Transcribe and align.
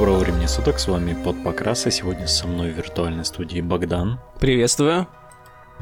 Доброго 0.00 0.20
времени 0.20 0.46
суток, 0.46 0.80
с 0.80 0.88
вами 0.88 1.12
под 1.12 1.44
Покраса. 1.44 1.90
Сегодня 1.90 2.26
со 2.26 2.46
мной 2.46 2.70
в 2.70 2.74
виртуальной 2.78 3.26
студии 3.26 3.60
Богдан. 3.60 4.18
Приветствую. 4.40 5.06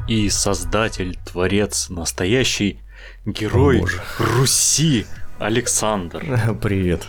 И 0.09 0.29
создатель, 0.29 1.17
творец, 1.25 1.87
настоящий 1.87 2.81
герой 3.25 3.81
Руси 4.17 5.05
Александр. 5.39 6.57
Привет. 6.61 7.07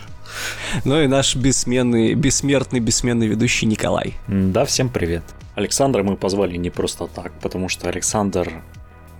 Ну 0.85 1.01
и 1.01 1.07
наш 1.07 1.35
бессменный, 1.35 2.13
бессмертный, 2.13 2.79
бессменный 2.79 3.27
ведущий 3.27 3.65
Николай. 3.65 4.13
Да, 4.29 4.63
всем 4.63 4.87
привет. 4.87 5.23
Александра 5.55 6.03
мы 6.03 6.15
позвали 6.15 6.55
не 6.55 6.69
просто 6.69 7.07
так, 7.07 7.33
потому 7.41 7.67
что 7.67 7.89
Александр 7.89 8.63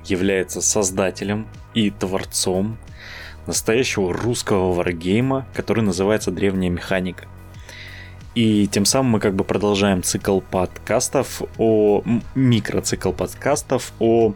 является 0.05 0.61
создателем 0.61 1.45
и 1.73 1.91
творцом 1.91 2.77
настоящего 3.47 4.13
русского 4.13 4.71
варгейма, 4.71 5.45
который 5.53 5.83
называется 5.83 6.31
«Древняя 6.31 6.71
механика». 6.71 7.27
И 8.33 8.67
тем 8.67 8.85
самым 8.85 9.13
мы 9.13 9.19
как 9.19 9.35
бы 9.35 9.43
продолжаем 9.43 10.03
цикл 10.03 10.39
подкастов 10.39 11.41
о 11.57 12.01
микроцикл 12.33 13.11
подкастов 13.11 13.91
о 13.99 14.33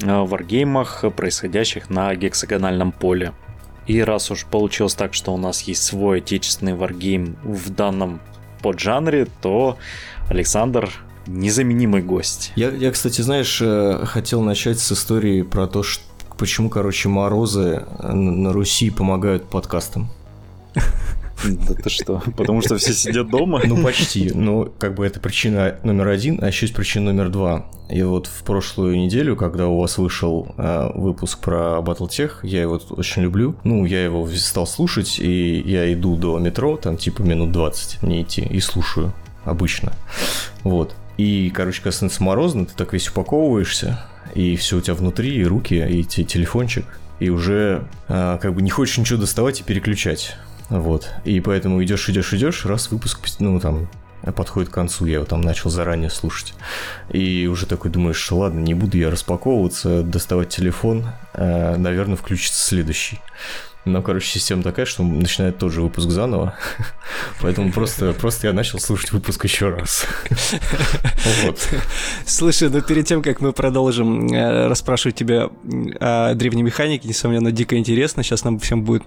э, 0.00 0.06
варгеймах, 0.06 1.04
происходящих 1.14 1.90
на 1.90 2.14
гексагональном 2.14 2.92
поле. 2.92 3.32
И 3.86 4.00
раз 4.00 4.30
уж 4.30 4.46
получилось 4.46 4.94
так, 4.94 5.12
что 5.12 5.34
у 5.34 5.36
нас 5.36 5.62
есть 5.62 5.82
свой 5.82 6.18
отечественный 6.18 6.74
варгейм 6.74 7.36
в 7.44 7.70
данном 7.70 8.20
поджанре, 8.62 9.26
то 9.42 9.76
Александр 10.28 10.90
незаменимый 11.26 12.02
гость. 12.02 12.52
Я, 12.56 12.70
я, 12.70 12.90
кстати, 12.90 13.20
знаешь, 13.20 13.60
э, 13.60 14.04
хотел 14.06 14.40
начать 14.40 14.78
с 14.80 14.92
истории 14.92 15.42
про 15.42 15.66
то, 15.66 15.82
что, 15.82 16.02
почему, 16.38 16.70
короче, 16.70 17.10
морозы 17.10 17.84
на 18.02 18.52
Руси 18.54 18.88
помогают 18.88 19.44
подкастам. 19.44 20.08
Да 21.46 21.74
ты 21.74 21.90
что? 21.90 22.22
Потому 22.36 22.62
что 22.62 22.76
все 22.76 22.92
сидят 22.92 23.30
дома? 23.30 23.62
Ну, 23.64 23.82
почти. 23.82 24.30
Ну, 24.34 24.72
как 24.78 24.94
бы 24.94 25.06
это 25.06 25.20
причина 25.20 25.78
номер 25.82 26.08
один, 26.08 26.38
а 26.42 26.48
еще 26.48 26.66
есть 26.66 26.74
причина 26.74 27.12
номер 27.12 27.30
два. 27.30 27.66
И 27.88 28.02
вот 28.02 28.26
в 28.26 28.42
прошлую 28.42 28.96
неделю, 28.96 29.36
когда 29.36 29.68
у 29.68 29.78
вас 29.78 29.98
вышел 29.98 30.54
э, 30.58 30.90
выпуск 30.94 31.38
про 31.40 31.78
Battletech, 31.80 32.32
я 32.42 32.62
его 32.62 32.80
очень 32.90 33.22
люблю. 33.22 33.56
Ну, 33.64 33.84
я 33.84 34.04
его 34.04 34.28
стал 34.28 34.66
слушать, 34.66 35.18
и 35.20 35.60
я 35.60 35.92
иду 35.92 36.16
до 36.16 36.38
метро, 36.38 36.76
там 36.76 36.96
типа 36.96 37.22
минут 37.22 37.52
20 37.52 38.02
мне 38.02 38.22
идти, 38.22 38.42
и 38.42 38.60
слушаю 38.60 39.12
обычно. 39.44 39.92
Вот. 40.64 40.94
И, 41.16 41.50
короче, 41.54 41.78
когда 41.80 41.92
становится 41.92 42.22
морозно, 42.22 42.66
ты 42.66 42.74
так 42.74 42.92
весь 42.92 43.08
упаковываешься, 43.08 44.00
и 44.34 44.56
все 44.56 44.78
у 44.78 44.80
тебя 44.80 44.94
внутри, 44.94 45.36
и 45.36 45.44
руки, 45.44 45.74
и 45.74 46.04
телефончик, 46.04 46.84
и 47.20 47.30
уже 47.30 47.86
э, 48.08 48.38
как 48.40 48.54
бы 48.54 48.62
не 48.62 48.70
хочешь 48.70 48.98
ничего 48.98 49.18
доставать 49.18 49.60
и 49.60 49.62
переключать. 49.62 50.36
Вот. 50.68 51.10
И 51.24 51.40
поэтому 51.40 51.82
идешь, 51.82 52.08
идешь, 52.08 52.32
идешь, 52.34 52.66
раз 52.66 52.90
выпуск, 52.90 53.20
ну, 53.38 53.60
там, 53.60 53.88
подходит 54.32 54.70
к 54.70 54.74
концу, 54.74 55.06
я 55.06 55.14
его 55.14 55.24
там 55.24 55.40
начал 55.40 55.70
заранее 55.70 56.10
слушать. 56.10 56.54
И 57.10 57.46
уже 57.46 57.66
такой 57.66 57.90
думаешь, 57.90 58.30
ладно, 58.32 58.60
не 58.60 58.74
буду 58.74 58.96
я 58.96 59.10
распаковываться, 59.10 60.02
доставать 60.02 60.48
телефон, 60.48 61.06
э, 61.34 61.76
наверное, 61.76 62.16
включится 62.16 62.64
следующий. 62.64 63.20
Но, 63.84 64.02
короче, 64.02 64.26
система 64.26 64.64
такая, 64.64 64.84
что 64.84 65.04
начинает 65.04 65.58
тот 65.58 65.72
же 65.72 65.80
выпуск 65.80 66.10
заново. 66.10 66.56
Поэтому 67.40 67.70
просто, 67.70 68.12
просто 68.14 68.48
я 68.48 68.52
начал 68.52 68.80
слушать 68.80 69.12
выпуск 69.12 69.44
еще 69.44 69.70
раз. 69.70 70.06
Вот. 71.44 71.68
Слушай, 72.24 72.70
ну 72.70 72.80
перед 72.80 73.06
тем, 73.06 73.20
как 73.20 73.40
мы 73.40 73.52
продолжим 73.52 74.32
э, 74.32 74.68
расспрашивать 74.68 75.16
тебя 75.16 75.50
о 76.00 76.34
древней 76.34 76.62
механике, 76.62 77.08
несомненно, 77.08 77.50
дико 77.52 77.76
интересно. 77.76 78.22
Сейчас 78.22 78.44
нам 78.44 78.58
всем 78.58 78.82
будет 78.82 79.02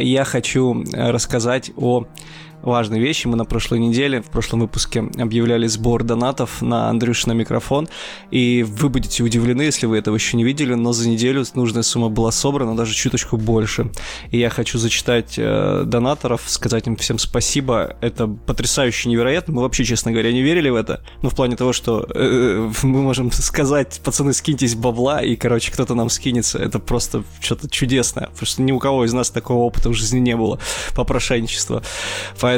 я 0.00 0.24
хочу 0.24 0.82
э, 0.82 1.10
рассказать 1.10 1.70
о 1.76 2.06
важной 2.66 3.00
вещи. 3.00 3.26
Мы 3.26 3.36
на 3.36 3.44
прошлой 3.44 3.78
неделе, 3.78 4.20
в 4.20 4.26
прошлом 4.26 4.60
выпуске 4.60 5.04
объявляли 5.18 5.66
сбор 5.68 6.02
донатов 6.02 6.60
на 6.60 6.90
Андрюш 6.90 7.26
на 7.26 7.32
микрофон, 7.32 7.88
и 8.30 8.64
вы 8.66 8.88
будете 8.88 9.22
удивлены, 9.22 9.62
если 9.62 9.86
вы 9.86 9.98
этого 9.98 10.16
еще 10.16 10.36
не 10.36 10.44
видели, 10.44 10.74
но 10.74 10.92
за 10.92 11.08
неделю 11.08 11.44
нужная 11.54 11.82
сумма 11.82 12.08
была 12.08 12.32
собрана, 12.32 12.76
даже 12.76 12.92
чуточку 12.92 13.36
больше. 13.36 13.90
И 14.30 14.38
я 14.38 14.50
хочу 14.50 14.78
зачитать 14.78 15.34
э, 15.38 15.84
донаторов, 15.86 16.42
сказать 16.46 16.86
им 16.86 16.96
всем 16.96 17.18
спасибо. 17.18 17.96
Это 18.00 18.26
потрясающе 18.26 19.08
невероятно. 19.08 19.54
Мы 19.54 19.62
вообще, 19.62 19.84
честно 19.84 20.10
говоря, 20.10 20.32
не 20.32 20.42
верили 20.42 20.68
в 20.68 20.74
это. 20.74 21.02
Ну, 21.22 21.30
в 21.30 21.34
плане 21.34 21.56
того, 21.56 21.72
что 21.72 22.06
э, 22.14 22.70
мы 22.82 23.02
можем 23.02 23.30
сказать, 23.30 24.00
пацаны, 24.04 24.32
скиньтесь 24.32 24.74
бабла, 24.74 25.22
и, 25.22 25.36
короче, 25.36 25.70
кто-то 25.70 25.94
нам 25.94 26.10
скинется. 26.10 26.58
Это 26.58 26.80
просто 26.80 27.22
что-то 27.40 27.70
чудесное, 27.70 28.26
потому 28.26 28.46
что 28.46 28.62
ни 28.62 28.72
у 28.72 28.80
кого 28.80 29.04
из 29.04 29.12
нас 29.12 29.30
такого 29.30 29.62
опыта 29.62 29.88
в 29.88 29.94
жизни 29.94 30.18
не 30.18 30.36
было 30.36 30.58
попрошайничества. 30.94 31.82
Поэтому 32.40 32.55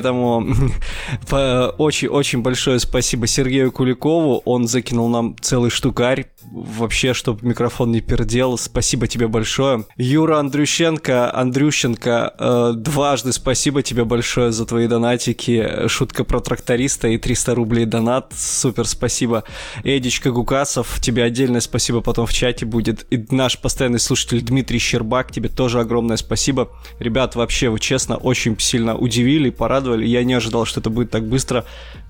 очень-очень 1.78 2.42
большое 2.42 2.78
спасибо 2.78 3.26
Сергею 3.26 3.72
Куликову. 3.72 4.42
Он 4.44 4.66
закинул 4.66 5.08
нам 5.08 5.36
целый 5.40 5.70
штукарь 5.70 6.26
вообще, 6.50 7.14
чтобы 7.14 7.46
микрофон 7.46 7.92
не 7.92 8.00
пердел. 8.00 8.56
Спасибо 8.58 9.06
тебе 9.06 9.28
большое. 9.28 9.84
Юра 9.96 10.38
Андрющенко, 10.38 11.34
Андрющенко, 11.34 12.34
э, 12.38 12.72
дважды 12.76 13.32
спасибо 13.32 13.82
тебе 13.82 14.04
большое 14.04 14.52
за 14.52 14.66
твои 14.66 14.86
донатики. 14.86 15.88
Шутка 15.88 16.24
про 16.24 16.40
тракториста 16.40 17.08
и 17.08 17.18
300 17.18 17.54
рублей 17.54 17.84
донат. 17.86 18.32
Супер, 18.36 18.86
спасибо. 18.86 19.44
Эдичка 19.84 20.30
Гукасов, 20.30 21.00
тебе 21.00 21.24
отдельное 21.24 21.60
спасибо 21.60 22.00
потом 22.00 22.26
в 22.26 22.32
чате 22.32 22.66
будет. 22.66 23.06
И 23.10 23.26
наш 23.30 23.58
постоянный 23.58 24.00
слушатель 24.00 24.40
Дмитрий 24.40 24.78
Щербак, 24.78 25.32
тебе 25.32 25.48
тоже 25.48 25.80
огромное 25.80 26.16
спасибо. 26.16 26.70
Ребят, 26.98 27.34
вообще, 27.34 27.68
вы 27.68 27.80
честно 27.80 28.16
очень 28.16 28.58
сильно 28.58 28.96
удивили, 28.96 29.50
порадовали. 29.50 30.06
Я 30.06 30.24
не 30.24 30.34
ожидал, 30.34 30.64
что 30.64 30.80
это 30.80 30.90
будет 30.90 31.10
так 31.10 31.28
быстро. 31.28 31.64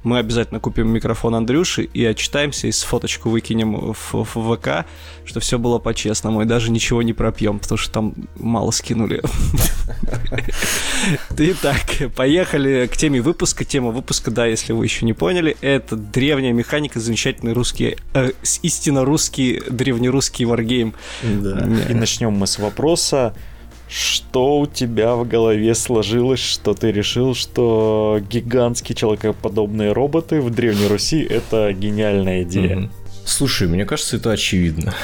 Мы 0.04 0.18
обязательно 0.18 0.60
купим 0.60 0.88
микрофон 0.88 1.34
Андрюши 1.34 1.82
и 1.82 2.04
отчитаемся, 2.04 2.68
и 2.68 2.72
с 2.72 2.82
фоточку 2.82 3.30
выкинем 3.30 3.92
в, 3.92 4.12
в 4.12 4.56
ВК, 4.56 4.86
что 5.24 5.40
все 5.40 5.58
было 5.58 5.78
по-честному, 5.78 6.42
и 6.42 6.44
даже 6.44 6.70
ничего 6.70 7.02
не 7.02 7.12
пропьем, 7.12 7.58
потому 7.58 7.78
что 7.78 7.92
там 7.92 8.14
мало 8.36 8.70
скинули. 8.70 9.22
Итак, 11.36 12.12
поехали 12.14 12.86
к 12.86 12.96
теме 12.96 13.20
выпуска. 13.20 13.64
Тема 13.64 13.90
выпуска, 13.90 14.30
да, 14.30 14.46
если 14.46 14.72
вы 14.72 14.84
еще 14.84 15.04
не 15.04 15.14
поняли, 15.14 15.56
это 15.60 15.96
древняя 15.96 16.52
механика, 16.52 17.00
замечательный 17.00 17.52
русский, 17.52 17.96
э, 18.14 18.30
истинно 18.62 19.04
русский, 19.04 19.62
древнерусский 19.68 20.44
варгейм. 20.44 20.94
И 21.22 21.94
начнем 21.94 22.32
мы 22.32 22.46
с 22.46 22.58
вопроса, 22.58 23.34
что 23.88 24.60
у 24.60 24.66
тебя 24.66 25.14
в 25.14 25.26
голове 25.26 25.74
сложилось, 25.74 26.40
что 26.40 26.74
ты 26.74 26.92
решил, 26.92 27.34
что 27.34 28.20
гигантские 28.30 28.94
человекоподобные 28.94 29.92
роботы 29.92 30.40
в 30.40 30.50
Древней 30.50 30.86
Руси 30.86 31.22
это 31.22 31.72
гениальная 31.72 32.42
идея? 32.42 32.90
Слушай, 33.24 33.68
мне 33.68 33.84
кажется, 33.84 34.16
это 34.16 34.32
очевидно. 34.32 34.94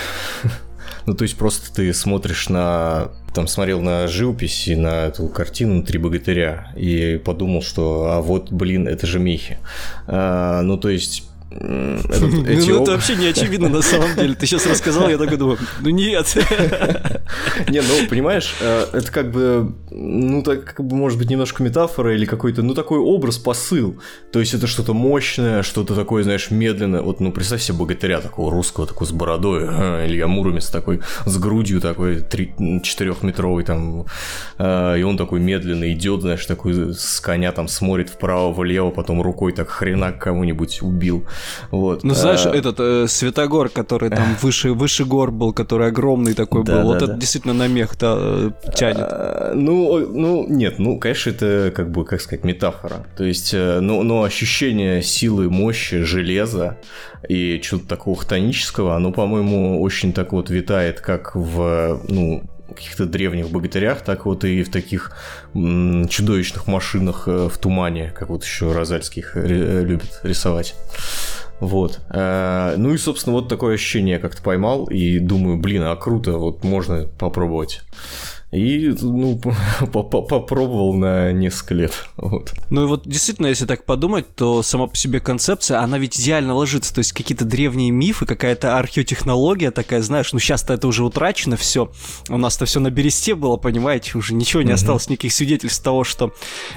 ну, 1.06 1.14
то 1.14 1.24
есть 1.24 1.36
просто 1.36 1.74
ты 1.74 1.92
смотришь 1.92 2.48
на 2.48 3.10
там 3.34 3.48
смотрел 3.48 3.80
на 3.80 4.06
живопись 4.06 4.68
и 4.68 4.76
на 4.76 5.06
эту 5.06 5.26
картину 5.28 5.82
«Три 5.82 5.98
богатыря» 5.98 6.72
и 6.76 7.20
подумал, 7.22 7.62
что 7.62 8.12
а 8.12 8.20
вот, 8.20 8.52
блин, 8.52 8.86
это 8.86 9.08
же 9.08 9.18
мехи. 9.18 9.58
А, 10.06 10.62
ну, 10.62 10.78
то 10.78 10.88
есть 10.88 11.28
ну, 11.60 12.30
ну, 12.30 12.82
это 12.82 12.92
вообще 12.92 13.14
не 13.14 13.26
очевидно 13.26 13.68
на 13.68 13.82
самом 13.82 14.14
деле. 14.16 14.34
Ты 14.34 14.46
сейчас 14.46 14.66
рассказал, 14.66 15.08
я 15.08 15.18
такой 15.18 15.36
думаю, 15.36 15.58
ну 15.80 15.90
нет. 15.90 16.34
Не, 17.68 17.80
ну, 17.80 18.08
понимаешь, 18.08 18.54
э, 18.60 18.86
это 18.92 19.12
как 19.12 19.30
бы, 19.30 19.72
ну, 19.90 20.42
так, 20.42 20.64
как 20.64 20.86
бы, 20.86 20.96
может 20.96 21.16
быть, 21.18 21.30
немножко 21.30 21.62
метафора 21.62 22.14
или 22.14 22.24
какой-то, 22.24 22.62
ну, 22.62 22.74
такой 22.74 22.98
образ, 22.98 23.38
посыл. 23.38 24.00
То 24.32 24.40
есть 24.40 24.54
это 24.54 24.66
что-то 24.66 24.94
мощное, 24.94 25.62
что-то 25.62 25.94
такое, 25.94 26.24
знаешь, 26.24 26.50
медленное. 26.50 27.02
Вот, 27.02 27.20
ну, 27.20 27.30
представь 27.30 27.62
себе 27.62 27.78
богатыря 27.78 28.20
такого 28.20 28.50
русского, 28.50 28.86
такой 28.86 29.06
с 29.06 29.12
бородой, 29.12 29.64
а, 29.68 30.06
Илья 30.06 30.26
Муромец 30.26 30.68
такой, 30.70 31.02
с 31.24 31.38
грудью 31.38 31.80
такой, 31.80 32.16
4-метровый 32.18 33.64
там, 33.64 34.06
э, 34.58 34.98
и 34.98 35.02
он 35.02 35.16
такой 35.16 35.38
медленно 35.38 35.92
идет, 35.92 36.22
знаешь, 36.22 36.44
такой 36.46 36.94
с 36.94 37.20
коня 37.20 37.52
там 37.52 37.68
смотрит 37.68 38.10
вправо-влево, 38.10 38.90
потом 38.90 39.22
рукой 39.22 39.52
так 39.52 39.68
хрена 39.68 40.12
кого-нибудь 40.12 40.82
убил. 40.82 41.26
Вот. 41.70 42.04
Ну, 42.04 42.14
знаешь, 42.14 42.46
а... 42.46 42.54
этот 42.54 42.76
э, 42.78 43.06
Светогор, 43.08 43.68
который 43.68 44.10
там 44.10 44.36
выше, 44.42 44.72
выше 44.72 45.04
гор 45.04 45.30
был, 45.30 45.52
который 45.52 45.88
огромный 45.88 46.34
такой 46.34 46.64
да, 46.64 46.72
был, 46.72 46.78
да, 46.80 46.84
вот 46.86 46.98
да. 46.98 47.04
это 47.06 47.14
действительно 47.14 47.54
на 47.54 47.68
мех 47.68 47.94
-то, 47.94 48.52
э, 48.66 48.70
тянет. 48.74 48.98
А, 49.00 49.52
ну, 49.54 49.98
ну, 49.98 50.46
нет, 50.48 50.78
ну, 50.78 50.98
конечно, 50.98 51.30
это 51.30 51.72
как 51.74 51.90
бы, 51.90 52.04
как 52.04 52.20
сказать, 52.20 52.44
метафора. 52.44 53.06
То 53.16 53.24
есть, 53.24 53.54
э, 53.54 53.80
ну, 53.80 54.02
но 54.02 54.22
ощущение 54.22 55.02
силы, 55.02 55.50
мощи, 55.50 56.02
железа 56.02 56.78
и 57.28 57.60
чего-то 57.62 57.86
такого 57.88 58.16
хтонического, 58.16 58.96
оно, 58.96 59.12
по-моему, 59.12 59.80
очень 59.80 60.12
так 60.12 60.32
вот 60.32 60.50
витает, 60.50 61.00
как 61.00 61.34
в, 61.34 62.00
ну, 62.08 62.42
каких-то 62.74 63.06
древних 63.06 63.50
богатырях, 63.50 64.02
так 64.02 64.26
вот 64.26 64.44
и 64.44 64.62
в 64.62 64.70
таких 64.70 65.12
чудовищных 65.54 66.66
машинах 66.66 67.24
э, 67.26 67.48
в 67.48 67.58
тумане, 67.58 68.12
как 68.16 68.28
вот 68.28 68.44
еще 68.44 68.72
Розальских 68.72 69.36
ре- 69.36 69.82
любит 69.82 70.20
рисовать. 70.22 70.74
Вот. 71.60 72.00
Э, 72.10 72.74
ну 72.76 72.92
и, 72.92 72.98
собственно, 72.98 73.34
вот 73.34 73.48
такое 73.48 73.74
ощущение 73.74 74.18
как-то 74.18 74.42
поймал 74.42 74.86
и 74.86 75.18
думаю, 75.18 75.58
блин, 75.58 75.82
а 75.84 75.96
круто, 75.96 76.32
вот 76.32 76.64
можно 76.64 77.06
попробовать. 77.18 77.82
И, 78.54 78.94
ну, 79.00 79.40
попробовал 79.92 80.94
на 80.94 81.32
несколько 81.32 81.74
лет. 81.74 82.08
Вот. 82.16 82.52
Ну 82.70 82.84
и 82.84 82.86
вот 82.86 83.06
действительно, 83.06 83.48
если 83.48 83.66
так 83.66 83.84
подумать, 83.84 84.34
то 84.34 84.62
сама 84.62 84.86
по 84.86 84.96
себе 84.96 85.18
концепция, 85.18 85.80
она 85.80 85.98
ведь 85.98 86.20
идеально 86.20 86.54
ложится. 86.54 86.94
То 86.94 87.00
есть 87.00 87.12
какие-то 87.12 87.44
древние 87.44 87.90
мифы, 87.90 88.26
какая-то 88.26 88.78
археотехнология 88.78 89.70
такая, 89.70 90.02
знаешь, 90.02 90.32
ну 90.32 90.38
сейчас-то 90.38 90.74
это 90.74 90.86
уже 90.86 91.04
утрачено 91.04 91.56
все. 91.56 91.90
У 92.28 92.36
нас-то 92.36 92.64
все 92.64 92.78
на 92.78 92.90
бересте 92.90 93.34
было, 93.34 93.56
понимаете, 93.56 94.16
уже 94.16 94.34
ничего 94.34 94.62
не 94.62 94.72
осталось, 94.72 95.08
никаких 95.08 95.32
свидетельств 95.32 95.82
того, 95.82 96.04
что 96.04 96.32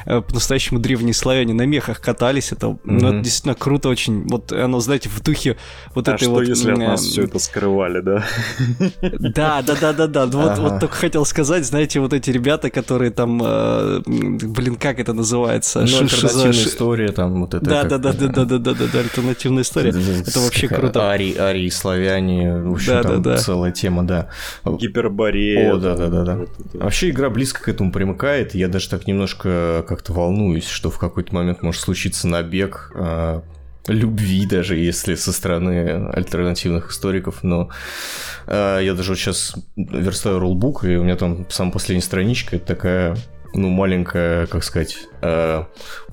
э, 0.06 0.22
по-настоящему 0.22 0.80
древние 0.80 1.14
славяне 1.14 1.54
на 1.54 1.66
мехах 1.66 2.02
катались. 2.02 2.52
Это, 2.52 2.68
mm-hmm. 2.68 2.80
ну, 2.86 3.08
это 3.10 3.20
действительно 3.20 3.56
круто 3.56 3.90
очень. 3.90 4.28
Вот 4.28 4.52
оно, 4.52 4.80
знаете, 4.80 5.10
в 5.10 5.22
духе 5.22 5.58
вот 5.94 6.08
а 6.08 6.14
этой 6.14 6.24
что, 6.24 6.32
вот... 6.32 6.48
если 6.48 6.72
от 6.72 6.78
нас 6.78 7.04
все 7.04 7.26
это 7.26 7.38
скрывали, 7.38 8.02
да? 8.02 8.26
Да, 9.02 9.62
да, 9.62 9.76
да, 9.80 9.94
да, 9.94 10.08
да. 10.08 10.26
Вот, 10.26 10.58
вот 10.58 10.80
только 10.80 10.96
хотел 10.96 11.26
сказать, 11.26 11.67
знаете, 11.68 12.00
вот 12.00 12.14
эти 12.14 12.32
ребята, 12.32 12.70
которые 12.70 13.12
там, 13.12 13.42
э, 13.44 14.02
блин, 14.06 14.76
как 14.76 15.00
это 15.00 15.14
называется? 15.14 15.82
Ну, 15.82 16.00
альтернативная 16.00 16.52
история 16.52 17.12
там 17.12 17.42
вот 17.42 17.54
это. 17.54 17.66
Да, 17.66 17.84
да, 17.84 17.98
да, 17.98 18.14
да, 18.14 18.28
да, 18.28 18.46
да, 18.46 18.58
да, 18.58 18.74
да, 18.92 19.00
альтернативная 19.00 19.64
история. 19.64 19.90
Это 19.90 20.40
вообще 20.40 20.68
круто. 20.68 21.10
Арии, 21.10 21.38
арии, 21.38 21.70
славяне, 21.70 22.58
в 22.58 22.74
общем, 22.74 23.02
там 23.04 23.38
целая 23.38 23.72
тема, 23.72 24.06
да. 24.06 24.30
Гиперборея. 24.66 25.74
О, 25.74 25.78
да, 25.78 25.96
да, 25.96 26.08
да, 26.08 26.24
да. 26.24 26.40
Вообще 26.74 27.10
игра 27.10 27.30
близко 27.30 27.62
к 27.64 27.70
этому 27.70 27.92
примыкает. 27.92 28.56
Я 28.56 28.68
даже 28.68 28.90
так 28.90 29.08
немножко 29.08 29.86
как-то 29.88 30.14
волнуюсь, 30.14 30.68
что 30.68 30.90
в 30.90 30.98
какой-то 30.98 31.34
момент 31.34 31.62
может 31.62 31.82
случиться 31.82 32.28
набег 32.28 32.92
а, 32.96 33.44
любви 33.88 34.46
даже, 34.46 34.78
если 34.78 35.16
со 35.16 35.32
стороны 35.32 36.10
альтернативных 36.14 36.92
историков, 36.92 37.44
но 37.44 37.70
э, 38.48 38.82
я 38.84 38.94
даже 38.94 39.12
вот 39.12 39.20
сейчас 39.20 39.56
верстаю 39.76 40.40
роллбук, 40.40 40.84
и 40.84 40.96
у 40.96 41.04
меня 41.04 41.16
там 41.16 41.46
самая 41.50 41.74
последняя 41.74 42.04
страничка, 42.04 42.56
это 42.58 42.66
такая 42.66 43.18
ну, 43.54 43.70
маленькая, 43.70 44.46
как 44.48 44.64
сказать, 44.64 44.98
э, 45.22 45.64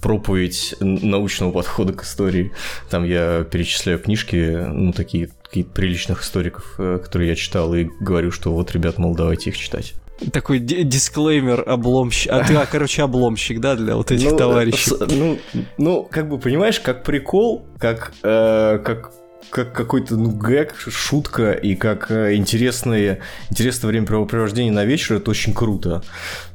проповедь 0.01 0.75
научного 0.81 1.53
подхода 1.53 1.93
к 1.93 2.03
истории. 2.03 2.53
Там 2.91 3.05
я 3.05 3.45
перечисляю 3.45 3.99
книжки, 3.99 4.67
ну, 4.67 4.93
такие 4.93 5.31
какие-то 5.43 5.71
приличных 5.71 6.23
историков, 6.23 6.75
э, 6.79 6.99
которые 7.03 7.31
я 7.31 7.37
читал, 7.37 7.75
и 7.75 7.89
говорю, 8.01 8.31
что 8.31 8.53
вот, 8.53 8.73
ребят, 8.73 8.99
мол, 8.99 9.15
давайте 9.15 9.51
их 9.51 9.59
читать. 9.59 9.95
Такой 10.33 10.59
дисклеймер 10.59 11.65
обломщик. 11.67 12.33
А 12.33 12.45
ты, 12.45 12.55
а, 12.55 12.67
короче, 12.71 13.03
обломщик, 13.03 13.61
да, 13.61 13.75
для 13.75 13.97
вот 13.97 14.11
этих 14.11 14.31
ну, 14.31 14.37
товарищей. 14.37 14.93
Ну, 15.11 15.39
ну, 15.77 16.09
как 16.11 16.29
бы, 16.29 16.39
понимаешь, 16.39 16.81
как 16.81 17.03
прикол, 17.03 17.67
как, 17.79 18.13
э, 18.23 18.79
как 18.85 19.13
как 19.51 19.73
какой-то 19.73 20.17
ну, 20.17 20.31
гэг, 20.31 20.75
шутка 20.77 21.53
и 21.53 21.77
как 21.77 22.11
э, 22.11 22.35
интересное, 22.35 23.21
интересное 23.51 23.89
времяпрепровождение 23.89 24.73
на 24.73 24.85
вечер, 24.85 25.17
это 25.17 25.31
очень 25.31 25.55
круто. 25.55 26.03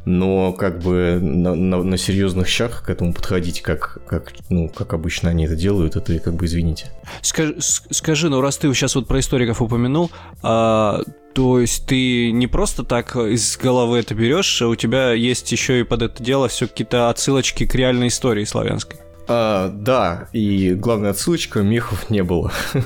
Но 0.03 0.53
как 0.53 0.79
бы 0.79 1.17
на, 1.21 1.55
на, 1.55 1.83
на 1.83 1.97
серьезных 1.97 2.47
щах 2.47 2.83
к 2.83 2.89
этому 2.89 3.13
подходить, 3.13 3.61
как, 3.61 3.99
как, 4.05 4.33
ну, 4.49 4.67
как 4.69 4.93
обычно 4.93 5.29
они 5.29 5.45
это 5.45 5.55
делают, 5.55 5.95
это 5.95 6.19
как 6.19 6.33
бы 6.33 6.45
извините. 6.45 6.91
Скажи, 7.21 7.55
скажи 7.59 8.29
ну 8.29 8.41
раз 8.41 8.57
ты 8.57 8.73
сейчас 8.73 8.95
вот 8.95 9.07
про 9.07 9.19
историков 9.19 9.61
упомянул, 9.61 10.11
а, 10.41 11.01
то 11.39 11.57
есть 11.57 11.85
ты 11.85 12.31
не 12.33 12.47
просто 12.47 12.83
так 12.83 13.15
из 13.15 13.55
головы 13.55 13.99
это 13.99 14.13
берешь, 14.13 14.61
а 14.61 14.67
у 14.67 14.75
тебя 14.75 15.13
есть 15.13 15.49
еще 15.53 15.79
и 15.79 15.83
под 15.83 16.01
это 16.01 16.21
дело 16.21 16.49
все 16.49 16.67
какие-то 16.67 17.09
отсылочки 17.09 17.65
к 17.65 17.73
реальной 17.75 18.09
истории 18.09 18.43
славянской. 18.43 18.99
А, 19.29 19.69
да, 19.69 20.27
и 20.33 20.73
главная 20.73 21.11
отсылочка, 21.11 21.61
мехов 21.61 22.09
не 22.09 22.23
было. 22.23 22.51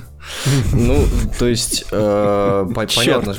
Ну, 0.72 1.04
то 1.38 1.48
есть, 1.48 1.84
э, 1.92 2.68
понятно, 2.74 3.36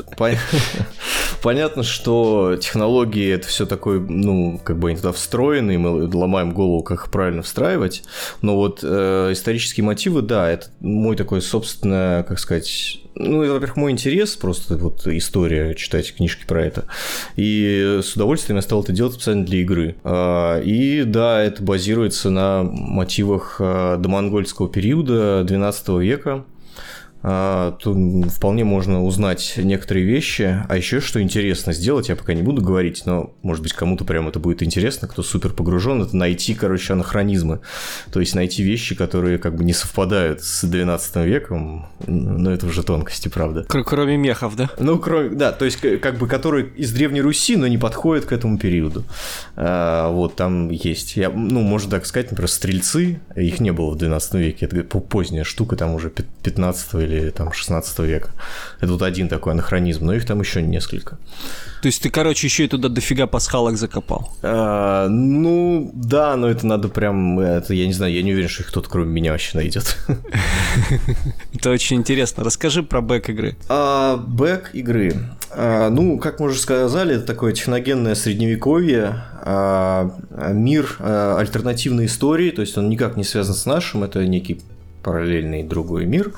понятно, 1.42 1.82
что 1.82 2.56
технологии 2.60 3.32
это 3.32 3.48
все 3.48 3.64
такое, 3.64 4.00
ну, 4.00 4.60
как 4.62 4.78
бы 4.78 4.88
они 4.88 4.98
туда 4.98 5.12
встроены, 5.12 5.76
и 5.76 5.78
мы 5.78 6.14
ломаем 6.14 6.52
голову, 6.52 6.82
как 6.82 7.06
их 7.06 7.10
правильно 7.10 7.40
встраивать. 7.40 8.02
Но 8.42 8.56
вот 8.56 8.80
э, 8.82 9.30
исторические 9.32 9.84
мотивы, 9.84 10.20
да, 10.20 10.50
это 10.50 10.66
мой 10.80 11.16
такой 11.16 11.40
собственное, 11.40 12.22
как 12.24 12.38
сказать, 12.38 13.03
ну, 13.16 13.42
это, 13.42 13.52
во-первых, 13.52 13.76
мой 13.76 13.92
интерес, 13.92 14.36
просто 14.36 14.76
вот 14.76 15.06
история, 15.06 15.74
читать 15.74 16.14
книжки 16.14 16.44
про 16.46 16.64
это. 16.64 16.84
И 17.36 18.00
с 18.02 18.14
удовольствием 18.14 18.56
я 18.56 18.62
стал 18.62 18.82
это 18.82 18.92
делать 18.92 19.14
специально 19.14 19.44
для 19.44 19.58
игры. 19.58 19.96
А, 20.04 20.60
и 20.60 21.04
да, 21.04 21.40
это 21.42 21.62
базируется 21.62 22.30
на 22.30 22.62
мотивах 22.64 23.56
а, 23.60 23.96
домонгольского 23.98 24.68
периода 24.68 25.44
12 25.44 25.88
века. 26.00 26.44
А, 27.26 27.72
то 27.80 27.96
вполне 28.28 28.64
можно 28.64 29.02
узнать 29.02 29.54
некоторые 29.56 30.04
вещи. 30.04 30.62
А 30.68 30.76
еще 30.76 31.00
что 31.00 31.22
интересно 31.22 31.72
сделать, 31.72 32.10
я 32.10 32.16
пока 32.16 32.34
не 32.34 32.42
буду 32.42 32.60
говорить, 32.60 33.04
но, 33.06 33.32
может 33.42 33.62
быть, 33.62 33.72
кому-то 33.72 34.04
прям 34.04 34.28
это 34.28 34.38
будет 34.38 34.62
интересно, 34.62 35.08
кто 35.08 35.22
супер 35.22 35.54
погружен, 35.54 36.02
это 36.02 36.14
найти, 36.14 36.54
короче, 36.54 36.92
анахронизмы. 36.92 37.60
То 38.12 38.20
есть 38.20 38.34
найти 38.34 38.62
вещи, 38.62 38.94
которые 38.94 39.38
как 39.38 39.56
бы 39.56 39.64
не 39.64 39.72
совпадают 39.72 40.42
с 40.42 40.64
12 40.64 41.16
веком, 41.24 41.86
но 42.06 42.52
это 42.52 42.66
уже 42.66 42.82
тонкости, 42.82 43.28
правда. 43.28 43.64
Кроме 43.68 44.18
мехов, 44.18 44.54
да? 44.54 44.68
Ну, 44.78 44.98
кроме, 44.98 45.30
да, 45.30 45.52
то 45.52 45.64
есть 45.64 45.78
как 45.80 46.18
бы 46.18 46.28
которые 46.28 46.66
из 46.76 46.92
Древней 46.92 47.22
Руси, 47.22 47.56
но 47.56 47.66
не 47.66 47.78
подходят 47.78 48.26
к 48.26 48.32
этому 48.32 48.58
периоду. 48.58 49.02
А, 49.56 50.10
вот, 50.10 50.36
там 50.36 50.68
есть. 50.68 51.16
Я, 51.16 51.30
ну, 51.30 51.62
можно 51.62 51.90
так 51.90 52.04
сказать, 52.04 52.30
например, 52.30 52.50
стрельцы, 52.50 53.20
их 53.34 53.60
не 53.60 53.72
было 53.72 53.92
в 53.92 53.96
12 53.96 54.34
веке, 54.34 54.66
это 54.66 54.82
поздняя 54.84 55.44
штука, 55.44 55.76
там 55.76 55.94
уже 55.94 56.10
15 56.10 56.94
или 56.96 57.13
или 57.18 57.30
там 57.30 57.52
16 57.52 57.98
века. 58.00 58.30
Это 58.80 58.92
вот 58.92 59.02
один 59.02 59.28
такой 59.28 59.52
анахронизм, 59.52 60.06
но 60.06 60.14
их 60.14 60.26
там 60.26 60.40
еще 60.40 60.62
несколько. 60.62 61.18
То 61.84 61.88
есть 61.88 62.02
ты, 62.02 62.08
короче, 62.08 62.46
еще 62.46 62.64
и 62.64 62.68
туда 62.68 62.88
дофига 62.88 63.26
пасхалок 63.26 63.76
закопал? 63.76 64.32
А, 64.42 65.06
ну, 65.08 65.90
да, 65.92 66.34
но 66.36 66.48
это 66.48 66.66
надо 66.66 66.88
прям, 66.88 67.38
это, 67.38 67.74
я 67.74 67.86
не 67.86 67.92
знаю, 67.92 68.14
я 68.14 68.22
не 68.22 68.32
уверен, 68.32 68.48
что 68.48 68.62
их 68.62 68.68
кто-то 68.68 68.88
кроме 68.88 69.12
меня 69.12 69.32
вообще 69.32 69.58
найдет. 69.58 69.98
Это 71.54 71.70
очень 71.70 71.98
интересно. 71.98 72.42
Расскажи 72.42 72.82
про 72.82 73.02
бэк 73.02 73.28
игры. 73.28 73.56
А, 73.68 74.16
бэк 74.16 74.70
игры. 74.72 75.14
А, 75.50 75.90
ну, 75.90 76.18
как 76.18 76.40
мы 76.40 76.46
уже 76.46 76.58
сказали, 76.58 77.16
это 77.16 77.26
такое 77.26 77.52
техногенное 77.52 78.14
средневековье, 78.14 79.22
а, 79.42 80.10
мир 80.52 80.96
альтернативной 81.00 82.06
истории, 82.06 82.50
то 82.50 82.62
есть 82.62 82.78
он 82.78 82.88
никак 82.88 83.16
не 83.16 83.24
связан 83.24 83.54
с 83.54 83.66
нашим, 83.66 84.04
это 84.04 84.26
некий 84.26 84.62
параллельный 85.04 85.62
другой 85.62 86.06
мир, 86.06 86.32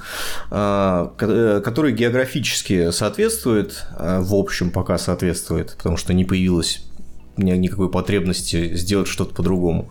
а, 0.50 1.12
э, 1.20 1.62
который 1.64 1.92
географически 1.92 2.90
соответствует, 2.90 3.86
а, 3.96 4.20
в 4.20 4.34
общем 4.34 4.70
пока 4.70 4.98
соответствует, 4.98 5.74
потому 5.76 5.96
что 5.96 6.12
не 6.12 6.24
появилось 6.24 6.82
никакой 7.38 7.90
потребности 7.90 8.74
сделать 8.76 9.08
что-то 9.08 9.34
по-другому 9.34 9.90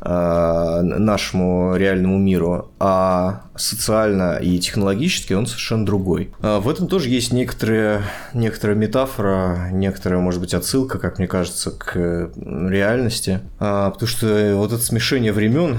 а, 0.00 0.82
нашему 0.82 1.76
реальному 1.76 2.18
миру, 2.18 2.72
а 2.80 3.42
социально 3.54 4.38
и 4.38 4.58
технологически 4.58 5.32
он 5.32 5.46
совершенно 5.46 5.86
другой. 5.86 6.32
В 6.40 6.68
этом 6.68 6.88
тоже 6.88 7.08
есть 7.08 7.32
некоторая, 7.32 8.02
некоторая 8.34 8.76
метафора, 8.76 9.68
некоторая, 9.70 10.18
может 10.18 10.40
быть, 10.40 10.52
отсылка, 10.52 10.98
как 10.98 11.18
мне 11.18 11.28
кажется, 11.28 11.70
к 11.70 12.32
реальности, 12.34 13.40
потому 13.58 14.08
что 14.08 14.54
вот 14.56 14.72
это 14.72 14.82
смешение 14.82 15.32
времен 15.32 15.78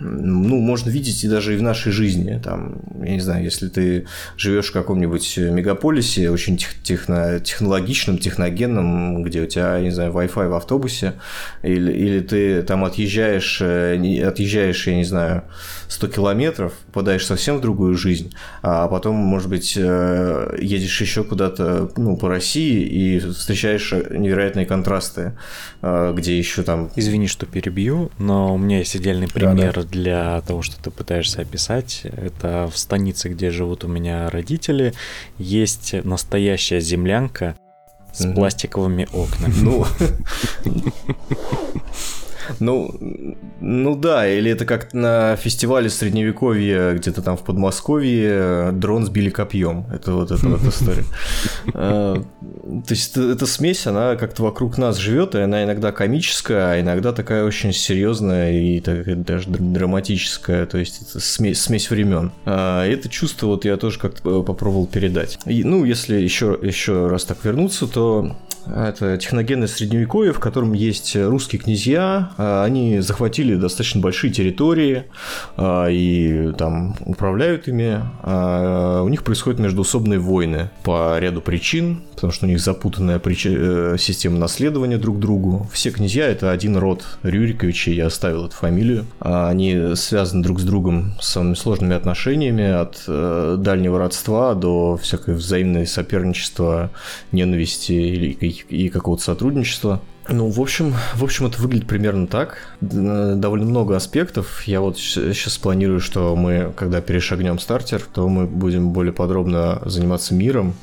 ну, 0.00 0.58
можно 0.60 0.90
видеть 0.90 1.22
и 1.24 1.28
даже 1.28 1.54
и 1.54 1.56
в 1.56 1.62
нашей 1.62 1.92
жизни. 1.92 2.40
Там, 2.42 2.80
я 3.02 3.12
не 3.12 3.20
знаю, 3.20 3.44
если 3.44 3.68
ты 3.68 4.06
живешь 4.36 4.70
в 4.70 4.72
каком-нибудь 4.72 5.36
мегаполисе, 5.38 6.30
очень 6.30 6.56
тех, 6.56 6.74
техно, 6.82 7.40
технологичном, 7.40 8.18
техногенном, 8.18 9.22
где 9.22 9.42
у 9.42 9.46
тебя, 9.46 9.76
я 9.76 9.84
не 9.84 9.90
знаю, 9.90 10.12
Wi-Fi 10.12 10.48
в 10.48 10.54
автобусе, 10.54 11.14
или, 11.62 11.92
или 11.92 12.20
ты 12.20 12.62
там 12.62 12.84
отъезжаешь, 12.84 13.60
э, 13.60 14.26
отъезжаешь, 14.26 14.86
я 14.86 14.96
не 14.96 15.04
знаю, 15.04 15.44
100 15.94 16.08
километров, 16.08 16.72
попадаешь 16.86 17.24
совсем 17.24 17.58
в 17.58 17.60
другую 17.60 17.96
жизнь, 17.96 18.34
а 18.62 18.88
потом, 18.88 19.14
может 19.14 19.48
быть, 19.48 19.74
э, 19.76 20.58
едешь 20.60 21.00
еще 21.00 21.22
куда-то, 21.22 21.88
ну, 21.96 22.16
по 22.16 22.28
России 22.28 22.82
и 22.82 23.18
встречаешь 23.20 23.92
невероятные 23.92 24.66
контрасты, 24.66 25.38
э, 25.82 26.12
где 26.16 26.36
еще 26.36 26.64
там... 26.64 26.90
Извини, 26.96 27.28
что 27.28 27.46
перебью, 27.46 28.10
но 28.18 28.54
у 28.54 28.58
меня 28.58 28.78
есть 28.78 28.96
идеальный 28.96 29.28
пример 29.28 29.74
да, 29.74 29.82
да. 29.82 29.88
для 29.88 30.40
того, 30.40 30.62
что 30.62 30.82
ты 30.82 30.90
пытаешься 30.90 31.42
описать. 31.42 32.02
Это 32.04 32.68
в 32.72 32.76
станице, 32.76 33.28
где 33.28 33.50
живут 33.50 33.84
у 33.84 33.88
меня 33.88 34.28
родители, 34.30 34.94
есть 35.38 35.94
настоящая 36.04 36.80
землянка 36.80 37.56
с 38.12 38.24
mm-hmm. 38.24 38.34
пластиковыми 38.34 39.08
окнами. 39.12 39.54
Ну, 39.62 39.86
Ну, 42.60 42.90
ну 43.60 43.96
да, 43.96 44.28
или 44.28 44.50
это 44.50 44.64
как 44.64 44.92
на 44.92 45.36
фестивале 45.36 45.88
средневековья 45.90 46.94
где-то 46.94 47.22
там 47.22 47.36
в 47.36 47.42
Подмосковье 47.42 48.70
дрон 48.72 49.06
сбили 49.06 49.30
копьем. 49.30 49.86
Это 49.92 50.12
вот 50.12 50.30
эта 50.30 50.48
вот 50.48 50.62
история. 50.62 51.04
А, 51.76 52.14
то 52.16 52.94
есть 52.94 53.16
эта 53.16 53.46
смесь, 53.46 53.86
она 53.86 54.16
как-то 54.16 54.42
вокруг 54.42 54.78
нас 54.78 54.96
живет, 54.96 55.34
и 55.34 55.38
она 55.38 55.64
иногда 55.64 55.92
комическая, 55.92 56.72
а 56.72 56.80
иногда 56.80 57.12
такая 57.12 57.44
очень 57.44 57.72
серьезная 57.72 58.52
и 58.52 58.80
даже 58.80 59.50
драматическая. 59.50 60.66
То 60.66 60.78
есть 60.78 61.02
это 61.02 61.20
смесь, 61.20 61.90
времен. 61.90 62.32
А, 62.44 62.86
это 62.86 63.08
чувство 63.08 63.48
вот 63.48 63.64
я 63.64 63.76
тоже 63.76 63.98
как-то 63.98 64.42
попробовал 64.42 64.86
передать. 64.86 65.38
И, 65.46 65.64
ну, 65.64 65.84
если 65.84 66.16
еще, 66.16 66.58
еще 66.62 67.08
раз 67.08 67.24
так 67.24 67.44
вернуться, 67.44 67.86
то 67.86 68.36
Это 68.66 69.16
техногенное 69.18 69.68
средневековье, 69.68 70.32
в 70.32 70.40
котором 70.40 70.72
есть 70.72 71.16
русские 71.16 71.60
князья. 71.60 72.30
А, 72.38 72.64
они 72.64 73.00
захватили 73.00 73.54
достаточно 73.56 74.00
большие 74.00 74.32
территории 74.32 75.04
а, 75.56 75.86
и 75.88 76.52
там 76.52 76.96
управляют 77.04 77.68
ими. 77.68 78.00
А, 78.22 79.02
у 79.02 79.08
них 79.08 79.24
происходят 79.24 79.60
междуусобные 79.60 80.18
войны 80.18 80.70
по 80.82 81.18
ряду 81.18 81.40
причин, 81.40 82.02
потому 82.14 82.32
что 82.32 82.46
у 82.46 82.48
них 82.48 82.60
запутанная 82.60 83.20
э, 83.24 83.96
система 83.98 84.38
наследования 84.38 84.98
друг 84.98 85.18
другу. 85.18 85.68
Все 85.72 85.90
князья– 85.90 86.26
это 86.28 86.50
один 86.50 86.76
род 86.76 87.04
Рюриковичи, 87.22 87.90
я 87.90 88.06
оставил 88.06 88.46
эту 88.46 88.54
фамилию. 88.54 89.06
Они 89.20 89.94
связаны 89.94 90.42
друг 90.42 90.60
с 90.60 90.64
другом 90.64 91.14
самыми 91.20 91.54
сложными 91.54 91.94
отношениями, 91.94 92.64
от 92.64 93.02
э, 93.06 93.56
дальнего 93.58 93.98
родства 93.98 94.54
до 94.54 94.96
всякой 94.96 95.34
взаимной 95.34 95.86
соперничества, 95.86 96.90
ненависти 97.32 97.92
или 97.92 98.32
и 98.68 98.88
какого-то 98.88 99.22
сотрудничества. 99.22 100.00
Ну, 100.28 100.48
в 100.48 100.60
общем, 100.60 100.94
в 101.14 101.22
общем, 101.22 101.46
это 101.46 101.60
выглядит 101.60 101.86
примерно 101.86 102.26
так. 102.26 102.58
Довольно 102.80 103.66
много 103.66 103.96
аспектов. 103.96 104.62
Я 104.66 104.80
вот 104.80 104.98
сейчас 104.98 105.58
планирую, 105.58 106.00
что 106.00 106.34
мы, 106.34 106.72
когда 106.76 107.00
перешагнем 107.00 107.58
стартер, 107.58 108.00
то 108.00 108.28
мы 108.28 108.46
будем 108.46 108.90
более 108.90 109.12
подробно 109.12 109.82
заниматься 109.84 110.34
миром 110.34 110.74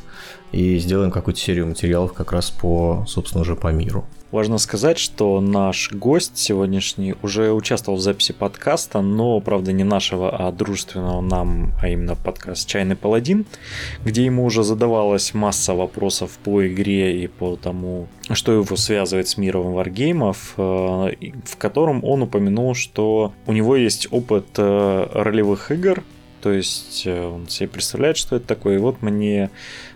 и 0.51 0.77
сделаем 0.77 1.11
какую-то 1.11 1.39
серию 1.39 1.67
материалов 1.67 2.13
как 2.13 2.31
раз 2.31 2.49
по, 2.51 3.05
собственно, 3.07 3.41
уже 3.41 3.55
по 3.55 3.67
миру. 3.67 4.05
Важно 4.31 4.59
сказать, 4.59 4.97
что 4.97 5.41
наш 5.41 5.91
гость 5.91 6.37
сегодняшний 6.37 7.15
уже 7.21 7.51
участвовал 7.51 7.97
в 7.97 8.01
записи 8.01 8.31
подкаста, 8.31 9.01
но, 9.01 9.41
правда, 9.41 9.73
не 9.73 9.83
нашего, 9.83 10.29
а 10.29 10.53
дружественного 10.53 11.19
нам, 11.19 11.73
а 11.81 11.89
именно 11.89 12.15
подкаст 12.15 12.65
«Чайный 12.65 12.95
паладин», 12.95 13.45
где 14.05 14.23
ему 14.23 14.45
уже 14.45 14.63
задавалась 14.63 15.33
масса 15.33 15.73
вопросов 15.73 16.37
по 16.45 16.65
игре 16.65 17.21
и 17.23 17.27
по 17.27 17.57
тому, 17.57 18.07
что 18.31 18.53
его 18.53 18.77
связывает 18.77 19.27
с 19.27 19.35
миром 19.35 19.73
варгеймов, 19.73 20.53
э, 20.55 20.61
в 20.61 21.57
котором 21.57 22.01
он 22.05 22.21
упомянул, 22.21 22.73
что 22.73 23.33
у 23.47 23.51
него 23.51 23.75
есть 23.75 24.07
опыт 24.11 24.45
э, 24.55 25.07
ролевых 25.11 25.71
игр, 25.71 26.03
то 26.41 26.51
есть 26.51 27.03
э, 27.05 27.25
он 27.25 27.47
себе 27.47 27.69
представляет, 27.69 28.17
что 28.17 28.35
это 28.35 28.47
такое. 28.47 28.75
И 28.75 28.79
вот 28.79 29.01
мне 29.01 29.49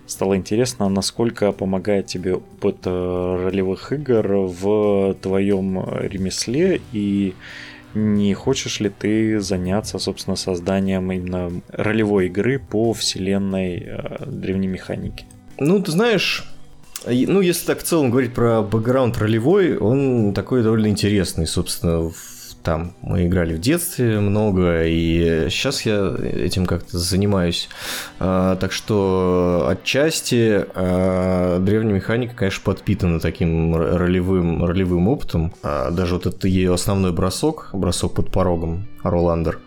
стало 0.07 0.35
интересно, 0.35 0.89
насколько 0.89 1.51
помогает 1.51 2.07
тебе 2.07 2.35
опыт 2.35 2.77
э, 2.85 3.43
ролевых 3.45 3.91
игр 3.91 4.27
в 4.27 5.15
твоем 5.21 5.83
ремесле 5.99 6.81
и 6.93 7.33
не 7.93 8.33
хочешь 8.33 8.81
ли 8.81 8.89
ты 8.89 9.39
заняться, 9.39 9.99
собственно, 9.99 10.35
созданием 10.35 11.11
именно 11.11 11.61
ролевой 11.69 12.27
игры 12.27 12.59
по 12.59 12.93
вселенной 12.93 13.83
э, 13.85 14.25
древней 14.25 14.67
механики? 14.67 15.25
Ну, 15.57 15.81
ты 15.81 15.91
знаешь, 15.91 16.43
ну, 17.05 17.39
если 17.41 17.65
так 17.67 17.79
в 17.79 17.83
целом 17.83 18.09
говорить 18.09 18.33
про 18.33 18.61
бэкграунд 18.61 19.17
ролевой, 19.17 19.77
он 19.77 20.33
такой 20.33 20.63
довольно 20.63 20.87
интересный, 20.87 21.47
собственно, 21.47 22.09
в 22.09 22.34
там 22.65 22.93
мы 23.01 23.27
играли 23.27 23.53
в 23.53 23.59
детстве 23.59 24.19
много, 24.19 24.85
и 24.85 25.47
сейчас 25.49 25.83
я 25.83 26.13
этим 26.19 26.65
как-то 26.65 26.97
занимаюсь. 26.97 27.69
А, 28.19 28.55
так 28.55 28.71
что 28.71 29.67
отчасти 29.69 30.65
а, 30.73 31.59
древняя 31.59 31.95
механика, 31.95 32.35
конечно, 32.35 32.63
подпитана 32.63 33.19
таким 33.19 33.75
ролевым, 33.75 34.65
ролевым 34.65 35.07
опытом. 35.07 35.53
А, 35.61 35.91
даже 35.91 36.15
вот 36.15 36.25
это 36.25 36.47
ее 36.47 36.73
основной 36.73 37.13
бросок, 37.13 37.69
бросок 37.71 38.15
под 38.15 38.31
порогом, 38.31 38.87
Роландер. 39.09 39.59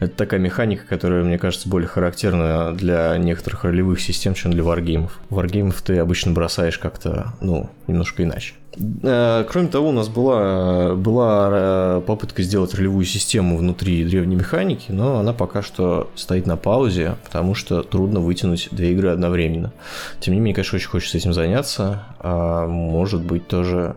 Это 0.00 0.14
такая 0.14 0.40
механика, 0.40 0.84
которая, 0.86 1.22
мне 1.22 1.38
кажется, 1.38 1.68
более 1.68 1.88
характерна 1.88 2.72
для 2.74 3.16
некоторых 3.18 3.64
ролевых 3.64 4.00
систем, 4.00 4.34
чем 4.34 4.52
для 4.52 4.62
варгеймов. 4.62 5.18
Варгеймов 5.30 5.80
ты 5.82 5.98
обычно 5.98 6.32
бросаешь 6.32 6.78
как-то, 6.78 7.34
ну, 7.40 7.70
немножко 7.86 8.22
иначе. 8.22 8.54
Э, 9.02 9.44
кроме 9.48 9.68
того, 9.68 9.88
у 9.88 9.92
нас 9.92 10.08
была, 10.08 10.94
была 10.94 11.48
э, 11.52 12.02
попытка 12.06 12.42
сделать 12.42 12.74
ролевую 12.74 13.04
систему 13.04 13.56
внутри 13.56 14.04
древней 14.04 14.36
механики, 14.36 14.92
но 14.92 15.18
она 15.18 15.32
пока 15.32 15.62
что 15.62 16.10
стоит 16.14 16.46
на 16.46 16.56
паузе, 16.56 17.16
потому 17.24 17.54
что 17.54 17.82
трудно 17.82 18.20
вытянуть 18.20 18.68
две 18.70 18.92
игры 18.92 19.10
одновременно. 19.10 19.72
Тем 20.20 20.34
не 20.34 20.40
менее, 20.40 20.54
конечно, 20.54 20.76
очень 20.76 20.88
хочется 20.88 21.16
этим 21.16 21.32
заняться. 21.32 22.04
А 22.18 22.66
может 22.66 23.22
быть, 23.22 23.48
тоже 23.48 23.96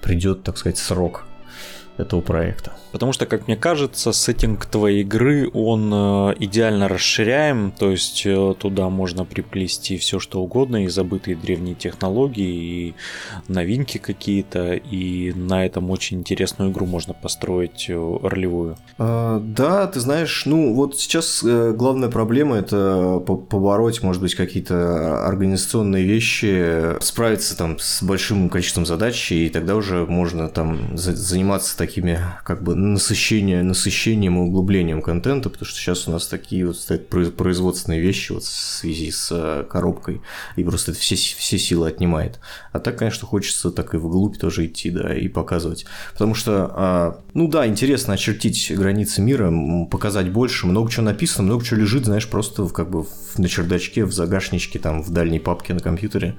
придет, 0.00 0.42
так 0.42 0.56
сказать, 0.58 0.78
срок 0.78 1.24
этого 1.96 2.20
проекта. 2.20 2.72
Потому 2.92 3.12
что, 3.12 3.26
как 3.26 3.46
мне 3.46 3.56
кажется, 3.56 4.12
сеттинг 4.12 4.66
твоей 4.66 5.02
игры, 5.02 5.50
он 5.52 5.90
э, 5.92 6.34
идеально 6.38 6.88
расширяем, 6.88 7.72
то 7.72 7.90
есть 7.90 8.22
э, 8.24 8.54
туда 8.58 8.88
можно 8.88 9.24
приплести 9.24 9.96
все 9.96 10.20
что 10.20 10.40
угодно, 10.40 10.84
и 10.84 10.88
забытые 10.88 11.36
древние 11.36 11.74
технологии, 11.74 12.44
и 12.44 12.94
новинки 13.48 13.98
какие-то, 13.98 14.74
и 14.74 15.32
на 15.32 15.66
этом 15.66 15.90
очень 15.90 16.18
интересную 16.18 16.70
игру 16.70 16.86
можно 16.86 17.14
построить 17.14 17.86
э, 17.88 18.18
ролевую. 18.22 18.76
А, 18.98 19.40
да, 19.40 19.86
ты 19.86 20.00
знаешь, 20.00 20.44
ну 20.46 20.74
вот 20.74 20.98
сейчас 20.98 21.42
главная 21.42 22.10
проблема 22.10 22.56
это 22.56 23.18
побороть, 23.26 24.02
может 24.02 24.22
быть, 24.22 24.34
какие-то 24.34 25.26
организационные 25.26 26.04
вещи, 26.04 27.02
справиться 27.02 27.56
там 27.56 27.78
с 27.78 28.02
большим 28.02 28.48
количеством 28.48 28.86
задач, 28.86 29.32
и 29.32 29.48
тогда 29.48 29.76
уже 29.76 30.06
можно 30.06 30.48
там 30.48 30.96
заниматься 30.96 31.76
такими 31.86 32.18
как 32.44 32.62
бы 32.62 32.74
насыщение, 32.74 33.62
насыщением 33.62 34.38
и 34.38 34.40
углублением 34.40 35.02
контента, 35.02 35.50
потому 35.50 35.66
что 35.66 35.78
сейчас 35.78 36.08
у 36.08 36.12
нас 36.12 36.26
такие 36.26 36.66
вот 36.66 36.78
стоят 36.78 37.08
производственные 37.08 38.00
вещи 38.00 38.32
вот 38.32 38.42
в 38.42 38.46
связи 38.46 39.10
с 39.10 39.28
э, 39.30 39.64
коробкой, 39.68 40.22
и 40.56 40.64
просто 40.64 40.92
это 40.92 41.00
все, 41.00 41.14
все 41.14 41.58
силы 41.58 41.88
отнимает. 41.88 42.40
А 42.72 42.80
так, 42.80 42.98
конечно, 42.98 43.26
хочется 43.26 43.70
так 43.70 43.94
и 43.94 43.98
вглубь 43.98 44.38
тоже 44.38 44.66
идти, 44.66 44.90
да, 44.90 45.14
и 45.14 45.28
показывать. 45.28 45.84
Потому 46.12 46.34
что, 46.34 46.70
а, 46.74 47.20
ну 47.34 47.48
да, 47.48 47.66
интересно 47.66 48.14
очертить 48.14 48.72
границы 48.74 49.20
мира, 49.20 49.52
показать 49.90 50.30
больше, 50.30 50.66
много 50.66 50.90
чего 50.90 51.04
написано, 51.04 51.44
много 51.44 51.64
чего 51.64 51.80
лежит, 51.80 52.06
знаешь, 52.06 52.28
просто 52.28 52.66
как 52.68 52.90
бы 52.90 53.06
на 53.36 53.48
чердачке, 53.48 54.04
в 54.04 54.12
загашничке, 54.12 54.78
там, 54.78 55.02
в 55.02 55.10
дальней 55.10 55.40
папке 55.40 55.74
на 55.74 55.80
компьютере. 55.80 56.34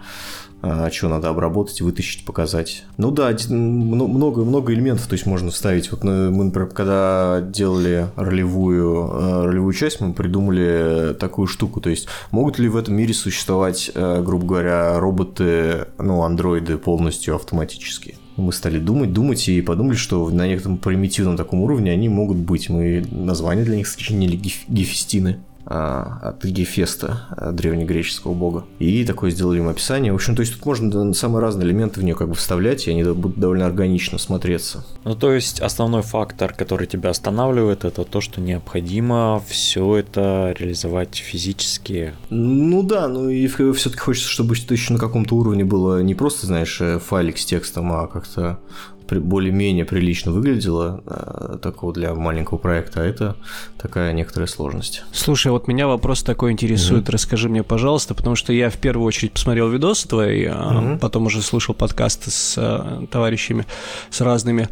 А, 0.62 0.89
что 0.89 1.09
надо 1.09 1.29
обработать, 1.29 1.81
вытащить, 1.81 2.25
показать. 2.25 2.85
Ну 2.97 3.12
да, 3.12 3.35
много, 3.50 4.43
много 4.43 4.74
элементов, 4.74 5.07
то 5.07 5.13
есть 5.13 5.25
можно 5.25 5.51
вставить. 5.51 5.91
Вот 5.91 6.03
мы, 6.03 6.43
например, 6.43 6.69
когда 6.69 7.41
делали 7.41 8.07
ролевую, 8.15 9.09
э, 9.13 9.45
ролевую 9.45 9.74
часть, 9.74 10.01
мы 10.01 10.13
придумали 10.13 11.13
такую 11.19 11.47
штуку, 11.47 11.81
то 11.81 11.89
есть 11.89 12.07
могут 12.31 12.57
ли 12.57 12.67
в 12.67 12.77
этом 12.77 12.95
мире 12.95 13.13
существовать, 13.13 13.91
э, 13.93 14.24
грубо 14.24 14.45
говоря, 14.45 15.00
роботы, 15.00 15.85
ну, 16.00 16.24
андроиды 16.24 16.77
полностью 16.77 17.35
автоматические? 17.35 18.15
мы 18.38 18.51
стали 18.51 18.79
думать, 18.79 19.13
думать 19.13 19.47
и 19.47 19.62
подумали, 19.62 19.95
что 19.95 20.29
на 20.29 20.45
некотором 20.45 20.77
примитивном 20.77 21.38
таком 21.38 21.62
уровне 21.62 21.91
они 21.91 22.09
могут 22.09 22.38
быть. 22.38 22.69
Мы 22.69 23.05
название 23.09 23.63
для 23.63 23.77
них 23.77 23.88
сочинили 23.88 24.35
гефестины. 24.67 25.39
А, 25.67 26.19
от 26.22 26.45
Гефеста, 26.45 27.27
э, 27.38 27.51
древнегреческого 27.51 28.36
бога. 28.36 28.65
И 28.77 29.03
такое 29.03 29.31
сделали 29.31 29.57
им 29.57 29.67
описание. 29.67 30.12
В 30.12 30.15
общем, 30.15 30.36
то 30.36 30.41
есть 30.41 30.53
тут 30.53 30.65
можно 30.65 31.12
самые 31.13 31.41
разные 31.41 31.67
элементы 31.67 32.00
в 32.00 32.03
нее 32.03 32.13
как 32.13 32.29
бы 32.29 32.36
вставлять, 32.36 32.88
и 32.88 32.91
они 32.91 33.03
будут 33.03 33.39
довольно 33.39 33.65
органично 33.65 34.19
смотреться. 34.19 34.86
Ну, 35.05 35.15
то 35.15 35.34
есть 35.34 35.60
основной 35.62 36.03
фактор, 36.03 36.53
который 36.53 36.86
тебя 36.86 37.10
останавливает, 37.10 37.84
это 37.84 38.03
то, 38.03 38.22
что 38.22 38.41
необходимо 38.41 39.41
все 39.48 39.95
это 39.95 40.55
реализовать 40.60 41.15
физически. 41.15 42.13
Ну 42.29 42.84
да, 42.84 43.07
ну 43.07 43.29
и 43.29 43.48
все-таки 43.48 43.98
хочется, 43.98 44.29
чтобы 44.29 44.55
это 44.55 44.74
еще 44.74 44.93
на 44.93 45.00
каком-то 45.00 45.36
уровне 45.36 45.65
было 45.65 46.03
не 46.03 46.13
просто, 46.13 46.45
знаешь, 46.45 46.79
э, 46.79 47.00
файлик 47.00 47.39
с 47.39 47.45
текстом, 47.45 47.91
а 47.91 48.05
как-то 48.05 48.60
более-менее 49.09 49.85
прилично 49.85 50.31
выглядело 50.31 51.03
э, 51.05 51.57
такого 51.62 51.93
для 51.93 52.13
маленького 52.13 52.57
проекта, 52.57 53.01
а 53.01 53.05
это 53.05 53.35
такая 53.77 54.13
некоторая 54.13 54.47
сложность. 54.47 55.03
Слушай, 55.12 55.51
вот 55.51 55.67
меня 55.67 55.88
вопрос 55.88 56.24
такой 56.24 56.51
интересует, 56.51 57.07
mm-hmm. 57.07 57.12
расскажи 57.12 57.50
мне, 57.50 57.63
пожалуйста, 57.63 58.13
потому 58.13 58.35
что 58.35 58.53
я 58.53 58.69
в 58.69 58.77
первую 58.77 59.05
очередь 59.05 59.31
посмотрел 59.31 59.69
видосы 59.69 60.07
твои, 60.07 60.45
mm-hmm. 60.45 61.00
потом 61.00 61.27
уже 61.27 61.41
слушал 61.41 61.75
подкасты 61.75 62.31
с 62.31 62.55
э, 62.57 63.05
товарищами, 63.12 63.65
с 64.09 64.21
разными 64.21 64.69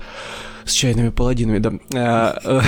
с 0.66 0.74
чайными 0.74 1.10
паладинами, 1.10 1.60
да. 1.60 1.72
А, 1.94 2.40
э, 2.44 2.62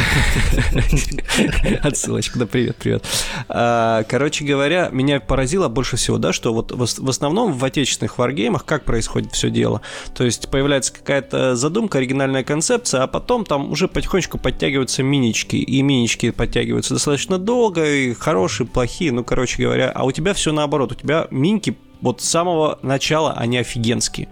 отсылочка, 1.82 2.40
да, 2.40 2.46
привет, 2.46 2.78
привет. 2.78 3.06
А, 3.48 4.04
короче 4.04 4.46
говоря, 4.46 4.90
меня 4.92 5.20
поразило 5.20 5.68
больше 5.68 5.98
всего, 5.98 6.18
да, 6.18 6.34
что 6.34 6.54
вот 6.54 6.72
в 6.72 7.10
основном 7.10 7.54
в 7.54 7.64
отечественных 7.64 8.18
варгеймах 8.18 8.66
как 8.66 8.86
происходит 8.86 9.34
все 9.34 9.50
дело. 9.50 9.82
То 10.14 10.24
есть 10.24 10.50
появляется 10.50 10.94
какая-то 10.94 11.56
задумка, 11.56 11.98
оригинальная 11.98 12.44
концепция, 12.44 13.04
а 13.04 13.08
потом 13.08 13.46
там 13.46 13.72
уже 13.72 13.88
потихонечку 13.88 14.38
подтягиваются 14.38 15.04
минички, 15.04 15.56
и 15.56 15.82
минички 15.82 16.32
подтягиваются 16.32 16.94
достаточно 16.94 17.38
долго, 17.38 17.86
и 17.86 18.14
хорошие, 18.14 18.68
плохие, 18.68 19.12
ну, 19.12 19.24
короче 19.24 19.62
говоря, 19.62 19.92
а 19.92 20.06
у 20.06 20.12
тебя 20.12 20.34
все 20.34 20.52
наоборот, 20.52 20.92
у 20.92 20.96
тебя 20.96 21.28
миньки 21.32 21.78
вот 22.02 22.22
с 22.22 22.30
самого 22.30 22.80
начала 22.82 23.34
они 23.34 23.58
офигенские. 23.58 24.28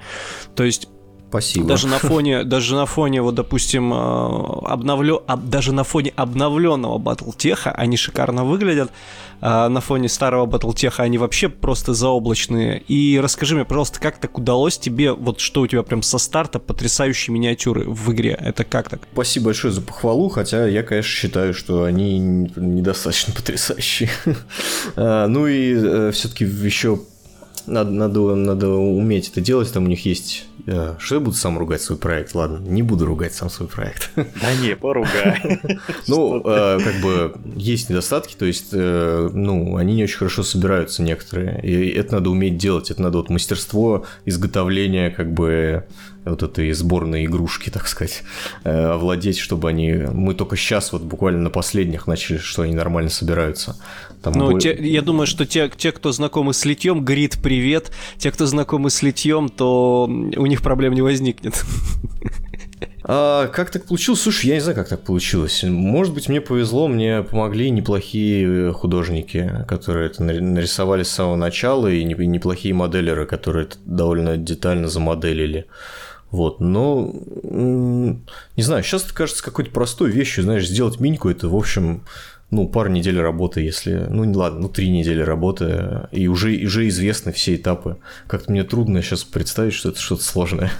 То 0.55 0.63
есть 0.63 0.87
Спасибо. 1.33 1.67
Даже 1.67 1.87
на 1.87 1.97
фоне, 1.97 2.43
даже 2.43 2.75
на 2.75 2.85
фоне, 2.85 3.23
вот, 3.23 3.33
допустим, 3.33 3.91
обновлё, 3.91 5.23
даже 5.43 5.73
на 5.73 5.83
фоне 5.83 6.13
обновленного 6.15 6.99
Battletech 6.99 7.71
они 7.73 7.97
шикарно 7.97 8.45
выглядят. 8.45 8.91
На 9.41 9.81
фоне 9.81 10.09
старого 10.09 10.45
Battletech 10.45 10.93
они 10.97 11.17
вообще 11.17 11.49
просто 11.49 11.95
заоблачные. 11.95 12.79
И 12.87 13.19
расскажи 13.19 13.55
мне, 13.55 13.65
пожалуйста, 13.65 13.99
как 13.99 14.19
так 14.19 14.37
удалось 14.37 14.77
тебе, 14.77 15.11
вот 15.11 15.39
что 15.39 15.61
у 15.61 15.67
тебя 15.67 15.81
прям 15.81 16.03
со 16.03 16.19
старта 16.19 16.59
потрясающие 16.59 17.33
миниатюры 17.33 17.85
в 17.89 18.13
игре? 18.13 18.37
Это 18.39 18.63
как 18.63 18.89
так? 18.89 19.01
Спасибо 19.11 19.45
большое 19.45 19.73
за 19.73 19.81
похвалу, 19.81 20.29
хотя 20.29 20.67
я, 20.67 20.83
конечно, 20.83 21.09
считаю, 21.09 21.55
что 21.55 21.83
они 21.83 22.19
недостаточно 22.19 23.33
потрясающие. 23.35 24.11
А, 24.95 25.27
ну 25.27 25.47
и 25.47 25.73
э, 25.73 26.11
все-таки 26.13 26.45
еще 26.45 26.99
надо, 27.65 27.91
надо, 27.91 28.35
надо 28.35 28.69
уметь 28.69 29.29
это 29.29 29.41
делать, 29.41 29.71
там 29.71 29.85
у 29.85 29.87
них 29.87 30.05
есть... 30.05 30.45
Э, 30.65 30.95
что 30.99 31.15
я 31.15 31.21
буду 31.21 31.35
сам 31.35 31.57
ругать 31.57 31.81
свой 31.81 31.97
проект? 31.97 32.35
Ладно, 32.35 32.57
не 32.57 32.81
буду 32.81 33.05
ругать 33.05 33.33
сам 33.33 33.49
свой 33.49 33.67
проект. 33.69 34.11
Да 34.15 34.55
не, 34.61 34.75
поругай. 34.75 35.59
Ну, 36.07 36.41
э, 36.45 36.79
как 36.83 37.01
бы 37.01 37.35
есть 37.55 37.89
недостатки, 37.89 38.35
то 38.35 38.45
есть, 38.45 38.73
ну, 38.73 39.77
они 39.77 39.95
не 39.95 40.03
очень 40.03 40.17
хорошо 40.17 40.43
собираются 40.43 41.03
некоторые, 41.03 41.61
и 41.61 41.89
это 41.89 42.15
надо 42.15 42.29
уметь 42.29 42.57
делать, 42.57 42.91
это 42.91 43.01
надо 43.01 43.17
вот 43.17 43.29
мастерство 43.29 44.05
изготовления, 44.25 45.09
как 45.09 45.33
бы, 45.33 45.85
вот 46.25 46.41
этой 46.41 46.71
сборной 46.71 47.25
игрушки, 47.25 47.69
так 47.69 47.87
сказать, 47.87 48.23
овладеть, 48.63 49.37
чтобы 49.37 49.69
они... 49.69 49.91
Мы 49.91 50.33
только 50.33 50.55
сейчас 50.55 50.93
вот 50.93 51.01
буквально 51.01 51.41
на 51.41 51.49
последних 51.49 52.07
начали, 52.07 52.37
что 52.37 52.61
они 52.61 52.73
нормально 52.73 53.09
собираются. 53.09 53.75
Там 54.23 54.33
ну, 54.33 54.51
более... 54.51 54.61
те, 54.61 54.89
я 54.89 55.01
думаю, 55.01 55.27
что 55.27 55.45
те, 55.45 55.69
те, 55.75 55.91
кто 55.91 56.13
знакомы 56.13 56.53
с 56.53 56.63
литьем, 56.63 57.03
говорит 57.03 57.41
привет. 57.43 57.91
Те, 58.17 58.31
кто 58.31 58.47
знакомы 58.47 58.89
с 58.89 59.03
литьем, 59.03 59.49
то 59.49 60.05
у 60.05 60.45
них 60.47 60.63
проблем 60.63 60.93
не 60.93 61.01
возникнет. 61.01 61.63
А, 63.05 63.47
как 63.47 63.69
так 63.69 63.85
получилось? 63.85 64.21
Слушай, 64.21 64.47
я 64.47 64.53
не 64.55 64.61
знаю, 64.61 64.77
как 64.77 64.87
так 64.87 65.03
получилось. 65.03 65.63
Может 65.63 66.13
быть, 66.13 66.29
мне 66.29 66.39
повезло, 66.39 66.87
мне 66.87 67.21
помогли 67.21 67.69
неплохие 67.69 68.71
художники, 68.71 69.65
которые 69.67 70.07
это 70.07 70.23
нарисовали 70.23 71.03
с 71.03 71.09
самого 71.09 71.35
начала, 71.35 71.87
и 71.87 72.03
неплохие 72.05 72.73
моделеры, 72.73 73.25
которые 73.25 73.65
это 73.65 73.77
довольно 73.83 74.37
детально 74.37 74.87
замоделили. 74.87 75.65
Вот, 76.31 76.61
но 76.61 77.13
не 77.43 78.63
знаю, 78.63 78.83
сейчас 78.83 79.05
это 79.05 79.13
кажется 79.13 79.43
какой-то 79.43 79.69
простой 79.69 80.09
вещью, 80.09 80.43
знаешь, 80.43 80.67
сделать 80.67 80.99
миньку 80.99 81.29
это, 81.29 81.47
в 81.47 81.55
общем, 81.55 82.05
ну, 82.53 82.67
пару 82.67 82.89
недель 82.89 83.19
работы, 83.19 83.61
если... 83.61 84.05
Ну, 84.09 84.23
не 84.23 84.35
ладно, 84.35 84.61
ну, 84.61 84.69
три 84.69 84.89
недели 84.89 85.21
работы, 85.21 86.07
и 86.11 86.27
уже, 86.27 86.51
уже 86.65 86.87
известны 86.87 87.31
все 87.31 87.55
этапы. 87.55 87.97
Как-то 88.27 88.51
мне 88.51 88.63
трудно 88.63 89.01
сейчас 89.01 89.23
представить, 89.23 89.73
что 89.73 89.89
это 89.89 89.99
что-то 89.99 90.23
сложное. 90.23 90.71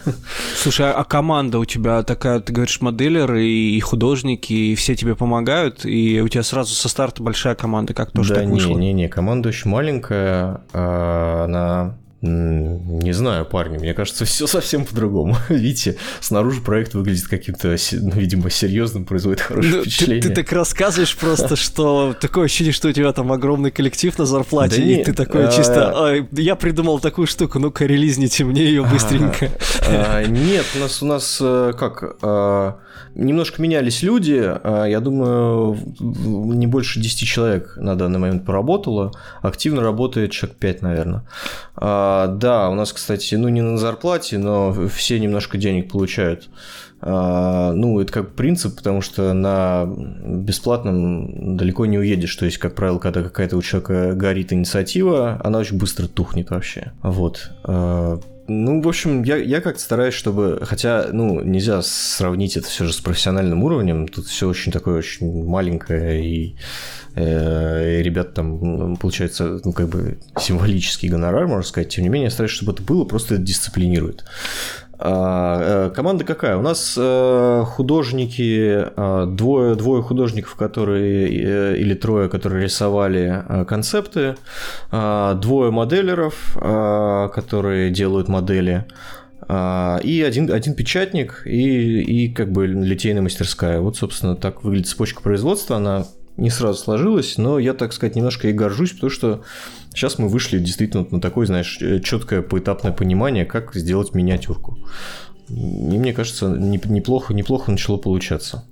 Слушай, 0.56 0.92
а 0.92 1.04
команда 1.04 1.60
у 1.60 1.66
тебя 1.66 2.04
такая, 2.04 2.40
ты 2.40 2.54
говоришь, 2.54 2.80
моделеры 2.82 3.46
и 3.46 3.80
художники, 3.80 4.54
и 4.54 4.76
все 4.76 4.96
тебе 4.96 5.16
помогают, 5.16 5.86
и 5.86 6.22
у 6.22 6.28
тебя 6.28 6.44
сразу 6.44 6.74
со 6.74 6.90
старта 6.90 7.24
большая 7.24 7.56
команда, 7.56 7.94
как 7.94 8.12
тоже 8.12 8.36
да, 8.36 8.42
так 8.42 8.50
вышло? 8.50 8.76
Да 8.76 8.80
не-не-не, 8.80 9.10
команда 9.10 9.50
очень 9.50 9.72
маленькая, 9.72 10.62
а 10.74 11.46
она 11.46 11.98
не 12.26 13.12
знаю, 13.12 13.46
парни, 13.46 13.78
мне 13.78 13.94
кажется, 13.94 14.24
все 14.26 14.48
совсем 14.48 14.86
по-другому. 14.86 15.36
Видите, 15.50 15.98
снаружи 16.22 16.62
проект 16.62 16.94
выглядит 16.94 17.28
каким-то, 17.28 17.76
ну, 17.92 18.12
видимо, 18.12 18.50
серьезным, 18.50 19.06
производит 19.06 19.42
хорошее 19.42 19.76
ну, 19.76 19.82
впечатление. 19.82 20.22
Ты, 20.22 20.30
ты 20.30 20.36
так 20.36 20.52
рассказываешь 20.54 21.16
просто, 21.18 21.56
что 21.58 22.16
такое 22.20 22.46
ощущение, 22.46 22.72
что 22.72 22.88
у 22.88 22.92
тебя 22.94 23.12
там 23.12 23.32
огромный 23.32 23.72
коллектив 23.72 24.18
на 24.18 24.26
зарплате, 24.26 24.78
да 24.78 24.84
и 24.84 25.04
ты 25.04 25.14
такой 25.14 25.48
а... 25.48 25.52
чисто, 25.52 26.28
я 26.32 26.56
придумал 26.56 27.00
такую 27.00 27.28
штуку, 27.28 27.60
ну-ка 27.60 27.86
релизните 27.86 28.46
мне 28.46 28.64
ее 28.64 28.84
быстренько. 28.86 29.50
А, 29.86 30.24
нет, 30.24 30.66
у 30.76 30.80
нас, 30.80 31.04
у 31.04 31.06
нас 31.06 31.40
э, 31.42 31.74
как, 31.78 32.18
а, 32.22 32.78
немножко 33.16 33.62
менялись 33.62 34.02
люди, 34.02 34.42
а, 34.42 34.86
я 34.86 35.00
думаю, 35.02 35.78
не 36.00 36.68
больше 36.68 37.02
10 37.02 37.28
человек 37.28 37.74
на 37.76 37.96
данный 37.96 38.20
момент 38.20 38.46
поработало, 38.46 39.12
активно 39.42 39.82
работает 39.82 40.32
человек 40.32 40.58
5, 40.58 40.82
наверное. 40.82 41.24
А, 42.14 42.28
да, 42.28 42.70
у 42.70 42.76
нас, 42.76 42.94
кстати, 42.94 43.36
ну 43.36 43.48
не 43.50 43.62
на 43.62 43.78
зарплате, 43.78 44.38
но 44.38 44.88
все 44.90 45.20
немножко 45.20 45.58
денег 45.58 45.92
получают. 45.92 46.50
А, 47.02 47.74
ну, 47.74 48.00
это 48.00 48.14
как 48.14 48.36
принцип, 48.36 48.76
потому 48.76 49.02
что 49.02 49.34
на 49.34 49.86
бесплатном 49.88 51.58
далеко 51.58 51.86
не 51.86 51.98
уедешь. 51.98 52.36
То 52.36 52.46
есть, 52.46 52.60
как 52.60 52.76
правило, 52.76 53.00
когда 53.00 53.24
какая-то 53.24 53.58
у 53.58 53.62
человека 53.62 54.14
горит 54.14 54.54
инициатива, 54.54 55.42
она 55.44 55.60
очень 55.60 55.78
быстро 55.78 56.08
тухнет 56.08 56.52
вообще. 56.52 56.92
Вот. 57.02 57.52
А, 57.64 58.20
ну, 58.48 58.82
в 58.82 58.88
общем, 58.88 59.24
я, 59.24 59.38
я 59.38 59.62
как-то 59.62 59.82
стараюсь, 59.82 60.14
чтобы... 60.14 60.60
Хотя, 60.64 61.08
ну, 61.14 61.42
нельзя 61.42 61.82
сравнить 61.82 62.58
это 62.58 62.68
все 62.68 62.86
же 62.86 62.94
с 62.94 63.00
профессиональным 63.00 63.64
уровнем. 63.64 64.08
Тут 64.08 64.28
все 64.28 64.50
очень 64.50 64.72
такое, 64.72 64.98
очень 64.98 65.46
маленькое, 65.46 66.26
и, 66.26 66.56
э, 67.16 68.00
и 68.00 68.04
ребят 68.04 68.34
там, 68.34 68.98
получается, 68.98 69.62
ну, 69.64 69.72
как 69.72 69.88
бы 69.88 70.18
символический 70.38 71.08
гонорар, 71.08 71.48
можно 71.48 71.64
сказать. 71.64 71.90
Тем 71.90 72.04
не 72.04 72.10
менее, 72.10 72.26
я 72.26 72.32
стараюсь, 72.32 72.52
чтобы 72.52 72.74
это 72.74 72.84
было, 72.84 73.06
просто 73.06 73.36
это 73.36 73.44
дисциплинирует. 73.44 74.26
А, 75.00 75.88
э, 75.88 75.92
команда 75.94 76.24
какая? 76.24 76.56
У 76.56 76.62
нас 76.62 76.96
э, 76.98 77.64
художники, 77.66 78.86
э, 78.96 79.26
двое, 79.28 79.76
двое 79.76 80.04
художников, 80.04 80.56
которые, 80.56 81.28
или 81.78 81.94
трое, 81.96 82.30
которые 82.30 82.64
рисовали 82.64 83.44
концепты, 83.68 84.36
двое 84.92 85.72
моделеров, 85.72 86.56
которые 86.56 87.90
делают 87.90 88.28
модели, 88.28 88.86
и 89.50 90.24
один, 90.26 90.52
один 90.52 90.74
печатник, 90.74 91.42
и, 91.46 92.02
и 92.02 92.34
как 92.34 92.52
бы 92.52 92.66
литейная 92.66 93.22
мастерская. 93.22 93.82
Вот, 93.82 93.98
собственно, 93.98 94.36
так 94.36 94.64
выглядит 94.64 94.88
цепочка 94.88 95.22
производства. 95.22 95.78
Она 95.78 96.06
не 96.38 96.50
сразу 96.50 96.80
сложилась, 96.80 97.38
но 97.38 97.60
я, 97.60 97.74
так 97.74 97.94
сказать, 97.94 98.16
немножко 98.16 98.48
и 98.48 98.54
горжусь, 98.54 98.92
потому 98.94 99.10
что 99.10 99.44
Сейчас 99.94 100.18
мы 100.18 100.28
вышли 100.28 100.60
действительно 100.60 101.06
на 101.12 101.22
такое, 101.22 101.46
знаешь, 101.46 101.78
э, 101.82 102.00
четкое 102.00 102.42
поэтапное 102.42 102.92
понимание, 102.92 103.46
как 103.46 103.76
сделать 103.76 104.14
миниатюрку. 104.14 104.78
И 105.50 105.54
мне 105.98 106.14
кажется, 106.14 106.48
неплохо, 106.48 107.34
неплохо 107.34 107.72
начало 107.72 107.98
получаться. 107.98 108.66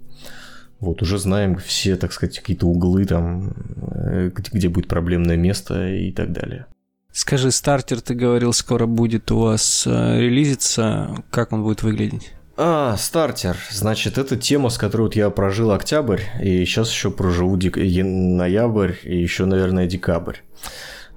Вот, 0.79 1.03
уже 1.03 1.19
знаем 1.19 1.57
все, 1.57 1.95
так 1.95 2.11
сказать, 2.11 2.39
какие-то 2.39 2.65
углы 2.65 3.05
там, 3.05 3.53
э, 3.91 4.31
где, 4.33 4.49
где 4.51 4.69
будет 4.69 4.87
проблемное 4.87 5.37
место 5.37 5.89
и 5.89 6.11
так 6.11 6.31
далее. 6.31 6.65
Скажи, 7.13 7.51
стартер, 7.51 8.01
ты 8.01 8.15
говорил, 8.15 8.51
скоро 8.51 8.87
будет 8.87 9.31
у 9.31 9.39
вас 9.39 9.85
э, 9.85 10.19
релизиться. 10.19 11.23
Как 11.29 11.51
он 11.51 11.61
будет 11.61 11.83
выглядеть? 11.83 12.31
А, 12.57 12.95
стартер. 12.97 13.57
Значит, 13.69 14.17
это 14.17 14.37
тема, 14.37 14.69
с 14.69 14.77
которой 14.77 15.03
вот 15.03 15.15
я 15.15 15.29
прожил 15.29 15.71
октябрь, 15.71 16.21
и 16.41 16.65
сейчас 16.65 16.89
еще 16.91 17.11
проживу 17.11 17.57
дек... 17.57 17.75
ноябрь, 17.77 18.93
и 19.03 19.21
еще, 19.21 19.45
наверное, 19.45 19.87
декабрь. 19.87 20.37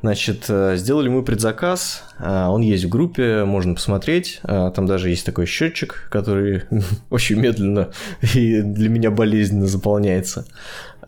Значит, 0.04 0.44
э, 0.50 0.76
сделали 0.76 1.08
мы 1.08 1.22
предзаказ, 1.22 2.02
э, 2.18 2.44
он 2.44 2.60
есть 2.60 2.84
в 2.84 2.90
группе, 2.90 3.44
можно 3.46 3.74
посмотреть. 3.74 4.38
Э, 4.42 4.70
там 4.70 4.84
даже 4.84 5.08
есть 5.08 5.24
такой 5.24 5.46
счетчик, 5.46 6.08
который 6.10 6.64
очень 7.08 7.40
медленно 7.40 7.88
и 8.34 8.60
для 8.60 8.90
меня 8.90 9.10
болезненно 9.10 9.66
заполняется. 9.66 10.46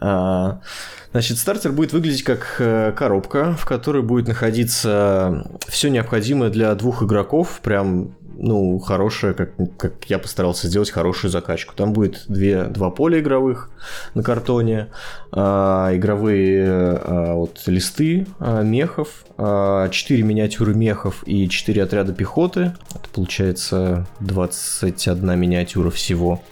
Значит, 0.01 1.37
стартер 1.37 1.73
будет 1.73 1.93
выглядеть 1.93 2.23
как 2.23 2.57
коробка, 2.97 3.55
в 3.59 3.67
которой 3.67 4.03
будет 4.03 4.29
находиться 4.29 5.47
все 5.69 5.89
необходимое 5.89 6.49
для 6.49 6.75
двух 6.75 7.03
игроков, 7.03 7.61
прям 7.63 8.16
ну, 8.39 8.79
хорошая, 8.79 9.35
как, 9.35 9.51
как 9.77 10.05
я 10.07 10.19
постарался 10.19 10.69
сделать 10.69 10.91
хорошую 10.91 11.31
закачку. 11.31 11.75
Там 11.75 11.93
будет 11.93 12.25
две, 12.29 12.65
два 12.65 12.91
поля 12.91 13.21
игровых 13.21 13.71
на 14.15 14.23
картоне, 14.23 14.89
а, 15.33 15.91
игровые 15.95 16.67
а, 16.69 17.35
вот, 17.35 17.63
листы 17.67 18.27
а, 18.39 18.63
мехов, 18.63 19.25
а, 19.39 19.89
4 19.89 20.23
миниатюры 20.23 20.75
мехов 20.75 21.23
и 21.27 21.49
4 21.49 21.83
отряда 21.83 22.13
пехоты. 22.13 22.75
Это 22.91 23.09
получается 23.13 24.07
21 24.21 25.39
миниатюра 25.39 25.91
всего 25.91 26.43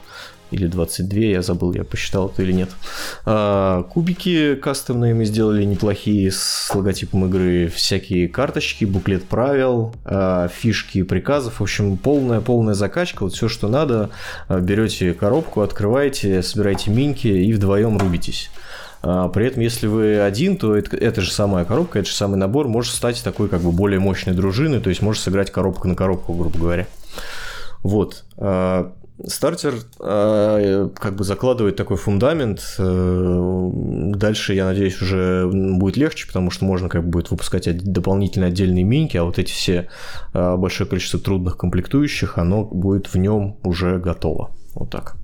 или 0.54 0.66
22, 0.66 1.20
я 1.20 1.42
забыл, 1.42 1.72
я 1.74 1.84
посчитал 1.84 2.28
это 2.28 2.42
или 2.42 2.52
нет. 2.52 2.70
А, 3.26 3.82
кубики 3.82 4.54
кастомные 4.54 5.14
мы 5.14 5.24
сделали 5.24 5.64
неплохие 5.64 6.30
с 6.30 6.70
логотипом 6.74 7.26
игры, 7.26 7.68
всякие 7.68 8.28
карточки, 8.28 8.84
буклет 8.84 9.24
правил, 9.24 9.92
а, 10.04 10.48
фишки 10.48 11.02
приказов, 11.02 11.60
в 11.60 11.62
общем, 11.62 11.96
полная-полная 11.96 12.74
закачка, 12.74 13.24
вот 13.24 13.34
все, 13.34 13.48
что 13.48 13.68
надо, 13.68 14.10
а, 14.48 14.60
берете 14.60 15.12
коробку, 15.12 15.60
открываете, 15.60 16.42
собираете 16.42 16.90
миньки 16.90 17.26
и 17.26 17.52
вдвоем 17.52 17.98
рубитесь. 17.98 18.50
А, 19.02 19.28
при 19.28 19.46
этом, 19.46 19.60
если 19.60 19.86
вы 19.86 20.20
один, 20.20 20.56
то 20.56 20.76
это, 20.76 20.96
это 20.96 21.20
же 21.20 21.30
самая 21.30 21.64
коробка, 21.64 21.98
это 21.98 22.08
же 22.08 22.14
самый 22.14 22.36
набор 22.36 22.68
может 22.68 22.94
стать 22.94 23.22
такой 23.22 23.48
как 23.48 23.60
бы 23.60 23.70
более 23.70 24.00
мощной 24.00 24.34
дружиной, 24.34 24.80
то 24.80 24.88
есть 24.88 25.02
может 25.02 25.22
сыграть 25.22 25.50
коробку 25.50 25.88
на 25.88 25.94
коробку, 25.94 26.32
грубо 26.32 26.58
говоря. 26.58 26.86
Вот. 27.82 28.24
Стартер 29.22 29.74
э, 30.00 30.88
как 30.96 31.14
бы 31.14 31.22
закладывает 31.22 31.76
такой 31.76 31.96
фундамент, 31.96 32.74
э, 32.78 33.70
дальше, 34.16 34.54
я 34.54 34.64
надеюсь, 34.64 35.00
уже 35.00 35.48
будет 35.52 35.96
легче, 35.96 36.26
потому 36.26 36.50
что 36.50 36.64
можно 36.64 36.88
как 36.88 37.04
бы 37.04 37.10
будет 37.10 37.30
выпускать 37.30 37.64
дополнительно 37.84 38.46
отдельные 38.46 38.82
миньки, 38.82 39.16
а 39.16 39.22
вот 39.22 39.38
эти 39.38 39.52
все 39.52 39.88
а, 40.32 40.56
большое 40.56 40.90
количество 40.90 41.20
трудных 41.20 41.56
комплектующих, 41.56 42.38
оно 42.38 42.64
будет 42.64 43.06
в 43.06 43.16
нем 43.16 43.56
уже 43.62 43.98
готово. 43.98 44.50
Вот 44.74 44.90
так. 44.90 45.16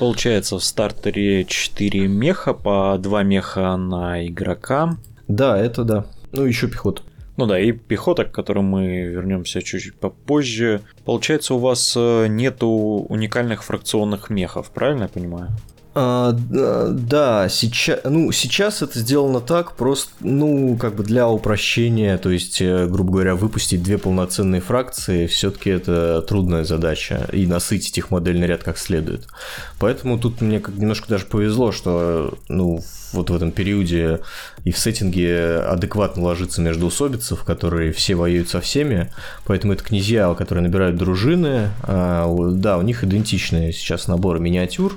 Получается, 0.00 0.58
в 0.58 0.64
стартере 0.64 1.44
4 1.44 2.08
меха, 2.08 2.54
по 2.54 2.98
2 2.98 3.22
меха 3.22 3.76
на 3.76 4.26
игрока. 4.26 4.96
Да, 5.28 5.56
это 5.56 5.84
да. 5.84 6.06
Ну, 6.32 6.44
еще 6.44 6.66
пехота. 6.66 7.02
Ну 7.38 7.46
да, 7.46 7.58
и 7.60 7.70
пехота, 7.70 8.24
к 8.24 8.32
которой 8.32 8.64
мы 8.64 9.02
вернемся 9.04 9.62
чуть-чуть 9.62 9.94
попозже. 9.94 10.80
Получается, 11.04 11.54
у 11.54 11.58
вас 11.58 11.94
э, 11.96 12.26
нету 12.26 12.68
уникальных 12.68 13.62
фракционных 13.62 14.28
мехов, 14.28 14.72
правильно 14.72 15.04
я 15.04 15.08
понимаю? 15.08 15.48
А, 15.94 16.32
да, 16.32 17.48
сейчас, 17.48 18.00
ну, 18.04 18.30
сейчас 18.32 18.82
это 18.82 18.98
сделано 18.98 19.40
так, 19.40 19.76
просто, 19.76 20.12
ну, 20.20 20.76
как 20.76 20.96
бы 20.96 21.04
для 21.04 21.28
упрощения, 21.28 22.18
то 22.18 22.30
есть, 22.30 22.60
э, 22.60 22.86
грубо 22.86 23.12
говоря, 23.12 23.34
выпустить 23.36 23.82
две 23.82 23.98
полноценные 23.98 24.60
фракции, 24.60 25.26
все-таки 25.26 25.70
это 25.70 26.22
трудная 26.22 26.64
задача, 26.64 27.28
и 27.32 27.46
насытить 27.46 27.98
их 27.98 28.10
модельный 28.10 28.46
ряд 28.46 28.64
как 28.64 28.78
следует. 28.78 29.28
Поэтому 29.78 30.18
тут 30.18 30.40
мне 30.40 30.60
как 30.60 30.74
немножко 30.76 31.08
даже 31.08 31.26
повезло, 31.26 31.72
что, 31.72 32.34
ну, 32.48 32.80
вот 33.12 33.30
в 33.30 33.34
этом 33.34 33.52
периоде 33.52 34.20
и 34.64 34.70
в 34.70 34.78
сеттинге 34.78 35.58
адекватно 35.60 36.22
ложится 36.24 36.60
между 36.60 36.86
усобицев, 36.86 37.44
которые 37.44 37.92
все 37.92 38.14
воюют 38.14 38.48
со 38.48 38.60
всеми, 38.60 39.10
поэтому 39.44 39.72
это 39.72 39.84
князья, 39.84 40.34
которые 40.34 40.62
набирают 40.62 40.96
дружины, 40.96 41.70
а, 41.82 42.26
да, 42.52 42.78
у 42.78 42.82
них 42.82 43.04
идентичные 43.04 43.72
сейчас 43.72 44.08
наборы 44.08 44.40
миниатюр, 44.40 44.96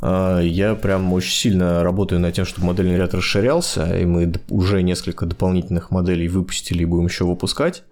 а, 0.00 0.40
я 0.40 0.74
прям 0.74 1.12
очень 1.12 1.32
сильно 1.32 1.82
работаю 1.82 2.20
над 2.20 2.34
тем, 2.34 2.44
чтобы 2.44 2.68
модельный 2.68 2.96
ряд 2.96 3.14
расширялся, 3.14 3.98
и 3.98 4.04
мы 4.04 4.32
уже 4.48 4.82
несколько 4.82 5.26
дополнительных 5.26 5.90
моделей 5.90 6.28
выпустили 6.28 6.82
и 6.82 6.86
будем 6.86 7.06
еще 7.06 7.24
выпускать. 7.24 7.82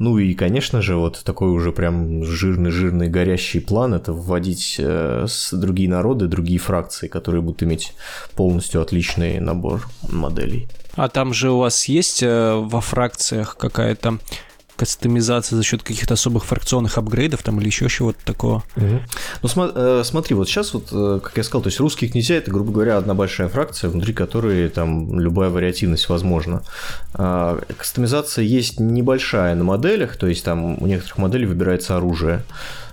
Ну 0.00 0.16
и, 0.16 0.32
конечно 0.32 0.80
же, 0.80 0.96
вот 0.96 1.22
такой 1.24 1.50
уже 1.50 1.72
прям 1.72 2.24
жирный-жирный 2.24 3.08
горящий 3.08 3.60
план– 3.60 3.92
это 3.94 4.14
вводить 4.14 4.76
э, 4.78 5.26
с 5.28 5.52
другие 5.52 5.90
народы, 5.90 6.26
другие 6.26 6.58
фракции, 6.58 7.06
которые 7.06 7.42
будут 7.42 7.62
иметь 7.64 7.92
полностью 8.34 8.80
отличный 8.80 9.40
набор 9.40 9.86
моделей. 10.08 10.68
А 10.94 11.10
там 11.10 11.34
же 11.34 11.50
у 11.50 11.58
вас 11.58 11.84
есть 11.84 12.22
э, 12.22 12.54
во 12.54 12.80
фракциях 12.80 13.58
какая-то 13.58 14.18
кастомизация 14.80 15.56
за 15.56 15.62
счет 15.62 15.82
каких-то 15.82 16.14
особых 16.14 16.46
фракционных 16.46 16.96
апгрейдов 16.96 17.42
там 17.42 17.60
или 17.60 17.66
еще 17.66 17.86
чего-то 17.90 18.18
такого. 18.24 18.62
Угу. 18.76 19.00
Ну 19.42 19.48
см- 19.48 19.72
э, 19.76 20.02
смотри, 20.06 20.34
вот 20.34 20.48
сейчас 20.48 20.72
вот, 20.72 20.88
э, 20.90 21.20
как 21.22 21.36
я 21.36 21.42
сказал, 21.42 21.60
то 21.60 21.68
есть 21.68 21.78
русские 21.80 22.10
князья 22.10 22.38
это, 22.38 22.50
грубо 22.50 22.72
говоря, 22.72 22.96
одна 22.96 23.12
большая 23.12 23.48
фракция, 23.48 23.90
внутри 23.90 24.14
которой 24.14 24.70
там 24.70 25.20
любая 25.20 25.50
вариативность 25.50 26.08
возможна. 26.08 26.62
А, 27.12 27.60
кастомизация 27.76 28.42
есть 28.42 28.80
небольшая 28.80 29.54
на 29.54 29.64
моделях, 29.64 30.16
то 30.16 30.26
есть 30.26 30.46
там 30.46 30.82
у 30.82 30.86
некоторых 30.86 31.18
моделей 31.18 31.44
выбирается 31.44 31.98
оружие 31.98 32.42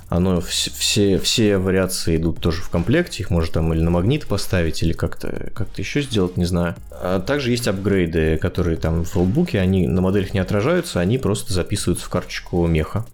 оно 0.10 0.40
все, 0.40 1.20
все 1.20 1.58
вариации 1.58 2.16
идут 2.16 2.40
тоже 2.40 2.62
в 2.62 2.70
комплекте, 2.70 3.24
их 3.24 3.30
можно 3.30 3.54
там 3.54 3.74
или 3.74 3.82
на 3.82 3.90
магнит 3.90 4.26
поставить, 4.26 4.82
или 4.82 4.94
как-то 4.94 5.52
как 5.54 5.68
еще 5.78 6.02
сделать, 6.02 6.38
не 6.38 6.46
знаю. 6.46 6.76
А 6.92 7.20
также 7.20 7.52
есть 7.52 7.68
апгрейды, 7.68 8.38
которые 8.38 8.78
там 8.78 9.04
в 9.04 9.16
роллбуке, 9.16 9.60
они 9.60 9.86
на 9.88 10.02
моделях 10.02 10.34
не 10.34 10.40
отражаются, 10.40 11.02
они 11.02 11.18
просто 11.18 11.54
записываются 11.54 12.06
в 12.06 12.10
карточку 12.10 12.66
меха. 12.68 13.06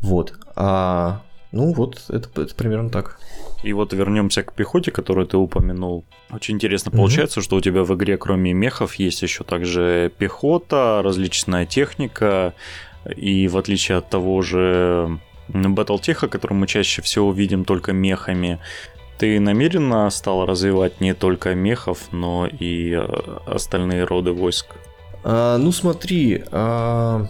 Вот. 0.00 0.34
А, 0.56 1.22
ну 1.52 1.72
вот, 1.72 2.02
это, 2.08 2.42
это 2.42 2.54
примерно 2.56 2.90
так. 2.90 3.20
И 3.62 3.72
вот 3.72 3.92
вернемся 3.92 4.42
к 4.42 4.52
пехоте, 4.52 4.90
которую 4.90 5.26
ты 5.26 5.36
упомянул. 5.36 6.04
Очень 6.30 6.56
интересно 6.56 6.90
получается, 6.90 7.38
mm-hmm. 7.38 7.44
что 7.44 7.56
у 7.56 7.60
тебя 7.60 7.84
в 7.84 7.94
игре, 7.94 8.16
кроме 8.16 8.52
мехов, 8.52 8.94
есть 8.94 9.22
еще 9.22 9.44
также 9.44 10.10
пехота, 10.18 11.02
различная 11.04 11.66
техника, 11.66 12.54
и 13.14 13.48
в 13.48 13.56
отличие 13.56 13.98
от 13.98 14.10
того 14.10 14.42
же 14.42 15.20
Battletech, 15.52 16.28
который 16.28 16.54
мы 16.54 16.66
чаще 16.66 17.02
всего 17.02 17.32
видим 17.32 17.64
только 17.64 17.92
мехами, 17.92 18.58
ты 19.18 19.38
намеренно 19.38 20.08
стал 20.10 20.46
развивать 20.46 21.00
не 21.00 21.14
только 21.14 21.54
мехов, 21.54 22.12
но 22.12 22.46
и 22.46 22.92
э, 22.92 23.38
остальные 23.46 24.04
роды 24.04 24.32
войск? 24.32 24.66
А, 25.22 25.58
ну 25.58 25.72
смотри, 25.72 26.42
а, 26.50 27.26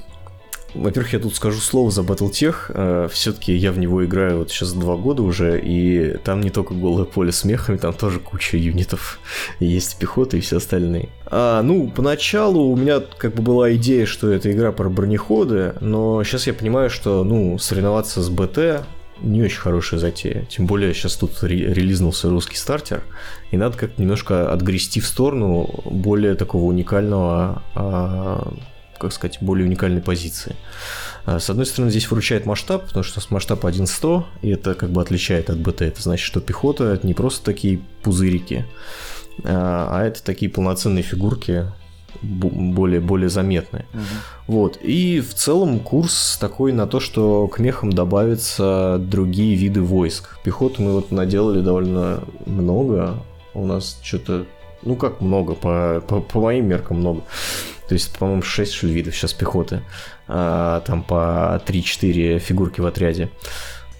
во-первых, 0.75 1.13
я 1.13 1.19
тут 1.19 1.35
скажу 1.35 1.61
слово 1.61 1.91
за 1.91 2.03
Battletech. 2.03 2.55
Э, 2.69 3.09
Все-таки 3.11 3.55
я 3.55 3.73
в 3.73 3.79
него 3.79 4.05
играю 4.05 4.39
вот 4.39 4.51
сейчас 4.51 4.73
два 4.73 4.97
года 4.97 5.23
уже, 5.23 5.61
и 5.61 6.17
там 6.25 6.41
не 6.41 6.51
только 6.51 6.75
голое 6.75 7.05
поле 7.05 7.33
с 7.33 7.45
мехами, 7.45 7.77
там 7.77 7.93
тоже 7.93 8.21
куча 8.21 8.57
юнитов. 8.57 9.19
Есть 9.61 9.99
пехота 9.99 10.37
и 10.37 10.41
все 10.41 10.59
остальные. 10.59 11.09
А, 11.27 11.63
ну, 11.63 11.91
поначалу 11.95 12.71
у 12.71 12.77
меня 12.77 13.01
как 13.01 13.35
бы 13.35 13.43
была 13.43 13.75
идея, 13.75 14.07
что 14.07 14.31
это 14.31 14.51
игра 14.51 14.73
про 14.73 14.89
бронеходы, 14.89 15.75
но 15.81 16.23
сейчас 16.25 16.47
я 16.47 16.55
понимаю, 16.55 16.91
что, 16.91 17.25
ну, 17.25 17.59
соревноваться 17.59 18.23
с 18.23 18.29
БТ 18.29 18.85
не 19.23 19.43
очень 19.43 19.59
хорошая 19.61 20.01
затея. 20.01 20.47
Тем 20.47 20.67
более 20.67 20.95
сейчас 20.95 21.15
тут 21.17 21.43
ре- 21.43 21.75
релизнулся 21.75 22.31
русский 22.31 22.57
стартер, 22.57 23.03
и 23.51 23.57
надо 23.57 23.77
как-то 23.77 24.01
немножко 24.01 24.51
отгрести 24.51 25.01
в 25.01 25.07
сторону 25.07 25.69
более 25.85 26.35
такого 26.35 26.65
уникального 26.65 27.63
а, 27.75 28.53
как 29.01 29.13
сказать, 29.13 29.39
более 29.41 29.67
уникальной 29.67 30.03
позиции. 30.03 30.55
А, 31.25 31.41
с 31.41 31.51
одной 31.51 31.67
стороны, 31.67 31.91
здесь 31.91 32.11
выручает 32.11 32.47
масштаб, 32.47 32.87
потому 32.87 33.03
что 33.03 33.21
масштаб 33.31 33.65
1.100, 33.65 34.25
и 34.43 34.51
это 34.51 34.75
как 34.75 34.91
бы 34.91 35.01
отличает 35.01 35.51
от 35.51 35.59
БТ. 35.59 35.83
Это 35.83 36.03
значит, 36.03 36.25
что 36.25 36.41
пехота 36.41 36.85
это 36.85 37.07
не 37.07 37.15
просто 37.15 37.45
такие 37.45 37.81
пузырики, 38.03 38.67
а, 39.45 39.89
а 39.91 40.05
это 40.05 40.23
такие 40.23 40.51
полноценные 40.51 41.03
фигурки, 41.03 41.67
более, 42.23 43.01
более 43.01 43.31
заметные. 43.31 43.87
Угу. 43.95 44.03
Вот. 44.49 44.79
И 44.83 45.21
в 45.21 45.35
целом 45.35 45.81
курс 45.81 46.37
такой 46.41 46.73
на 46.73 46.87
то, 46.87 47.01
что 47.01 47.49
к 47.49 47.59
мехам 47.59 47.93
добавятся 47.93 48.99
другие 49.01 49.55
виды 49.55 49.81
войск. 49.81 50.39
Пехоту 50.45 50.83
мы 50.83 50.93
вот 50.93 51.11
наделали 51.11 51.63
довольно 51.63 52.23
много. 52.47 53.15
У 53.55 53.67
нас 53.67 53.99
что-то, 54.03 54.47
ну 54.83 54.97
как 54.97 55.21
много, 55.21 55.55
по, 55.55 56.03
по, 56.07 56.21
по 56.21 56.41
моим 56.41 56.69
меркам 56.69 56.99
много. 56.99 57.23
То 57.89 57.95
есть, 57.95 58.17
по-моему, 58.17 58.43
6 58.43 58.73
что 58.73 58.87
видов 58.87 59.17
сейчас 59.17 59.33
пехоты. 59.33 59.83
А, 60.29 60.81
там 60.83 61.03
по 61.03 61.61
3-4 61.67 62.39
фигурки 62.39 62.81
в 62.81 62.87
отряде. 62.87 63.31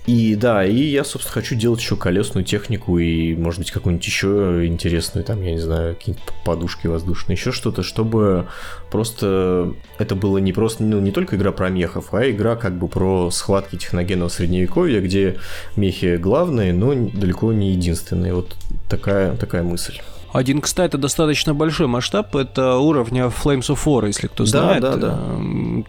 И 0.07 0.35
да, 0.35 0.65
и 0.65 0.75
я, 0.75 1.05
собственно, 1.05 1.35
хочу 1.35 1.55
делать 1.55 1.81
еще 1.81 1.95
колесную 1.95 2.45
технику 2.45 2.99
и, 2.99 3.37
может 3.37 3.61
быть, 3.61 3.71
какую-нибудь 3.71 4.07
еще 4.07 4.63
интересную, 4.65 5.25
там, 5.25 5.43
я 5.43 5.53
не 5.53 5.59
знаю, 5.59 5.95
какие-нибудь 5.95 6.25
подушки 6.45 6.87
воздушные, 6.87 7.37
еще 7.37 7.53
что-то, 7.53 7.83
чтобы 7.83 8.49
просто 8.91 9.75
это 9.99 10.15
было 10.15 10.39
не 10.39 10.53
просто, 10.53 10.85
ну, 10.85 11.01
не 11.01 11.13
только 11.13 11.37
игра 11.37 11.53
про 11.53 11.69
мехов, 11.69 12.15
а 12.15 12.29
игра 12.31 12.57
как 12.57 12.79
бы 12.79 12.89
про 12.89 13.31
схватки 13.31 13.77
техногенного 13.77 14.31
средневековья, 14.31 15.01
где 15.01 15.37
мехи 15.77 16.17
главные, 16.17 16.73
но 16.73 16.95
далеко 16.95 17.53
не 17.53 17.73
единственные. 17.73 18.35
Вот 18.35 18.57
такая, 18.89 19.37
такая 19.37 19.63
мысль. 19.63 20.01
Один, 20.33 20.61
кстати, 20.61 20.97
достаточно 20.97 21.55
большой 21.55 21.87
масштаб, 21.87 22.35
это 22.37 22.77
уровня 22.77 23.25
Flames 23.25 23.69
of 23.69 23.81
War, 23.85 24.07
если 24.07 24.29
кто 24.29 24.45
знает. 24.45 24.81
Да, 24.81 24.97
да, 24.97 25.11
да. 25.11 25.19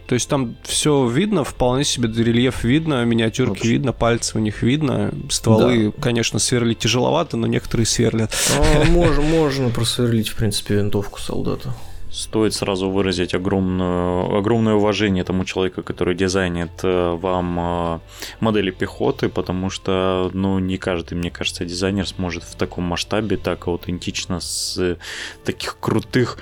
То 0.06 0.14
есть 0.14 0.28
там 0.28 0.56
все 0.62 1.06
видно, 1.06 1.44
вполне 1.44 1.84
себе 1.84 2.08
рельеф 2.08 2.64
видно, 2.64 3.04
миниатюрки 3.04 3.50
Вообще. 3.50 3.68
видно, 3.68 3.92
пальцы 3.92 4.36
у 4.36 4.40
них 4.40 4.62
видно. 4.62 5.12
Стволы, 5.30 5.92
да. 5.94 6.02
конечно, 6.02 6.38
сверлить 6.38 6.78
тяжеловато, 6.78 7.36
но 7.36 7.46
некоторые 7.46 7.86
сверлят. 7.86 8.32
А, 8.58 8.84
можно, 8.90 9.22
можно 9.22 9.68
просверлить, 9.70 10.28
в 10.28 10.36
принципе, 10.36 10.74
винтовку 10.74 11.20
солдата 11.20 11.72
стоит 12.12 12.54
сразу 12.54 12.90
выразить 12.90 13.34
огромную, 13.34 14.36
огромное 14.36 14.74
уважение 14.74 15.24
тому 15.24 15.44
человеку, 15.44 15.82
который 15.82 16.14
дизайнит 16.14 16.70
э, 16.82 17.16
вам 17.16 17.58
э, 17.58 18.00
модели 18.40 18.70
пехоты, 18.70 19.28
потому 19.28 19.70
что, 19.70 20.30
ну, 20.34 20.58
не 20.58 20.76
каждый, 20.76 21.14
мне 21.14 21.30
кажется, 21.30 21.64
дизайнер 21.64 22.06
сможет 22.06 22.44
в 22.44 22.54
таком 22.54 22.84
масштабе 22.84 23.36
так 23.38 23.66
аутентично 23.66 24.40
с 24.40 24.98
таких 25.44 25.78
крутых 25.80 26.38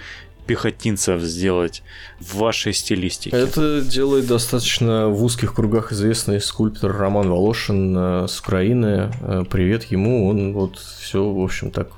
пехотинцев 0.50 1.22
сделать 1.22 1.84
в 2.18 2.38
вашей 2.38 2.72
стилистике? 2.72 3.36
Это 3.36 3.82
делает 3.82 4.26
достаточно 4.26 5.08
в 5.08 5.22
узких 5.22 5.54
кругах 5.54 5.92
известный 5.92 6.40
скульптор 6.40 6.90
Роман 6.96 7.30
Волошин 7.30 7.96
э, 7.96 8.26
с 8.26 8.40
Украины. 8.40 9.12
Э, 9.20 9.44
привет 9.48 9.84
ему, 9.84 10.28
он 10.28 10.52
вот 10.52 10.80
все, 11.10 11.28
в 11.28 11.40
общем, 11.42 11.70
так 11.70 11.88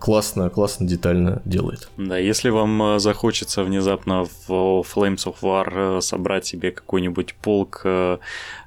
классно, 0.00 0.50
классно, 0.50 0.86
детально 0.86 1.40
делает. 1.44 1.88
Да, 1.96 2.18
если 2.18 2.50
вам 2.50 2.82
э, 2.82 2.98
захочется 2.98 3.62
внезапно 3.62 4.24
в 4.24 4.50
Flames 4.50 5.24
of 5.26 5.36
War 5.42 6.00
собрать 6.00 6.46
себе 6.46 6.70
какой-нибудь 6.72 7.34
полк 7.34 7.86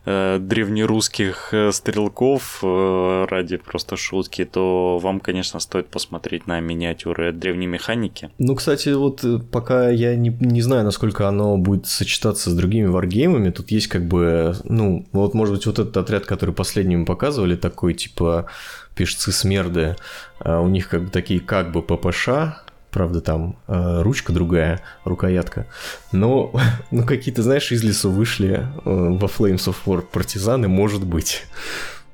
древнерусских 0.05 1.53
стрелков 1.71 2.63
ради 2.63 3.57
просто 3.57 3.97
шутки, 3.97 4.45
то 4.45 4.97
вам, 4.97 5.19
конечно, 5.19 5.59
стоит 5.59 5.89
посмотреть 5.89 6.47
на 6.47 6.59
миниатюры 6.61 7.31
древней 7.31 7.67
механики. 7.67 8.31
Ну, 8.39 8.55
кстати, 8.55 8.89
вот 8.89 9.23
пока 9.51 9.89
я 9.89 10.15
не, 10.15 10.29
не 10.39 10.63
знаю, 10.63 10.85
насколько 10.85 11.09
насколько 11.09 11.27
оно 11.27 11.57
будет 11.57 11.87
сочетаться 11.87 12.49
с 12.49 12.53
другими 12.53 12.87
варгеймами. 12.87 13.49
Тут 13.49 13.71
есть 13.71 13.87
как 13.87 14.05
бы, 14.05 14.55
ну, 14.63 15.05
вот 15.11 15.33
может 15.33 15.55
быть 15.55 15.65
вот 15.65 15.79
этот 15.79 15.97
отряд, 15.97 16.25
который 16.25 16.55
последним 16.55 17.05
показывали, 17.05 17.55
такой 17.55 17.93
типа 17.93 18.45
пишцы 18.99 19.31
смерды, 19.31 19.95
а 20.39 20.59
у 20.59 20.67
них 20.67 20.89
как 20.89 21.05
бы 21.05 21.09
такие 21.09 21.39
как 21.39 21.71
бы 21.71 21.81
ППШ, 21.81 22.27
правда, 22.91 23.21
там 23.21 23.57
э, 23.65 24.01
ручка 24.01 24.33
другая, 24.33 24.81
рукоятка. 25.05 25.67
Но, 26.11 26.51
ну, 26.91 27.05
какие-то, 27.05 27.41
знаешь, 27.41 27.71
из 27.71 27.81
лесу 27.81 28.11
вышли 28.11 28.55
э, 28.57 28.65
во 28.83 29.27
Flames 29.27 29.69
of 29.69 29.77
War 29.85 30.01
партизаны, 30.01 30.67
может 30.67 31.05
быть. 31.05 31.43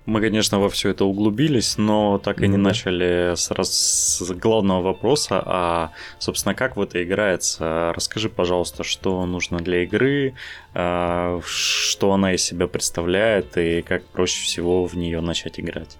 Мы, 0.05 0.21
конечно, 0.21 0.59
во 0.59 0.69
все 0.69 0.89
это 0.89 1.05
углубились, 1.05 1.77
но 1.77 2.19
так 2.19 2.41
и 2.41 2.47
не 2.47 2.57
начали 2.57 3.33
с, 3.35 3.49
раз... 3.51 3.71
с 3.71 4.31
главного 4.31 4.81
вопроса, 4.81 5.41
а, 5.45 5.91
собственно, 6.19 6.53
как 6.53 6.77
в 6.77 6.81
это 6.81 7.03
играется. 7.03 7.91
Расскажи, 7.95 8.29
пожалуйста, 8.29 8.83
что 8.83 9.25
нужно 9.25 9.57
для 9.57 9.83
игры, 9.83 10.35
а, 10.73 11.39
что 11.45 12.13
она 12.13 12.33
из 12.33 12.43
себя 12.43 12.67
представляет 12.67 13.57
и 13.57 13.81
как 13.81 14.05
проще 14.05 14.43
всего 14.43 14.85
в 14.85 14.95
нее 14.95 15.21
начать 15.21 15.59
играть. 15.59 15.97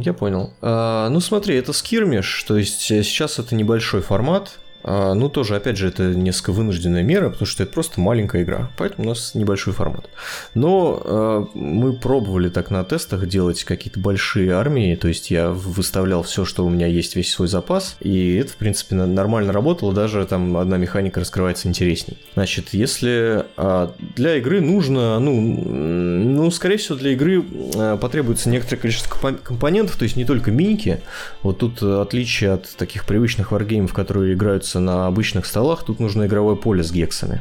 Я 0.00 0.14
понял. 0.14 0.52
А, 0.60 1.08
ну 1.08 1.20
смотри, 1.20 1.54
это 1.54 1.72
скирмиш, 1.72 2.42
то 2.44 2.56
есть 2.56 2.90
э, 2.90 3.02
сейчас 3.02 3.38
это 3.38 3.54
небольшой 3.54 4.02
формат, 4.02 4.58
ну, 4.84 5.28
тоже, 5.28 5.56
опять 5.56 5.78
же, 5.78 5.88
это 5.88 6.14
несколько 6.14 6.52
вынужденная 6.52 7.02
мера, 7.02 7.30
потому 7.30 7.46
что 7.46 7.62
это 7.62 7.72
просто 7.72 8.00
маленькая 8.00 8.42
игра, 8.42 8.70
поэтому 8.76 9.06
у 9.06 9.08
нас 9.10 9.34
небольшой 9.34 9.72
формат. 9.72 10.10
Но 10.52 11.02
э, 11.04 11.46
мы 11.54 11.94
пробовали 11.94 12.50
так 12.50 12.70
на 12.70 12.84
тестах 12.84 13.26
делать 13.26 13.64
какие-то 13.64 13.98
большие 13.98 14.52
армии, 14.52 14.94
то 14.94 15.08
есть 15.08 15.30
я 15.30 15.50
выставлял 15.50 16.22
все, 16.22 16.44
что 16.44 16.66
у 16.66 16.68
меня 16.68 16.86
есть, 16.86 17.16
весь 17.16 17.32
свой 17.32 17.48
запас, 17.48 17.96
и 18.00 18.36
это, 18.36 18.52
в 18.52 18.56
принципе, 18.56 18.94
нормально 18.94 19.52
работало, 19.52 19.92
даже 19.92 20.24
там 20.26 20.56
одна 20.56 20.76
механика 20.76 21.20
раскрывается 21.20 21.68
интересней. 21.68 22.18
Значит, 22.34 22.74
если 22.74 23.44
э, 23.56 23.88
для 24.16 24.36
игры 24.36 24.60
нужно, 24.60 25.18
ну, 25.18 25.40
ну, 25.40 26.50
скорее 26.50 26.76
всего, 26.76 26.98
для 26.98 27.12
игры 27.12 27.42
э, 27.74 27.98
потребуется 28.00 28.50
некоторое 28.50 28.80
количество 28.82 29.32
компонентов, 29.32 29.96
то 29.96 30.02
есть 30.02 30.16
не 30.16 30.24
только 30.24 30.50
миньки, 30.50 31.00
вот 31.42 31.58
тут 31.58 31.82
отличие 31.82 32.52
от 32.52 32.76
таких 32.76 33.06
привычных 33.06 33.52
варгеймов, 33.52 33.92
которые 33.94 34.34
играются 34.34 34.73
находится 34.74 34.80
на 34.80 35.06
обычных 35.06 35.46
столах, 35.46 35.84
тут 35.84 36.00
нужно 36.00 36.26
игровое 36.26 36.56
поле 36.56 36.82
с 36.82 36.92
гексами. 36.92 37.40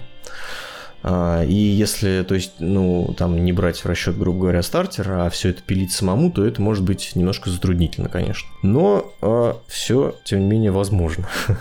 А, 1.06 1.43
и 1.43 1.54
если, 1.54 2.24
то 2.24 2.36
есть, 2.36 2.54
ну, 2.60 3.13
там 3.17 3.43
не 3.43 3.52
брать 3.52 3.84
в 3.84 3.86
расчет, 3.86 4.17
грубо 4.17 4.39
говоря, 4.39 4.63
стартер, 4.63 5.12
а 5.12 5.30
все 5.30 5.50
это 5.50 5.62
пилить 5.62 5.91
самому, 5.91 6.32
то 6.32 6.46
это 6.46 6.62
может 6.62 6.84
быть 6.84 7.15
немножко 7.15 7.50
затруднительно, 7.50 8.10
конечно. 8.10 8.48
Но 8.62 9.13
а, 9.22 9.58
все, 9.67 10.15
тем 10.24 10.39
не 10.39 10.46
менее, 10.46 10.72
возможно. 10.72 11.28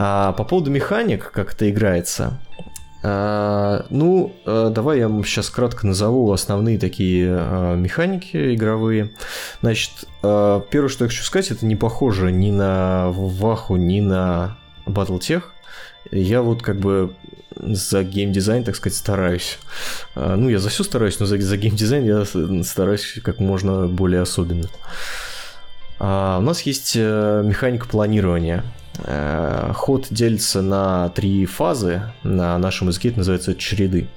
А 0.00 0.30
по 0.34 0.44
поводу 0.44 0.70
механик, 0.70 1.32
как 1.32 1.54
это 1.54 1.68
играется, 1.68 2.38
а, 3.02 3.84
ну, 3.90 4.32
давай 4.44 4.98
я 4.98 5.08
вам 5.08 5.24
сейчас 5.24 5.50
кратко 5.50 5.88
назову 5.88 6.30
основные 6.30 6.78
такие 6.78 7.26
механики 7.76 8.54
игровые. 8.54 9.10
Значит, 9.60 9.90
первое, 10.22 10.88
что 10.88 11.04
я 11.04 11.08
хочу 11.08 11.24
сказать, 11.24 11.50
это 11.50 11.66
не 11.66 11.74
похоже 11.74 12.30
ни 12.30 12.52
на 12.52 13.08
Ваху, 13.10 13.74
ни 13.74 13.98
на 13.98 14.56
Battletech. 14.88 15.42
Я 16.10 16.42
вот 16.42 16.62
как 16.62 16.78
бы 16.78 17.12
за 17.56 18.04
геймдизайн, 18.04 18.64
так 18.64 18.76
сказать, 18.76 18.96
стараюсь. 18.96 19.58
А, 20.14 20.36
ну, 20.36 20.48
я 20.48 20.58
за 20.58 20.68
все 20.68 20.84
стараюсь, 20.84 21.18
но 21.20 21.26
за, 21.26 21.40
за 21.40 21.56
геймдизайн 21.56 22.04
я 22.04 22.62
стараюсь 22.64 23.18
как 23.22 23.40
можно 23.40 23.86
более 23.86 24.22
особенно. 24.22 24.68
А, 25.98 26.38
у 26.38 26.42
нас 26.42 26.62
есть 26.62 26.94
э, 26.96 27.42
механика 27.44 27.88
планирования. 27.88 28.64
Э, 29.04 29.72
ход 29.74 30.06
делится 30.10 30.62
на 30.62 31.08
три 31.10 31.46
фазы. 31.46 32.02
На 32.22 32.58
нашем 32.58 32.88
языке 32.88 33.08
это 33.08 33.18
называется 33.18 33.54
череды. 33.54 34.08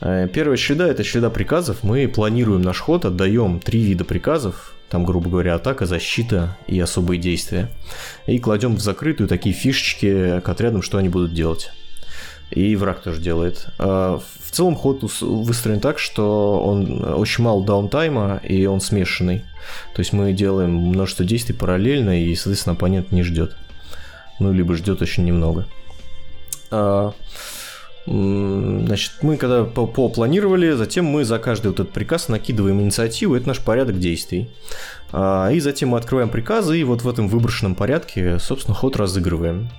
Э, 0.00 0.28
первая 0.32 0.56
череда– 0.56 0.88
это 0.88 1.04
череда 1.04 1.30
приказов. 1.30 1.82
Мы 1.82 2.08
планируем 2.08 2.62
наш 2.62 2.80
ход, 2.80 3.04
отдаем 3.04 3.60
три 3.60 3.82
вида 3.82 4.04
приказов 4.04 4.74
там, 4.94 5.04
грубо 5.04 5.28
говоря, 5.28 5.56
атака, 5.56 5.86
защита 5.86 6.56
и 6.68 6.78
особые 6.78 7.20
действия. 7.20 7.68
И 8.28 8.38
кладем 8.38 8.76
в 8.76 8.80
закрытую 8.80 9.28
такие 9.28 9.52
фишечки 9.52 10.38
к 10.38 10.48
отрядам, 10.48 10.82
что 10.82 10.98
они 10.98 11.08
будут 11.08 11.34
делать. 11.34 11.72
И 12.52 12.76
враг 12.76 13.02
тоже 13.02 13.20
делает. 13.20 13.66
А, 13.80 14.20
в 14.20 14.50
целом 14.52 14.76
ход 14.76 15.00
выстроен 15.20 15.80
так, 15.80 15.98
что 15.98 16.62
он 16.64 17.02
очень 17.12 17.42
мало 17.42 17.64
даунтайма, 17.64 18.40
и 18.44 18.66
он 18.66 18.80
смешанный. 18.80 19.38
То 19.96 20.00
есть 20.00 20.12
мы 20.12 20.32
делаем 20.32 20.70
множество 20.72 21.24
действий 21.24 21.56
параллельно, 21.56 22.22
и, 22.22 22.32
соответственно, 22.36 22.76
оппонент 22.76 23.10
не 23.10 23.24
ждет. 23.24 23.56
Ну, 24.38 24.52
либо 24.52 24.76
ждет 24.76 25.02
очень 25.02 25.24
немного. 25.24 25.66
Значит, 28.06 29.12
мы 29.22 29.38
когда 29.38 29.64
попланировали, 29.64 30.72
затем 30.72 31.06
мы 31.06 31.24
за 31.24 31.38
каждый 31.38 31.68
вот 31.68 31.80
этот 31.80 31.92
приказ 31.92 32.28
накидываем 32.28 32.80
инициативу, 32.80 33.34
это 33.34 33.48
наш 33.48 33.60
порядок 33.60 33.98
действий. 33.98 34.50
А, 35.10 35.48
и 35.50 35.60
затем 35.60 35.90
мы 35.90 35.98
открываем 35.98 36.28
приказы, 36.28 36.78
и 36.78 36.84
вот 36.84 37.02
в 37.02 37.08
этом 37.08 37.28
выброшенном 37.28 37.74
порядке, 37.74 38.38
собственно, 38.38 38.74
ход 38.74 38.96
разыгрываем. 38.96 39.70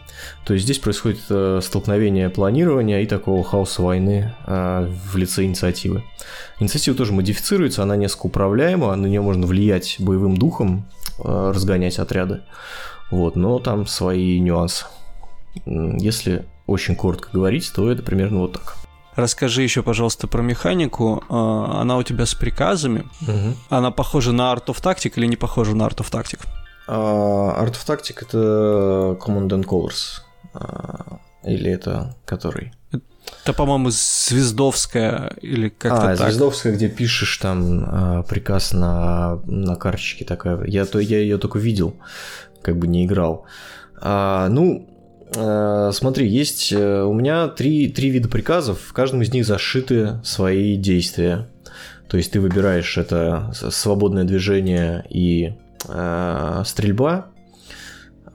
То 0.45 0.53
есть 0.53 0.65
здесь 0.65 0.79
происходит 0.79 1.19
э, 1.29 1.59
столкновение 1.61 2.29
планирования 2.29 3.01
и 3.01 3.05
такого 3.05 3.43
хаоса 3.43 3.81
войны 3.81 4.33
а, 4.45 4.89
в 5.11 5.17
лице 5.17 5.43
инициативы. 5.43 6.03
Инициатива 6.59 6.95
тоже 6.95 7.13
модифицируется, 7.13 7.83
она 7.83 7.95
несколько 7.95 8.27
управляема, 8.27 8.95
на 8.95 9.05
нее 9.05 9.21
можно 9.21 9.45
влиять 9.45 9.97
боевым 9.99 10.37
духом, 10.37 10.89
э, 11.19 11.51
разгонять 11.53 11.99
отряды. 11.99 12.41
Вот, 13.11 13.35
но 13.35 13.59
там 13.59 13.85
свои 13.85 14.39
нюансы. 14.39 14.85
Если 15.65 16.45
очень 16.67 16.95
коротко 16.95 17.29
говорить, 17.31 17.71
то 17.73 17.91
это 17.91 18.03
примерно 18.03 18.39
вот 18.39 18.53
так. 18.53 18.77
Расскажи 19.15 19.63
еще, 19.63 19.81
пожалуйста, 19.81 20.27
про 20.27 20.41
механику. 20.41 21.23
А, 21.29 21.81
она 21.81 21.97
у 21.97 22.03
тебя 22.03 22.25
с 22.25 22.35
приказами. 22.35 23.05
Угу. 23.21 23.55
Она 23.69 23.91
похожа 23.91 24.33
на 24.33 24.53
Art 24.53 24.65
of 24.65 24.81
Tactic 24.81 25.13
или 25.15 25.25
не 25.25 25.37
похожа 25.37 25.73
на 25.73 25.83
Art 25.83 25.97
of 25.97 26.11
Tactic? 26.11 26.41
Uh, 26.87 27.57
Art 27.59 27.71
of 27.71 27.85
Tactic 27.87 28.17
это 28.21 29.17
Command 29.19 29.49
and 29.49 29.65
Colors. 29.65 30.21
Uh, 30.53 31.17
или 31.43 31.71
это 31.71 32.15
который? 32.25 32.73
Это, 33.43 33.53
по-моему, 33.53 33.89
Звездовская 33.89 35.33
или 35.41 35.69
как-то 35.69 36.11
а, 36.11 36.15
так. 36.15 36.27
Звездовская, 36.27 36.73
где 36.73 36.89
пишешь 36.89 37.37
там 37.37 38.23
приказ 38.29 38.71
на, 38.73 39.39
на 39.45 39.75
карточке 39.75 40.25
такая. 40.25 40.63
Я, 40.65 40.85
то, 40.85 40.99
я 40.99 41.19
ее 41.19 41.37
только 41.37 41.57
видел, 41.57 41.95
как 42.61 42.77
бы 42.77 42.87
не 42.87 43.05
играл. 43.05 43.45
А, 43.99 44.47
ну, 44.49 44.87
смотри, 45.33 46.27
есть 46.27 46.71
э, 46.71 47.03
у 47.03 47.13
меня 47.13 47.47
три, 47.47 47.89
три 47.89 48.09
вида 48.09 48.29
приказов, 48.29 48.79
в 48.79 48.93
каждом 48.93 49.21
из 49.21 49.33
них 49.33 49.45
зашиты 49.45 50.19
свои 50.23 50.75
действия. 50.75 51.47
То 52.07 52.17
есть 52.17 52.31
ты 52.31 52.39
выбираешь 52.39 52.97
это 52.97 53.51
свободное 53.71 54.23
движение 54.23 55.05
и 55.09 55.53
э, 55.87 56.63
стрельба, 56.65 57.27
э, 57.27 57.34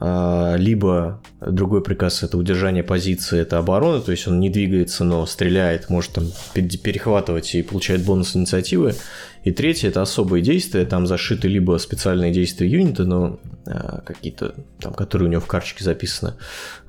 либо 0.00 1.20
другой 1.40 1.82
приказ 1.82 2.22
это 2.22 2.38
удержание 2.38 2.82
позиции, 2.82 3.38
это 3.38 3.58
оборона, 3.58 4.00
то 4.00 4.12
есть 4.12 4.26
он 4.26 4.40
не 4.40 4.48
двигается, 4.48 5.04
но 5.04 5.26
стреляет, 5.26 5.90
может 5.90 6.12
там 6.12 6.24
перехватывать 6.54 7.54
и 7.54 7.62
получает 7.62 8.04
бонус 8.04 8.34
инициативы. 8.34 8.94
И 9.44 9.52
третье 9.52 9.88
это 9.88 10.02
особые 10.02 10.42
действия, 10.42 10.84
там 10.84 11.06
зашиты 11.06 11.48
либо 11.48 11.78
специальные 11.78 12.32
действия 12.32 12.68
юнита, 12.68 13.04
но 13.04 13.40
э, 13.66 14.00
какие-то 14.04 14.54
там, 14.80 14.92
которые 14.92 15.28
у 15.28 15.30
него 15.30 15.40
в 15.40 15.46
карточке 15.46 15.82
записаны, 15.82 16.34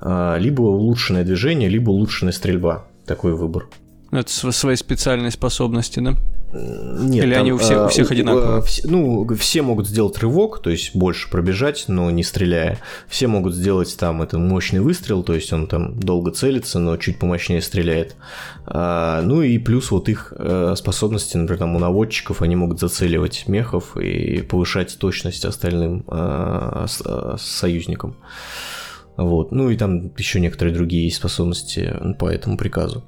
э, 0.00 0.36
либо 0.38 0.60
улучшенное 0.62 1.24
движение, 1.24 1.68
либо 1.68 1.90
улучшенная 1.90 2.32
стрельба. 2.32 2.86
Такой 3.06 3.34
выбор. 3.34 3.68
Это 4.10 4.30
свои 4.52 4.76
специальные 4.76 5.30
способности, 5.30 6.00
да? 6.00 6.14
Нет, 6.52 7.24
Или 7.24 7.34
там, 7.34 7.42
они 7.42 7.52
у 7.52 7.56
всех, 7.56 7.86
у 7.86 7.88
всех 7.88 8.10
э, 8.10 8.14
одинаковые? 8.14 8.62
Ну, 8.84 9.26
все 9.36 9.62
могут 9.62 9.88
сделать 9.88 10.18
рывок, 10.18 10.60
то 10.60 10.68
есть 10.68 10.94
больше 10.94 11.30
пробежать, 11.30 11.86
но 11.88 12.10
не 12.10 12.22
стреляя. 12.22 12.78
Все 13.08 13.26
могут 13.26 13.54
сделать 13.54 13.96
там 13.98 14.20
это 14.20 14.38
мощный 14.38 14.80
выстрел, 14.80 15.22
то 15.22 15.34
есть 15.34 15.52
он 15.52 15.66
там 15.66 15.98
долго 15.98 16.30
целится, 16.30 16.78
но 16.78 16.96
чуть 16.98 17.18
помощнее 17.18 17.62
стреляет. 17.62 18.16
А, 18.66 19.22
ну 19.22 19.40
и 19.42 19.56
плюс 19.58 19.90
вот 19.90 20.08
их 20.10 20.32
э, 20.36 20.74
способности, 20.76 21.38
например, 21.38 21.58
там 21.58 21.74
у 21.74 21.78
наводчиков, 21.78 22.42
они 22.42 22.54
могут 22.54 22.80
зацеливать 22.80 23.48
мехов 23.48 23.96
и 23.96 24.42
повышать 24.42 24.98
точность 24.98 25.44
остальным 25.44 26.04
а, 26.08 26.86
союзникам. 27.38 28.16
Вот. 29.24 29.52
Ну 29.52 29.70
и 29.70 29.76
там 29.76 30.12
еще 30.16 30.40
некоторые 30.40 30.74
другие 30.74 31.10
способности 31.12 31.94
по 32.18 32.28
этому 32.28 32.56
приказу. 32.56 33.04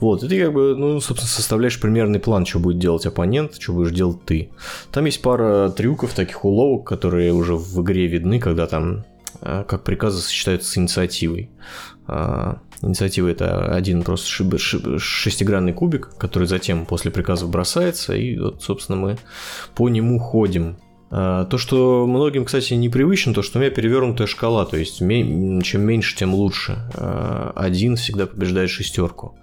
Вот. 0.00 0.22
И 0.22 0.28
ты 0.28 0.42
как 0.42 0.52
бы, 0.52 0.74
ну, 0.76 1.00
собственно, 1.00 1.30
составляешь 1.30 1.80
примерный 1.80 2.20
план, 2.20 2.46
что 2.46 2.58
будет 2.58 2.78
делать 2.78 3.06
оппонент, 3.06 3.56
что 3.58 3.72
будешь 3.72 3.92
делать 3.92 4.24
ты. 4.24 4.50
Там 4.92 5.04
есть 5.06 5.22
пара 5.22 5.70
трюков, 5.70 6.12
таких 6.14 6.44
уловок, 6.44 6.86
которые 6.86 7.32
уже 7.32 7.56
в 7.56 7.82
игре 7.82 8.06
видны, 8.06 8.38
когда 8.40 8.66
там 8.66 9.04
а, 9.40 9.64
как 9.64 9.84
приказы 9.84 10.20
сочетаются 10.20 10.70
с 10.70 10.78
инициативой. 10.78 11.50
А, 12.06 12.58
инициатива 12.82 13.28
это 13.28 13.74
один 13.74 14.02
просто 14.02 14.28
шестигранный 14.98 15.72
кубик, 15.72 16.10
который 16.18 16.46
затем 16.46 16.86
после 16.86 17.10
приказов 17.10 17.50
бросается, 17.50 18.14
и 18.14 18.38
вот, 18.38 18.62
собственно, 18.62 18.98
мы 18.98 19.18
по 19.74 19.88
нему 19.88 20.18
ходим. 20.18 20.76
А, 21.16 21.44
то, 21.44 21.58
что 21.58 22.08
многим, 22.08 22.44
кстати, 22.44 22.74
непривычно, 22.74 23.34
то, 23.34 23.42
что 23.42 23.58
у 23.58 23.62
меня 23.62 23.70
перевернутая 23.70 24.26
шкала, 24.26 24.64
то 24.66 24.76
есть 24.76 24.98
чем 24.98 25.06
меньше, 25.86 26.16
тем 26.16 26.34
лучше. 26.34 26.90
А, 26.94 27.52
один 27.54 27.94
всегда 27.94 28.26
побеждает 28.26 28.68
шестерку. 28.68 29.36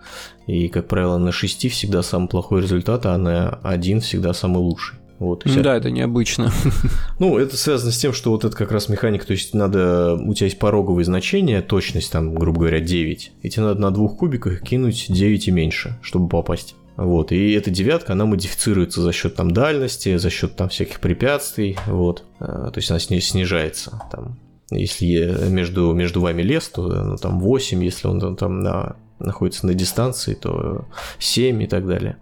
И, 0.48 0.68
как 0.68 0.90
правило, 0.90 1.18
на 1.18 1.32
шести 1.32 1.70
всегда 1.70 2.04
самый 2.04 2.28
плохой 2.28 2.62
результат, 2.62 3.06
а 3.06 3.18
на 3.18 3.52
один 3.64 4.02
всегда 4.02 4.34
самый 4.34 4.58
лучший. 4.58 4.98
Вот, 5.20 5.44
ну, 5.46 5.62
да, 5.62 5.78
это 5.78 5.92
необычно. 5.92 6.52
Ну, 7.20 7.38
это 7.38 7.56
связано 7.56 7.92
с 7.92 7.98
тем, 7.98 8.12
что 8.12 8.32
вот 8.32 8.44
это 8.44 8.56
как 8.58 8.72
раз 8.72 8.90
механика, 8.90 9.26
то 9.28 9.34
есть 9.34 9.54
надо, 9.54 10.16
у 10.16 10.34
тебя 10.34 10.48
есть 10.48 10.60
пороговые 10.60 11.06
значения, 11.06 11.62
точность 11.62 12.12
там, 12.12 12.34
грубо 12.34 12.62
говоря, 12.62 12.82
9, 12.82 13.32
и 13.44 13.50
тебе 13.50 13.64
надо 13.64 13.80
на 13.80 13.92
двух 13.92 14.18
кубиках 14.18 14.62
кинуть 14.62 15.06
9 15.08 15.48
и 15.48 15.52
меньше, 15.52 16.00
чтобы 16.02 16.28
попасть. 16.28 16.76
Вот, 16.98 17.32
и 17.32 17.54
эта 17.54 17.72
девятка, 17.72 18.14
она 18.14 18.26
модифицируется 18.26 19.02
за 19.02 19.12
счет 19.12 19.36
там 19.36 19.52
дальности, 19.52 20.18
за 20.18 20.30
счет 20.30 20.56
там 20.56 20.70
всяких 20.70 21.00
препятствий, 21.00 21.78
вот, 21.88 22.26
а, 22.40 22.70
то 22.70 22.78
есть 22.78 22.92
она 22.92 23.00
снижается, 23.00 24.02
там, 24.12 24.38
если 24.72 25.50
между, 25.50 25.94
между 25.94 26.22
вами 26.22 26.42
лес, 26.42 26.70
то 26.70 26.84
ну, 26.84 27.18
там 27.18 27.40
8, 27.40 27.84
если 27.84 28.08
он 28.08 28.36
там 28.36 28.62
на, 28.62 28.96
находится 29.20 29.68
на 29.68 29.74
дистанции, 29.74 30.34
то 30.34 30.86
7 31.20 31.64
и 31.64 31.68
так 31.68 31.88
далее. 31.88 32.18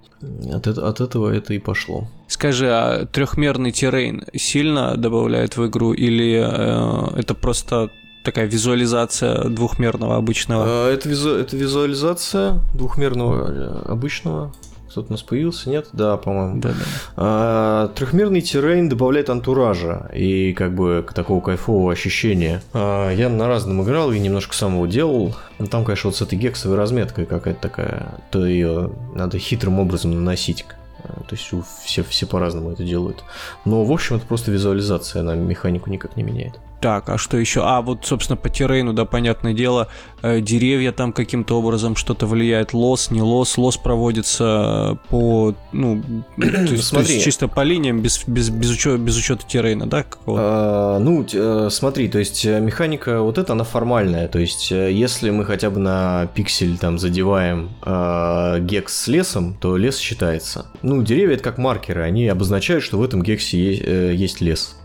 От, 0.52 0.68
от 0.68 1.02
этого 1.02 1.32
это 1.32 1.54
и 1.54 1.60
пошло. 1.60 2.08
Скажи, 2.28 2.70
а 2.70 3.06
трехмерный 3.06 3.72
террейн 3.72 4.26
сильно 4.36 4.98
добавляет 4.98 5.58
в 5.58 5.68
игру 5.68 5.94
или 5.94 6.42
э, 6.42 7.20
это 7.20 7.36
просто 7.36 7.90
такая 8.30 8.46
визуализация 8.46 9.46
двухмерного 9.46 10.16
обычного? 10.16 10.64
А, 10.68 10.94
это, 10.94 11.10
визу, 11.10 11.36
это 11.36 11.58
визуализация 11.58 12.60
двухмерного 12.74 13.52
э, 13.52 13.92
обычного 13.92 14.54
кто-то 14.90 15.10
у 15.10 15.12
нас 15.14 15.22
появился, 15.22 15.70
нет? 15.70 15.88
Да, 15.94 16.18
по-моему. 16.18 16.60
Да, 16.60 16.70
да. 16.70 16.76
А, 17.16 17.88
трехмерный 17.90 18.42
террейн 18.42 18.90
добавляет 18.90 19.30
антуража 19.30 20.10
и 20.14 20.54
как 20.54 20.74
бы 20.74 21.06
такого 21.14 21.42
кайфового 21.42 21.92
ощущения. 21.92 22.62
А, 22.74 23.12
я 23.12 23.30
на 23.30 23.48
разном 23.48 23.84
играл 23.84 24.12
и 24.12 24.20
немножко 24.20 24.56
сам 24.56 24.74
его 24.74 24.88
делал. 24.88 25.36
Но 25.60 25.68
там, 25.68 25.86
конечно, 25.86 26.10
вот 26.10 26.18
с 26.18 26.22
этой 26.22 26.38
гексовой 26.38 26.76
разметкой 26.76 27.26
какая-то 27.26 27.62
такая, 27.62 28.20
то 28.32 28.46
ее 28.46 28.92
надо 29.14 29.38
хитрым 29.38 29.80
образом 29.80 30.12
наносить. 30.12 30.66
А, 31.04 31.22
то 31.22 31.36
есть 31.36 31.50
все, 31.84 32.04
все 32.04 32.26
по-разному 32.26 32.72
это 32.72 32.84
делают. 32.84 33.24
Но, 33.66 33.86
в 33.86 33.92
общем, 33.92 34.16
это 34.16 34.26
просто 34.26 34.52
визуализация, 34.52 35.22
она 35.22 35.36
механику 35.36 35.90
никак 35.90 36.18
не 36.18 36.24
меняет. 36.24 36.60
Так, 36.82 37.10
а 37.10 37.18
что 37.18 37.38
еще? 37.38 37.62
А, 37.64 37.82
вот, 37.82 38.06
собственно, 38.06 38.38
по 38.38 38.50
террейну, 38.50 38.94
да, 38.94 39.06
понятное 39.06 39.54
дело, 39.54 39.90
э, 40.22 40.40
деревья 40.40 40.92
там 40.92 41.12
каким-то 41.12 41.60
образом 41.60 41.96
что-то 41.96 42.26
влияет, 42.26 42.74
лос, 42.74 43.12
не 43.12 43.22
лос, 43.22 43.58
лос 43.58 43.76
проводится 43.78 44.98
по, 45.10 45.56
ну, 45.74 46.02
то 46.38 46.46
есть, 46.48 46.92
то 46.92 47.00
есть 47.00 47.24
чисто 47.24 47.48
по 47.50 47.64
линиям, 47.64 48.02
без, 48.02 48.24
без, 48.28 48.50
без, 48.50 48.72
учета, 48.72 48.98
без 48.98 49.18
учета 49.18 49.46
террейна, 49.46 49.88
да? 49.88 50.06
А, 50.26 51.00
ну, 51.00 51.26
э, 51.32 51.68
смотри, 51.70 52.08
то 52.08 52.20
есть 52.20 52.46
э, 52.46 52.62
механика 52.62 53.22
вот 53.22 53.38
эта, 53.38 53.54
она 53.54 53.66
формальная, 53.66 54.30
то 54.30 54.40
есть 54.40 54.72
если 54.72 55.32
мы 55.32 55.44
хотя 55.44 55.70
бы 55.70 55.80
на 55.80 56.28
пиксель 56.34 56.78
там 56.78 56.98
задеваем 56.98 57.72
э, 57.86 58.60
гекс 58.62 58.96
с 59.04 59.08
лесом, 59.08 59.56
то 59.60 59.76
лес 59.76 59.98
считается. 59.98 60.68
Ну, 60.82 61.04
деревья 61.04 61.36
это 61.36 61.44
как 61.44 61.58
маркеры, 61.58 62.04
они 62.04 62.28
обозначают, 62.28 62.84
что 62.84 62.98
в 62.98 63.04
этом 63.04 63.22
гексе 63.22 63.58
есть, 63.58 63.82
э, 63.86 64.14
есть 64.16 64.42
лес. 64.42 64.79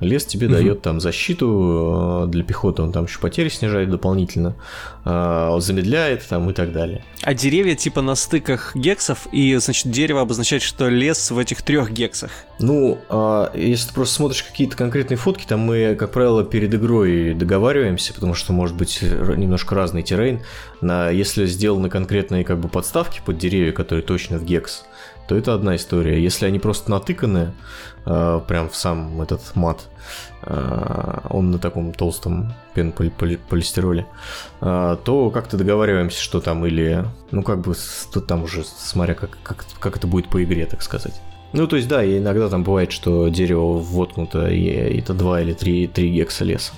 Лес 0.00 0.26
тебе 0.26 0.46
угу. 0.46 0.56
дает 0.56 0.82
там 0.82 1.00
защиту 1.00 2.24
э, 2.24 2.30
для 2.30 2.44
пехоты, 2.44 2.82
он 2.82 2.92
там 2.92 3.04
еще 3.06 3.18
потери 3.18 3.48
снижает 3.48 3.90
дополнительно, 3.90 4.54
э, 5.04 5.56
замедляет 5.58 6.26
там 6.26 6.50
и 6.50 6.52
так 6.52 6.72
далее. 6.72 7.04
А 7.22 7.34
деревья 7.34 7.74
типа 7.74 8.02
на 8.02 8.14
стыках 8.14 8.76
гексов, 8.76 9.26
и 9.32 9.54
значит 9.56 9.90
дерево 9.90 10.20
обозначает, 10.20 10.62
что 10.62 10.88
лес 10.88 11.30
в 11.30 11.38
этих 11.38 11.62
трех 11.62 11.90
гексах. 11.92 12.30
Ну, 12.58 12.98
а 13.08 13.52
если 13.54 13.88
ты 13.88 13.94
просто 13.94 14.14
смотришь 14.14 14.42
какие-то 14.42 14.76
конкретные 14.76 15.16
фотки, 15.16 15.44
там 15.46 15.60
мы, 15.60 15.94
как 15.98 16.12
правило, 16.12 16.44
перед 16.44 16.74
игрой 16.74 17.34
договариваемся, 17.34 18.14
потому 18.14 18.34
что 18.34 18.52
может 18.52 18.76
быть 18.76 19.00
немножко 19.02 19.74
разный 19.74 20.02
террейн. 20.02 20.40
На, 20.80 21.10
если 21.10 21.46
сделаны 21.46 21.88
конкретные 21.88 22.44
как 22.44 22.60
бы 22.60 22.68
подставки 22.68 23.22
под 23.24 23.38
деревья, 23.38 23.72
которые 23.72 24.04
точно 24.04 24.38
в 24.38 24.44
гекс, 24.44 24.84
то 25.28 25.36
это 25.36 25.54
одна 25.54 25.76
история. 25.76 26.22
Если 26.22 26.46
они 26.46 26.58
просто 26.58 26.90
натыканы, 26.90 27.52
э, 28.04 28.40
прям 28.46 28.68
в 28.68 28.76
сам 28.76 29.20
этот 29.20 29.54
мат, 29.54 29.88
э, 30.42 31.18
он 31.30 31.50
на 31.50 31.58
таком 31.58 31.92
толстом 31.92 32.54
пенополистироле, 32.74 34.06
э, 34.60 34.96
то 35.04 35.30
как-то 35.30 35.56
договариваемся, 35.56 36.20
что 36.20 36.40
там 36.40 36.64
или, 36.66 37.04
ну 37.30 37.42
как 37.42 37.60
бы, 37.60 37.74
тут 38.12 38.26
там 38.26 38.44
уже 38.44 38.64
смотря 38.64 39.14
как, 39.14 39.38
как, 39.42 39.64
как 39.78 39.96
это 39.96 40.06
будет 40.06 40.28
по 40.28 40.42
игре, 40.42 40.66
так 40.66 40.82
сказать. 40.82 41.20
Ну, 41.52 41.66
то 41.66 41.76
есть, 41.76 41.88
да, 41.88 42.04
иногда 42.04 42.48
там 42.48 42.64
бывает, 42.64 42.92
что 42.92 43.28
дерево 43.28 43.78
воткнуто, 43.78 44.48
и 44.48 44.64
это 44.64 45.14
2 45.14 45.42
или 45.42 45.52
3, 45.54 45.86
3 45.86 46.10
гекса 46.10 46.44
леса 46.44 46.72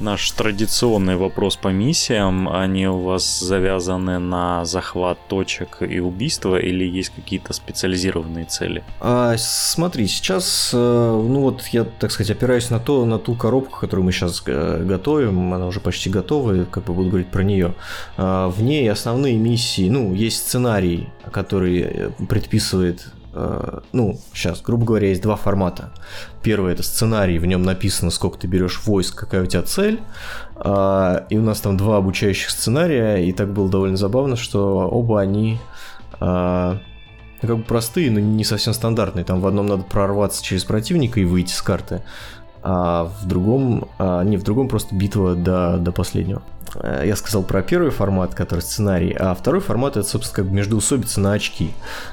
наш 0.00 0.30
традиционный 0.30 1.16
вопрос 1.16 1.56
по 1.56 1.68
миссиям. 1.68 2.48
Они 2.48 2.86
у 2.88 2.98
вас 2.98 3.40
завязаны 3.40 4.18
на 4.18 4.64
захват 4.64 5.18
точек 5.28 5.78
и 5.80 6.00
убийства 6.00 6.56
или 6.56 6.84
есть 6.84 7.12
какие-то 7.14 7.52
специализированные 7.52 8.44
цели? 8.44 8.82
А, 9.00 9.36
смотри, 9.38 10.06
сейчас, 10.06 10.70
э, 10.72 10.76
ну 10.76 11.40
вот 11.40 11.62
я, 11.68 11.84
так 11.84 12.10
сказать, 12.10 12.30
опираюсь 12.36 12.70
на 12.70 12.78
то, 12.78 13.04
на 13.04 13.18
ту 13.18 13.34
коробку, 13.34 13.80
которую 13.80 14.04
мы 14.04 14.12
сейчас 14.12 14.42
э, 14.46 14.84
готовим, 14.84 15.54
она 15.54 15.66
уже 15.66 15.80
почти 15.80 16.10
готова, 16.10 16.64
как 16.64 16.84
бы 16.84 16.94
буду 16.94 17.08
говорить 17.08 17.28
про 17.28 17.42
нее. 17.42 17.74
А, 18.16 18.48
в 18.48 18.62
ней 18.62 18.90
основные 18.90 19.36
миссии, 19.36 19.88
ну, 19.88 20.14
есть 20.14 20.38
сценарий, 20.38 21.08
который 21.30 21.80
э, 21.80 22.10
предписывает 22.28 23.06
ну, 23.92 24.18
сейчас, 24.32 24.62
грубо 24.62 24.84
говоря, 24.86 25.08
есть 25.08 25.22
два 25.22 25.36
формата. 25.36 25.90
Первый 26.42 26.72
это 26.72 26.82
сценарий, 26.82 27.38
в 27.38 27.46
нем 27.46 27.62
написано, 27.62 28.10
сколько 28.10 28.38
ты 28.38 28.46
берешь 28.46 28.82
войск, 28.84 29.18
какая 29.18 29.42
у 29.42 29.46
тебя 29.46 29.62
цель. 29.62 30.00
А, 30.56 31.26
и 31.28 31.36
у 31.36 31.42
нас 31.42 31.60
там 31.60 31.76
два 31.76 31.98
обучающих 31.98 32.50
сценария, 32.50 33.16
и 33.16 33.32
так 33.32 33.52
было 33.52 33.68
довольно 33.68 33.96
забавно, 33.96 34.36
что 34.36 34.88
оба 34.88 35.20
они 35.20 35.58
а, 36.20 36.78
ну, 37.42 37.48
как 37.48 37.58
бы 37.58 37.64
простые, 37.64 38.10
но 38.10 38.20
не 38.20 38.44
совсем 38.44 38.72
стандартные. 38.72 39.24
Там 39.24 39.40
в 39.40 39.46
одном 39.46 39.66
надо 39.66 39.82
прорваться 39.82 40.42
через 40.42 40.64
противника 40.64 41.20
и 41.20 41.24
выйти 41.24 41.52
с 41.52 41.62
карты, 41.62 42.02
а 42.68 43.04
в 43.20 43.28
другом, 43.28 43.86
а, 43.96 44.24
не, 44.24 44.36
в 44.36 44.42
другом 44.42 44.68
просто 44.68 44.92
битва 44.92 45.36
до, 45.36 45.78
до 45.78 45.92
последнего. 45.92 46.42
Э, 46.74 47.02
я 47.06 47.16
сказал 47.16 47.42
про 47.42 47.62
первый 47.62 47.90
формат, 47.90 48.34
который 48.34 48.60
сценарий, 48.60 49.14
а 49.18 49.34
второй 49.34 49.60
формат 49.60 49.96
это, 49.96 50.08
собственно, 50.08 50.44
как 50.44 50.52
междуусобица 50.52 51.20
на 51.20 51.32
очки. 51.32 51.70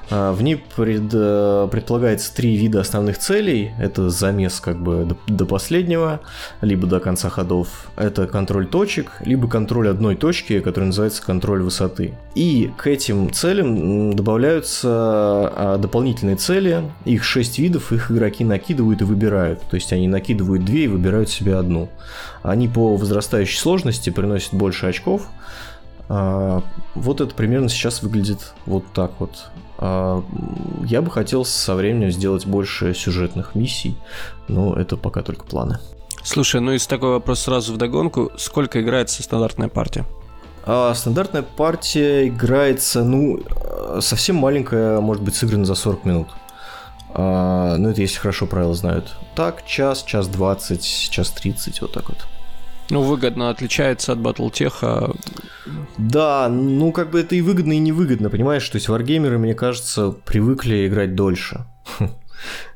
А, 0.09 0.31
в 0.31 0.41
ней 0.41 0.63
пред, 0.75 1.09
э, 1.13 1.67
предполагается 1.71 2.33
три 2.33 2.55
вида 2.55 2.81
основных 2.81 3.17
целей. 3.17 3.71
Это 3.79 4.09
замес 4.09 4.59
как 4.59 4.81
бы 4.81 5.05
до, 5.05 5.33
до 5.33 5.45
последнего, 5.45 6.21
либо 6.61 6.87
до 6.87 6.99
конца 6.99 7.29
ходов. 7.29 7.87
Это 7.95 8.27
контроль 8.27 8.67
точек, 8.67 9.11
либо 9.21 9.47
контроль 9.47 9.89
одной 9.89 10.15
точки, 10.15 10.59
которая 10.59 10.87
называется 10.87 11.23
контроль 11.23 11.63
высоты. 11.63 12.13
И 12.35 12.71
к 12.77 12.87
этим 12.87 13.31
целям 13.31 14.15
добавляются 14.15 14.89
а, 14.91 15.77
дополнительные 15.77 16.35
цели. 16.35 16.83
Их 17.05 17.23
шесть 17.23 17.59
видов, 17.59 17.91
их 17.91 18.11
игроки 18.11 18.43
накидывают 18.43 19.01
и 19.01 19.05
выбирают. 19.05 19.61
То 19.61 19.75
есть 19.75 19.91
они 19.93 20.07
накидывают 20.07 20.42
две 20.43 20.85
и 20.85 20.87
выбирают 20.87 21.29
себе 21.29 21.55
одну. 21.55 21.89
Они 22.41 22.67
по 22.67 22.95
возрастающей 22.95 23.57
сложности 23.57 24.09
приносят 24.09 24.53
больше 24.53 24.87
очков. 24.87 25.27
А, 26.09 26.63
вот 26.95 27.21
это 27.21 27.33
примерно 27.33 27.69
сейчас 27.69 28.03
выглядит 28.03 28.53
вот 28.65 28.85
так 28.93 29.11
вот. 29.19 29.45
А, 29.77 30.23
я 30.85 31.01
бы 31.01 31.09
хотел 31.09 31.45
со 31.45 31.75
временем 31.75 32.11
сделать 32.11 32.45
больше 32.45 32.93
сюжетных 32.93 33.55
миссий, 33.55 33.97
но 34.47 34.75
это 34.75 34.97
пока 34.97 35.21
только 35.21 35.45
планы. 35.45 35.79
Слушай, 36.23 36.61
ну 36.61 36.71
из 36.71 36.87
такой 36.87 37.09
вопрос 37.09 37.41
сразу 37.41 37.73
в 37.73 37.77
догонку. 37.77 38.31
Сколько 38.37 38.81
играется 38.81 39.23
стандартная 39.23 39.69
партия? 39.69 40.05
А, 40.65 40.93
стандартная 40.93 41.43
партия 41.43 42.27
играется, 42.27 43.03
ну, 43.03 43.41
совсем 43.99 44.37
маленькая, 44.37 45.01
может 45.01 45.23
быть, 45.23 45.35
сыграна 45.35 45.65
за 45.65 45.75
40 45.75 46.05
минут. 46.05 46.27
А, 47.15 47.77
ну, 47.77 47.89
это 47.89 48.01
если 48.01 48.17
хорошо 48.17 48.47
правила 48.47 48.73
знают. 48.73 49.15
Так, 49.35 49.65
час, 49.65 50.03
час 50.03 50.27
20, 50.27 51.09
час 51.11 51.31
30, 51.31 51.81
вот 51.81 51.93
так 51.93 52.09
вот. 52.09 52.25
Ну, 52.89 53.01
выгодно 53.01 53.49
отличается 53.49 54.13
от 54.13 54.19
Battletech. 54.19 55.17
Да, 55.97 56.49
ну 56.49 56.91
как 56.91 57.11
бы 57.11 57.19
это 57.21 57.35
и 57.35 57.41
выгодно, 57.41 57.73
и 57.73 57.79
невыгодно, 57.79 58.29
понимаешь? 58.29 58.67
То 58.67 58.75
есть 58.75 58.89
варгеймеры, 58.89 59.37
мне 59.37 59.53
кажется, 59.53 60.11
привыкли 60.11 60.87
играть 60.87 61.15
дольше. 61.15 61.65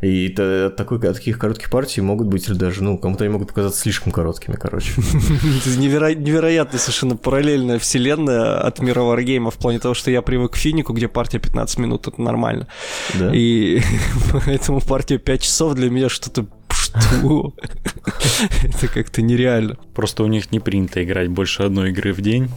И 0.02 0.30
это, 0.30 0.70
такой, 0.70 1.00
таких 1.00 1.40
коротких 1.40 1.70
партий 1.70 2.02
могут 2.02 2.28
быть 2.28 2.48
даже, 2.58 2.84
ну, 2.84 2.98
кому-то 2.98 3.24
они 3.24 3.34
могут 3.34 3.50
показаться 3.50 3.82
слишком 3.82 4.12
короткими, 4.12 4.56
короче. 4.56 4.92
Это 4.98 5.70
неверо- 5.78 6.16
невероятная 6.16 6.80
совершенно 6.80 7.16
параллельная 7.16 7.80
вселенная 7.80 8.60
от 8.60 8.80
мира 8.80 9.02
варгейма 9.02 9.52
в 9.52 9.56
плане 9.56 9.80
того, 9.80 9.94
что 9.94 10.12
я 10.12 10.22
привык 10.22 10.54
к 10.54 10.56
финику, 10.56 10.94
где 10.94 11.08
партия 11.08 11.40
15 11.40 11.80
минут, 11.80 12.08
это 12.08 12.22
нормально. 12.22 12.68
Да? 13.16 13.32
И 13.34 13.82
поэтому 14.46 14.82
партия 14.82 15.18
5 15.18 15.42
часов 15.42 15.74
для 15.76 15.90
меня 15.90 16.10
что-то 16.10 16.48
что? 16.70 17.54
Это 18.64 18.88
как-то 18.88 19.22
нереально. 19.22 19.78
Просто 19.94 20.24
у 20.24 20.28
них 20.28 20.52
не 20.52 20.60
принято 20.60 21.04
играть 21.04 21.30
больше 21.30 21.64
одной 21.64 21.90
игры 21.90 22.14
в 22.14 22.22
день. 22.22 22.50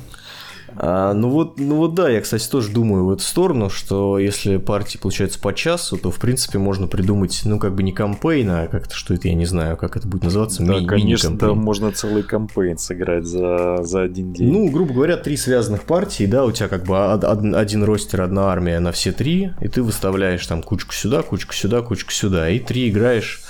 А, 0.76 1.12
ну 1.14 1.30
вот, 1.30 1.58
ну 1.58 1.76
вот 1.76 1.94
да, 1.94 2.08
я, 2.08 2.20
кстати, 2.20 2.48
тоже 2.48 2.70
думаю 2.70 3.04
в 3.04 3.10
эту 3.12 3.22
сторону, 3.22 3.70
что 3.70 4.18
если 4.18 4.56
партии 4.56 4.98
получается 4.98 5.38
по 5.40 5.52
часу, 5.52 5.96
то 5.96 6.10
в 6.10 6.18
принципе 6.18 6.58
можно 6.58 6.86
придумать, 6.86 7.40
ну 7.44 7.58
как 7.58 7.74
бы 7.74 7.82
не 7.82 7.92
кампейн, 7.92 8.50
а 8.50 8.66
как-то 8.66 8.94
что 8.94 9.14
это, 9.14 9.28
я 9.28 9.34
не 9.34 9.46
знаю, 9.46 9.76
как 9.76 9.96
это 9.96 10.06
будет 10.08 10.24
называться. 10.24 10.62
Да, 10.64 10.80
ми- 10.80 10.86
конечно, 10.86 11.36
да, 11.36 11.54
можно 11.54 11.92
целый 11.92 12.22
кампейн 12.22 12.78
сыграть 12.78 13.26
за, 13.26 13.78
за 13.82 14.02
один 14.02 14.32
день. 14.32 14.52
Ну, 14.52 14.70
грубо 14.70 14.94
говоря, 14.94 15.16
три 15.16 15.36
связанных 15.36 15.82
партии, 15.82 16.24
да, 16.24 16.44
у 16.44 16.52
тебя 16.52 16.68
как 16.68 16.84
бы 16.84 16.96
один 16.98 17.84
ростер, 17.84 18.22
одна 18.22 18.46
армия 18.46 18.80
на 18.80 18.92
все 18.92 19.12
три, 19.12 19.52
и 19.60 19.68
ты 19.68 19.82
выставляешь 19.82 20.46
там 20.46 20.62
кучку 20.62 20.92
сюда, 20.92 21.22
кучку 21.22 21.52
сюда, 21.54 21.82
кучку 21.82 22.12
сюда, 22.12 22.48
и 22.48 22.58
три 22.58 22.88
играешь 22.90 23.40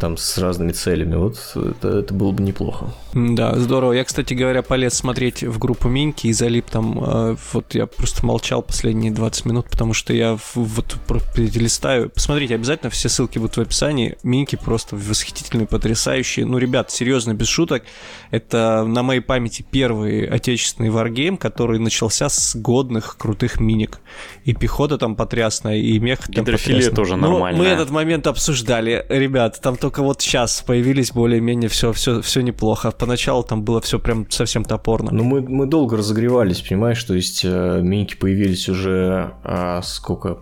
там 0.00 0.16
с 0.16 0.38
разными 0.38 0.72
целями. 0.72 1.16
Вот 1.16 1.36
это, 1.54 1.88
это 1.98 2.14
было 2.14 2.32
бы 2.32 2.42
неплохо. 2.42 2.86
Да, 3.14 3.56
здорово. 3.56 3.92
Я, 3.92 4.04
кстати 4.04 4.34
говоря, 4.34 4.62
полез 4.62 4.94
смотреть 4.94 5.42
в 5.42 5.58
группу 5.58 5.88
Минки 5.88 6.28
и 6.28 6.32
залип 6.32 6.66
там. 6.66 7.02
Э, 7.02 7.36
вот 7.52 7.74
я 7.74 7.86
просто 7.86 8.24
молчал 8.24 8.62
последние 8.62 9.10
20 9.12 9.44
минут, 9.46 9.68
потому 9.70 9.94
что 9.94 10.12
я 10.12 10.38
вот 10.54 10.96
перелистаю. 11.34 12.10
Посмотрите, 12.10 12.54
обязательно 12.54 12.90
все 12.90 13.08
ссылки 13.08 13.38
будут 13.38 13.56
в 13.56 13.60
описании. 13.60 14.16
Минки 14.22 14.56
просто 14.56 14.96
восхитительные, 14.96 15.66
потрясающие. 15.66 16.46
Ну, 16.46 16.58
ребят, 16.58 16.90
серьезно, 16.90 17.34
без 17.34 17.48
шуток. 17.48 17.82
Это 18.30 18.84
на 18.86 19.02
моей 19.02 19.20
памяти 19.20 19.64
первый 19.68 20.24
отечественный 20.26 20.90
варгейм, 20.90 21.36
который 21.36 21.78
начался 21.78 22.28
с 22.28 22.54
годных 22.56 23.16
крутых 23.18 23.60
миник. 23.60 24.00
И 24.44 24.54
пехота 24.54 24.98
там 24.98 25.16
потрясная, 25.16 25.76
и 25.76 25.98
мех 25.98 26.20
там 26.32 26.44
потрясный. 26.44 26.90
тоже 26.90 27.16
нормально. 27.16 27.58
мы 27.58 27.66
этот 27.66 27.90
момент 27.90 28.26
обсуждали. 28.26 29.04
Ребят, 29.08 29.59
там 29.60 29.76
только 29.76 30.02
вот 30.02 30.20
сейчас 30.20 30.62
появились 30.66 31.12
более-менее 31.12 31.68
все, 31.68 31.92
все, 31.92 32.22
все 32.22 32.40
неплохо. 32.40 32.90
Поначалу 32.90 33.42
там 33.42 33.62
было 33.62 33.80
все 33.80 33.98
прям 33.98 34.30
совсем 34.30 34.64
топорно. 34.64 35.10
Ну, 35.12 35.24
мы, 35.24 35.40
мы 35.42 35.66
долго 35.66 35.96
разогревались, 35.96 36.60
понимаешь, 36.60 37.02
то 37.04 37.14
есть 37.14 37.42
э, 37.44 37.80
миньки 37.82 38.16
появились 38.16 38.68
уже 38.68 39.32
а, 39.44 39.82
сколько, 39.82 40.38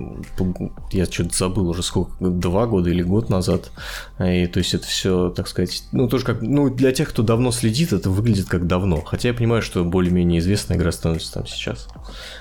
я 0.92 1.06
что-то 1.06 1.36
забыл 1.36 1.68
уже 1.68 1.82
сколько, 1.82 2.12
два 2.20 2.66
года 2.66 2.90
или 2.90 3.02
год 3.02 3.28
назад. 3.28 3.70
И 4.18 4.46
то 4.46 4.58
есть 4.58 4.74
это 4.74 4.86
все, 4.86 5.30
так 5.30 5.48
сказать, 5.48 5.84
ну 5.92 6.08
тоже 6.08 6.24
как, 6.24 6.42
ну 6.42 6.70
для 6.70 6.92
тех, 6.92 7.08
кто 7.08 7.22
давно 7.22 7.50
следит, 7.50 7.92
это 7.92 8.10
выглядит 8.10 8.46
как 8.48 8.66
давно. 8.66 9.02
Хотя 9.02 9.28
я 9.28 9.34
понимаю, 9.34 9.62
что 9.62 9.84
более-менее 9.84 10.40
известная 10.40 10.76
игра 10.76 10.92
становится 10.92 11.34
там 11.34 11.46
сейчас. 11.46 11.88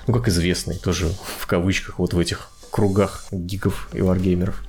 Ну 0.06 0.14
как 0.14 0.28
известной, 0.28 0.76
тоже 0.76 1.08
в 1.38 1.46
кавычках 1.46 1.98
вот 1.98 2.14
в 2.14 2.18
этих 2.18 2.50
кругах 2.70 3.24
гиков 3.32 3.88
и 3.92 4.00
варгеймеров. 4.00 4.62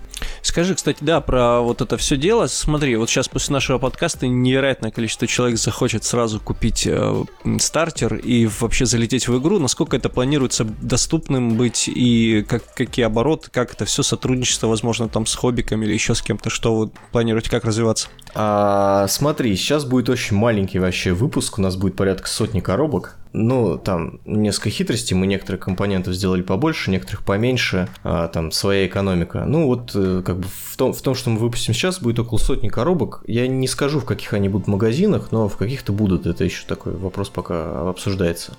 Скажи, 0.50 0.74
кстати, 0.74 0.97
да, 1.02 1.22
про 1.22 1.62
вот 1.62 1.80
это 1.80 1.95
все 1.97 2.18
дело. 2.18 2.47
Смотри, 2.47 2.95
вот 2.95 3.08
сейчас 3.08 3.28
после 3.28 3.54
нашего 3.54 3.78
подкаста 3.78 4.26
невероятное 4.26 4.89
количество 4.89 5.28
человек 5.28 5.60
захочет 5.60 6.04
сразу 6.04 6.39
купить 6.39 6.88
э, 6.88 7.24
стартер 7.60 8.16
и 8.16 8.50
вообще 8.60 8.88
залететь 8.88 9.28
в 9.28 9.39
игру. 9.39 9.60
Насколько 9.60 9.97
это 9.97 10.10
планируется 10.10 10.64
доступным 10.64 11.56
быть 11.56 11.88
и 11.88 12.43
как, 12.50 12.64
какие 12.74 13.06
обороты, 13.06 13.52
как 13.52 13.74
это 13.74 13.86
все 13.86 14.02
сотрудничество, 14.02 14.66
возможно, 14.66 15.08
там 15.08 15.28
с 15.28 15.36
хоббиками 15.36 15.86
или 15.86 15.93
еще 15.93 16.16
с 16.16 16.22
кем-то, 16.24 16.50
что 16.50 16.76
вы 16.76 16.89
планируете, 17.12 17.52
как 17.52 17.64
развиваться? 17.64 18.08
А, 18.34 19.06
смотри, 19.08 19.56
сейчас 19.56 19.86
будет 19.86 20.10
очень 20.10 20.36
маленький 20.36 20.80
вообще 20.80 21.14
выпуск, 21.14 21.60
у 21.60 21.62
нас 21.62 21.76
будет 21.76 21.95
порядка 21.95 22.28
сотни 22.28 22.60
коробок. 22.60 23.19
Ну, 23.32 23.78
там 23.78 24.20
несколько 24.26 24.72
хитростей, 24.72 25.16
мы 25.16 25.28
некоторых 25.28 25.62
компонентов 25.62 26.16
сделали 26.16 26.42
побольше, 26.42 26.90
некоторых 26.90 27.24
поменьше, 27.24 27.88
а, 28.04 28.28
там 28.28 28.52
своя 28.52 28.88
экономика. 28.88 29.46
Ну, 29.46 29.68
вот 29.68 29.92
э, 29.94 30.24
как 30.26 30.40
бы 30.40 30.48
в 30.48 30.76
том, 30.78 30.94
в 30.94 31.02
том, 31.02 31.14
что 31.14 31.30
мы 31.30 31.38
выпустим 31.38 31.76
сейчас, 31.76 32.00
будет 32.00 32.18
около 32.18 32.40
сотни 32.40 32.70
коробок. 32.70 33.24
Я 33.28 33.48
не 33.48 33.68
скажу, 33.68 34.00
в 34.00 34.06
каких 34.06 34.34
они 34.34 34.50
будут 34.50 34.68
магазинах, 34.68 35.32
но 35.32 35.48
в 35.48 35.58
каких-то 35.58 35.94
будут. 35.94 36.26
Это 36.26 36.44
еще 36.44 36.64
такой 36.66 36.94
вопрос 36.94 37.30
пока 37.30 37.88
обсуждается. 37.90 38.54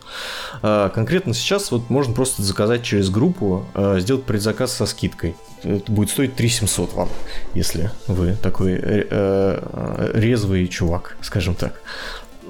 А, 0.63 0.89
конкретно 0.91 1.35
сейчас 1.35 1.73
вот 1.73 1.91
можно 1.91 2.15
просто 2.15 2.43
заказать 2.43 2.85
через 2.85 3.11
группу, 3.11 3.67
а, 3.75 3.99
сделать 3.99 4.23
предзаказ 4.23 4.73
со 4.73 4.87
скидкой. 4.87 5.35
Это 5.65 5.91
будет 5.91 6.11
стоить 6.11 6.37
3700 6.37 6.95
вам, 6.95 7.09
если 7.55 7.91
вы 8.07 8.35
такой 8.41 8.73
э, 8.73 9.07
э, 9.11 10.11
резвый 10.15 10.67
чувак, 10.69 11.19
скажем 11.21 11.55
так 11.55 11.75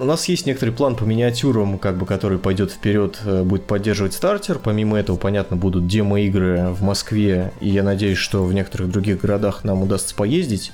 у 0.00 0.04
нас 0.04 0.28
есть 0.28 0.46
некоторый 0.46 0.70
план 0.70 0.96
по 0.96 1.04
миниатюрам, 1.04 1.78
как 1.78 1.98
бы, 1.98 2.06
который 2.06 2.38
пойдет 2.38 2.72
вперед, 2.72 3.20
э, 3.24 3.42
будет 3.42 3.66
поддерживать 3.66 4.14
стартер. 4.14 4.58
Помимо 4.58 4.98
этого, 4.98 5.16
понятно, 5.16 5.56
будут 5.56 5.86
демо-игры 5.86 6.70
в 6.70 6.82
Москве, 6.82 7.52
и 7.60 7.68
я 7.68 7.82
надеюсь, 7.82 8.18
что 8.18 8.44
в 8.44 8.54
некоторых 8.54 8.90
других 8.90 9.20
городах 9.20 9.62
нам 9.62 9.82
удастся 9.82 10.14
поездить. 10.14 10.72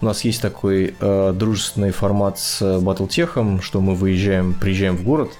У 0.00 0.04
нас 0.04 0.24
есть 0.24 0.42
такой 0.42 0.94
э, 0.98 1.32
дружественный 1.34 1.92
формат 1.92 2.40
с 2.40 2.80
Батлтехом, 2.80 3.62
что 3.62 3.80
мы 3.80 3.94
выезжаем, 3.94 4.52
приезжаем 4.54 4.96
в 4.96 5.04
город 5.04 5.30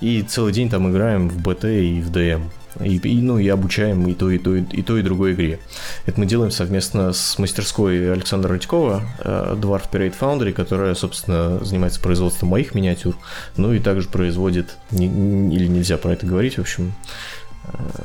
и 0.00 0.22
целый 0.22 0.52
день 0.52 0.68
там 0.68 0.90
играем 0.90 1.28
в 1.28 1.40
БТ 1.40 1.64
и 1.64 2.00
в 2.00 2.10
ДМ. 2.10 2.50
И, 2.80 2.96
и, 2.96 3.20
ну, 3.20 3.38
и 3.38 3.48
обучаем 3.48 4.06
и 4.08 4.14
то, 4.14 4.30
и 4.30 4.38
то, 4.38 4.54
и, 4.56 4.62
и 4.62 4.82
то, 4.82 4.96
и 4.96 5.02
другой 5.02 5.32
игре. 5.32 5.58
Это 6.06 6.18
мы 6.18 6.26
делаем 6.26 6.50
совместно 6.50 7.12
с 7.12 7.38
мастерской 7.38 8.12
Александра 8.12 8.50
Радькова, 8.52 9.02
э, 9.18 9.56
Dwarf 9.60 9.90
Parade 9.90 10.14
Foundry, 10.18 10.52
которая, 10.52 10.94
собственно, 10.94 11.62
занимается 11.64 12.00
производством 12.00 12.50
моих 12.50 12.74
миниатюр, 12.74 13.16
ну 13.56 13.72
и 13.72 13.78
также 13.78 14.08
производит, 14.08 14.76
не, 14.90 15.06
или 15.54 15.66
нельзя 15.66 15.96
про 15.98 16.12
это 16.12 16.26
говорить, 16.26 16.56
в 16.56 16.60
общем, 16.60 16.94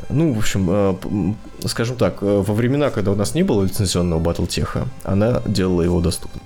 ну, 0.10 0.34
в 0.34 0.38
общем, 0.38 0.68
э, 0.70 1.68
скажем 1.68 1.96
так, 1.98 2.22
во 2.22 2.42
времена, 2.54 2.90
когда 2.90 3.12
у 3.12 3.16
нас 3.16 3.36
не 3.36 3.44
было 3.44 3.64
лицензионного 3.64 4.20
батлтеха, 4.20 4.88
она 5.04 5.42
делала 5.46 5.82
его 5.82 6.02
доступным. 6.02 6.44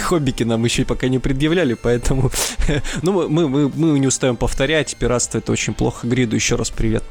Хоббики 0.00 0.42
нам 0.42 0.64
еще 0.64 0.84
пока 0.84 1.08
не 1.08 1.18
предъявляли, 1.18 1.74
поэтому... 1.74 2.30
ну, 3.02 3.28
мы, 3.28 3.48
мы, 3.48 3.68
мы 3.68 3.98
не 3.98 4.06
устаем 4.06 4.36
повторять, 4.36 4.96
пиратство 4.96 5.38
это 5.38 5.52
очень 5.52 5.74
плохо. 5.74 6.06
Гриду 6.06 6.36
еще 6.36 6.56
раз 6.56 6.70
привет. 6.70 7.04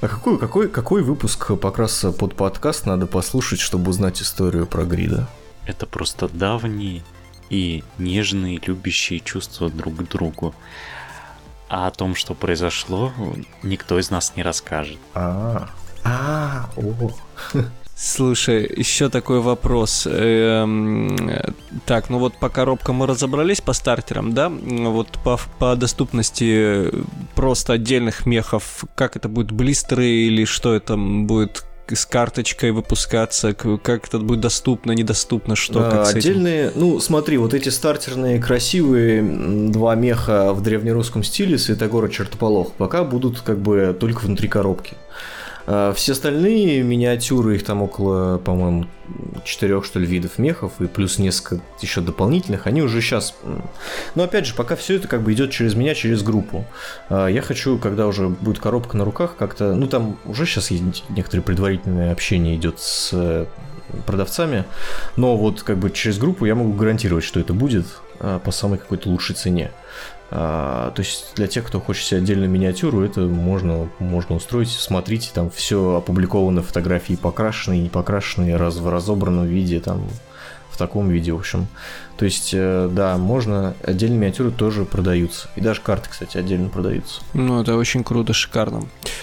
А 0.00 0.08
какой, 0.08 0.38
какой, 0.38 0.68
какой 0.68 1.02
выпуск 1.02 1.52
как 1.60 1.78
раз 1.78 2.04
под 2.18 2.34
подкаст 2.34 2.86
надо 2.86 3.06
послушать, 3.06 3.60
чтобы 3.60 3.90
узнать 3.90 4.20
историю 4.20 4.66
про 4.66 4.84
Грида? 4.84 5.28
Это 5.64 5.86
просто 5.86 6.28
давние 6.28 7.02
и 7.50 7.84
нежные, 7.98 8.60
любящие 8.66 9.20
чувства 9.20 9.70
друг 9.70 9.96
к 9.96 10.08
другу. 10.08 10.54
А 11.72 11.86
о 11.86 11.90
том, 11.90 12.14
что 12.14 12.34
произошло, 12.34 13.14
никто 13.62 13.98
из 13.98 14.10
нас 14.10 14.34
не 14.36 14.42
расскажет. 14.42 14.98
А, 15.14 15.70
а, 16.04 16.68
о. 16.76 17.10
Слушай, 17.96 18.70
еще 18.76 19.08
такой 19.08 19.40
вопрос. 19.40 20.06
Эм, 20.06 21.16
так, 21.86 22.10
ну 22.10 22.18
вот 22.18 22.34
по 22.34 22.50
коробкам 22.50 22.96
мы 22.96 23.06
разобрались 23.06 23.62
по 23.62 23.72
стартерам, 23.72 24.34
да? 24.34 24.50
Вот 24.50 25.18
по, 25.24 25.40
по 25.58 25.74
доступности 25.74 26.90
просто 27.34 27.72
отдельных 27.72 28.26
мехов, 28.26 28.84
как 28.94 29.16
это 29.16 29.30
будет, 29.30 29.50
блистеры 29.50 30.06
или 30.06 30.44
что 30.44 30.74
это 30.74 30.98
будет 30.98 31.64
с 31.94 32.06
карточкой 32.06 32.72
выпускаться, 32.72 33.54
как 33.54 34.08
это 34.08 34.18
будет 34.18 34.40
доступно, 34.40 34.92
недоступно, 34.92 35.56
что 35.56 35.86
а, 35.86 35.90
как 35.90 36.16
Отдельные, 36.16 36.72
ну 36.74 37.00
смотри, 37.00 37.36
вот 37.38 37.54
эти 37.54 37.68
стартерные 37.68 38.40
красивые 38.40 39.22
два 39.70 39.94
меха 39.94 40.52
в 40.52 40.62
древнерусском 40.62 41.22
стиле 41.22 41.58
Святогора 41.58 42.08
Чертополох 42.08 42.72
пока 42.72 43.04
будут 43.04 43.40
как 43.40 43.58
бы 43.58 43.96
только 43.98 44.20
внутри 44.20 44.48
коробки. 44.48 44.94
А, 45.66 45.92
все 45.92 46.12
остальные 46.12 46.82
миниатюры, 46.82 47.56
их 47.56 47.64
там 47.64 47.82
около, 47.82 48.38
по-моему, 48.38 48.86
четырех, 49.44 49.84
что 49.84 49.98
ли, 49.98 50.06
видов 50.06 50.38
мехов, 50.38 50.72
и 50.80 50.86
плюс 50.86 51.18
несколько 51.18 51.62
еще 51.80 52.00
дополнительных, 52.00 52.66
они 52.66 52.82
уже 52.82 53.00
сейчас... 53.00 53.34
Но 54.14 54.22
опять 54.22 54.46
же, 54.46 54.54
пока 54.54 54.76
все 54.76 54.96
это 54.96 55.08
как 55.08 55.22
бы 55.22 55.32
идет 55.32 55.50
через 55.50 55.74
меня, 55.74 55.94
через 55.94 56.22
группу. 56.22 56.64
А, 57.08 57.26
я 57.26 57.42
хочу, 57.42 57.78
когда 57.78 58.06
уже 58.06 58.28
будет 58.28 58.58
коробка 58.58 58.96
на 58.96 59.04
руках, 59.04 59.36
как-то... 59.36 59.74
Ну, 59.74 59.86
там 59.86 60.18
уже 60.24 60.46
сейчас 60.46 60.70
есть 60.70 61.04
некоторое 61.08 61.42
предварительное 61.42 62.12
общение 62.12 62.56
идет 62.56 62.80
с 62.80 63.10
э, 63.12 63.46
продавцами, 64.06 64.64
но 65.16 65.36
вот 65.36 65.62
как 65.62 65.78
бы 65.78 65.90
через 65.90 66.18
группу 66.18 66.44
я 66.44 66.54
могу 66.54 66.72
гарантировать, 66.72 67.24
что 67.24 67.40
это 67.40 67.52
будет 67.52 67.86
а, 68.20 68.38
по 68.38 68.50
самой 68.50 68.78
какой-то 68.78 69.08
лучшей 69.08 69.34
цене. 69.34 69.72
А, 70.34 70.90
то 70.92 71.00
есть 71.00 71.32
для 71.34 71.46
тех, 71.46 71.66
кто 71.66 71.78
хочет 71.78 72.06
себе 72.06 72.20
отдельную 72.20 72.48
миниатюру, 72.48 73.02
это 73.02 73.20
можно, 73.20 73.90
можно 73.98 74.36
устроить. 74.36 74.70
Смотрите, 74.70 75.30
там 75.34 75.50
все 75.50 75.96
опубликовано, 75.96 76.62
фотографии 76.62 77.14
покрашенные, 77.14 77.82
не 77.82 77.88
покрашенные, 77.90 78.56
раз, 78.56 78.78
в 78.78 78.88
разобранном 78.88 79.46
виде, 79.46 79.78
там 79.80 80.08
в 80.72 80.76
таком 80.78 81.08
виде, 81.10 81.32
в 81.32 81.36
общем. 81.36 81.66
То 82.16 82.26
есть, 82.26 82.50
э, 82.54 82.88
да, 82.92 83.16
можно, 83.18 83.74
отдельные 83.82 84.18
миниатюры 84.18 84.50
тоже 84.50 84.84
продаются. 84.84 85.48
И 85.56 85.60
даже 85.60 85.80
карты, 85.80 86.08
кстати, 86.10 86.36
отдельно 86.36 86.68
продаются. 86.68 87.20
Ну, 87.34 87.60
это 87.62 87.76
очень 87.76 88.04
круто, 88.04 88.32
шикарно. 88.32 88.82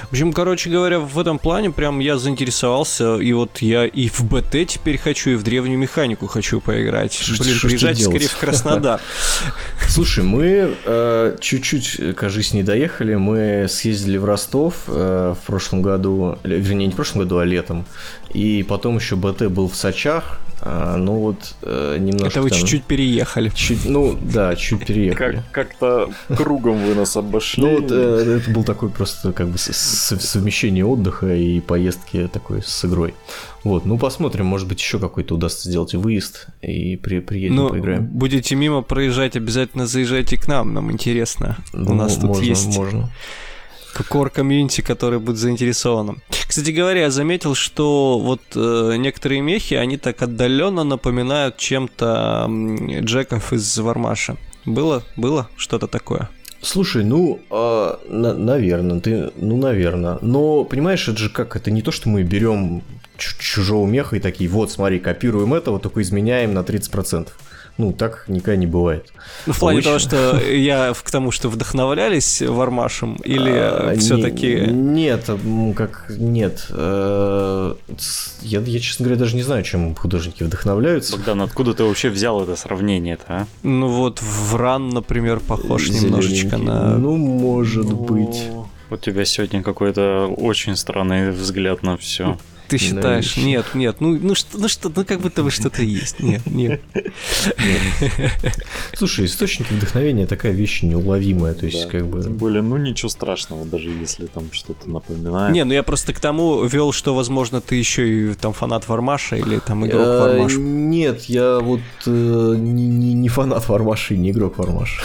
В 0.10 0.12
общем, 0.12 0.34
короче 0.34 0.70
говоря, 0.70 1.00
в 1.00 1.18
этом 1.18 1.40
плане 1.40 1.72
прям 1.72 2.00
я 2.00 2.18
заинтересовался, 2.18 3.18
и 3.18 3.32
вот 3.34 3.60
я 3.60 3.86
и 3.86 4.10
в 4.10 4.22
БТ 4.24 4.68
теперь 4.68 4.98
хочу, 4.98 5.32
и 5.32 5.36
в 5.36 5.44
древнюю 5.44 5.78
механику 5.80 6.28
хочу 6.28 6.60
поиграть. 6.60 7.14
Ш- 7.14 7.42
Блин, 7.42 7.58
приезжать 7.62 8.02
скорее 8.02 8.28
в 8.28 8.38
Краснодар. 8.38 9.00
Слушай, 9.88 10.24
мы 10.24 10.76
э, 10.86 11.38
чуть-чуть, 11.40 12.16
кажись, 12.16 12.54
не 12.54 12.64
доехали. 12.64 13.16
Мы 13.16 13.68
съездили 13.70 14.18
в 14.18 14.26
Ростов 14.26 14.76
э, 14.88 15.36
в 15.42 15.46
прошлом 15.46 15.82
году, 15.82 16.38
вернее, 16.44 16.88
не 16.88 16.92
в 16.94 16.96
прошлом 16.96 17.22
году, 17.22 17.38
а 17.38 17.46
летом. 17.46 17.86
И 18.34 18.64
потом 18.68 18.98
еще 18.98 19.16
БТ 19.16 19.48
был 19.48 19.70
в 19.70 19.76
Сочах, 19.76 20.40
А, 20.62 20.98
ну 20.98 21.14
вот 21.20 21.56
э, 21.62 21.98
немножко. 22.00 22.28
Это 22.28 22.42
вы 22.42 22.50
там- 22.50 22.60
чуть-чуть 22.60 22.84
переехали. 22.84 23.50
Чуть, 23.56 23.86
ну 23.86 24.18
да, 24.22 24.56
чуть 24.56 24.86
переехали. 24.86 25.44
Как, 25.52 25.70
как-то 25.78 26.10
кругом 26.36 26.84
вы 26.86 26.96
нас 26.96 27.16
обошли. 27.16 27.64
Ну 27.64 27.80
вот 27.82 27.92
э, 27.92 28.40
это 28.42 28.52
был 28.52 28.64
такой 28.64 28.90
просто 28.90 29.32
как 29.32 29.48
бы 29.48 29.58
совмещение 29.58 30.86
отдыха 30.86 31.34
и 31.34 31.60
поездки 31.62 32.30
такой 32.32 32.62
с 32.64 32.84
игрой. 32.86 33.14
Вот, 33.64 33.86
ну 33.86 33.98
посмотрим, 33.98 34.46
может 34.46 34.68
быть 34.68 34.80
еще 34.80 35.00
какой-то 35.00 35.36
удастся 35.36 35.70
сделать 35.70 35.94
выезд 35.94 36.48
и 36.62 36.96
при, 36.96 37.20
приедем, 37.20 37.56
Ну, 37.56 37.70
поиграем. 37.70 38.06
будете 38.06 38.56
мимо 38.56 38.82
проезжать, 38.82 39.36
обязательно 39.36 39.86
заезжайте 39.86 40.38
к 40.38 40.48
нам, 40.48 40.74
нам 40.74 40.92
интересно. 40.92 41.58
У 41.74 41.94
нас 41.94 42.16
Ну, 42.16 42.22
тут 42.22 42.30
можно, 42.30 42.44
есть 42.44 42.78
Можно. 42.78 43.10
Кор 44.08 44.30
комьюнити, 44.30 44.82
который 44.82 45.20
будет 45.20 45.38
заинтересован. 45.38 46.22
Кстати 46.48 46.72
говоря, 46.72 47.02
я 47.02 47.12
заметил, 47.12 47.56
что 47.56 48.20
вот 48.20 48.42
э, 48.56 48.96
некоторые 48.98 49.42
мехи, 49.42 49.76
они 49.76 49.98
так 49.98 50.22
отдаленно 50.22 50.84
напоминают 50.84 51.58
чем-то 51.58 52.46
м, 52.48 53.02
Джеков 53.06 53.54
из 53.54 53.78
Вармаша. 53.78 54.38
Было? 54.66 55.04
Было 55.16 55.50
что-то 55.58 55.88
такое? 55.88 56.30
Слушай, 56.62 57.06
ну, 57.06 57.40
наверное, 58.10 59.00
ты, 59.00 59.32
ну, 59.38 59.58
наверное. 59.58 60.18
Но, 60.22 60.66
понимаешь, 60.66 61.08
это 61.08 61.18
же 61.18 61.30
как, 61.30 61.56
это 61.56 61.72
не 61.72 61.82
то, 61.82 61.92
что 61.92 62.10
мы 62.10 62.24
берем 62.24 62.84
чу- 63.18 63.38
чужого 63.40 63.88
меха 63.88 64.18
и 64.18 64.20
такие, 64.20 64.50
вот, 64.50 64.70
смотри, 64.72 65.00
копируем 65.00 65.54
этого, 65.54 65.80
только 65.80 66.02
изменяем 66.02 66.54
на 66.54 66.60
30%. 66.60 67.30
Ну, 67.80 67.94
так 67.94 68.26
никогда 68.28 68.58
не 68.58 68.68
бывает. 68.68 69.12
Ну, 69.46 69.54
в 69.54 69.60
плане 69.60 69.80
Обычно. 69.80 69.90
того, 69.92 70.00
что 70.00 70.52
я 70.52 70.94
к 70.94 71.10
тому, 71.12 71.32
что 71.32 71.48
вдохновлялись 71.48 72.42
Вармашем, 72.42 73.16
или 73.24 73.50
А, 73.52 73.94
не- 73.94 74.00
все-таки... 74.02 74.66
Нет, 74.70 75.30
м, 75.30 75.74
как 75.74 76.06
нет. 76.10 76.68
Э, 76.72 77.74
Я, 78.42 78.60
я, 78.60 78.80
честно 78.80 79.06
говоря, 79.06 79.18
даже 79.20 79.38
не 79.38 79.44
знаю, 79.44 79.64
чем 79.64 79.96
художники 79.96 80.44
вдохновляются. 80.44 81.16
Богдан, 81.16 81.42
откуда 81.42 81.74
ты 81.74 81.86
вообще 81.86 82.10
взял 82.10 82.44
это 82.44 82.58
сравнение-то, 82.58 83.24
а? 83.30 83.48
Ну 83.64 83.88
вот 83.88 84.22
Вран, 84.22 84.90
например, 84.90 85.40
похож 85.40 85.84
Зелёненький. 85.88 86.06
немножечко 86.06 86.58
на... 86.58 86.98
Ну, 86.98 87.16
может 87.16 87.86
Ну, 87.90 87.96
быть. 87.96 88.44
У 88.92 88.98
тебя 88.98 89.24
сегодня 89.24 89.64
какой-то 89.64 90.28
очень 90.38 90.76
странный 90.76 91.32
взгляд 91.32 91.82
на 91.84 91.96
все. 91.96 92.38
Ты 92.70 92.78
считаешь? 92.78 93.36
Навещи. 93.36 93.40
Нет, 93.40 93.66
нет, 93.74 93.96
ну, 94.00 94.18
ну 94.22 94.36
что, 94.36 94.58
ну 94.58 94.68
что, 94.68 94.92
ну 94.96 95.06
как 95.06 95.20
будто 95.22 95.44
бы 95.44 95.52
что-то 95.52 95.82
есть. 95.82 96.20
Нет, 96.20 96.46
нет. 96.46 96.82
Слушай, 98.94 99.26
источники 99.26 99.74
вдохновения 99.74 100.28
такая 100.28 100.52
вещь 100.52 100.84
неуловимая, 100.84 101.54
то 101.54 101.66
есть 101.66 101.88
как 101.88 102.08
бы... 102.08 102.22
Тем 102.24 102.38
более, 102.38 102.62
ну 102.62 102.78
ничего 102.78 103.10
страшного, 103.10 103.66
даже 103.66 103.90
если 103.90 104.26
там 104.28 104.52
что-то 104.52 104.90
напоминает. 104.90 105.54
Не, 105.54 105.64
ну 105.64 105.74
я 105.74 105.84
просто 105.84 106.14
к 106.14 106.20
тому 106.20 106.64
вел, 106.66 106.92
что, 106.92 107.16
возможно, 107.16 107.62
ты 107.62 107.76
еще 107.76 108.32
и 108.32 108.34
там 108.34 108.54
фанат 108.54 108.88
Вармаша 108.88 109.36
или 109.36 109.60
там 109.60 109.86
игрок 109.86 110.00
Э, 110.10 110.20
Вармаш. 110.20 110.54
Нет, 110.58 111.24
я 111.24 111.60
вот 111.60 111.82
э, 112.06 112.56
не, 112.58 113.30
фанат 113.30 113.68
Вармаши, 113.68 114.18
не 114.18 114.32
игрок 114.32 114.58
Вармаш. 114.58 115.04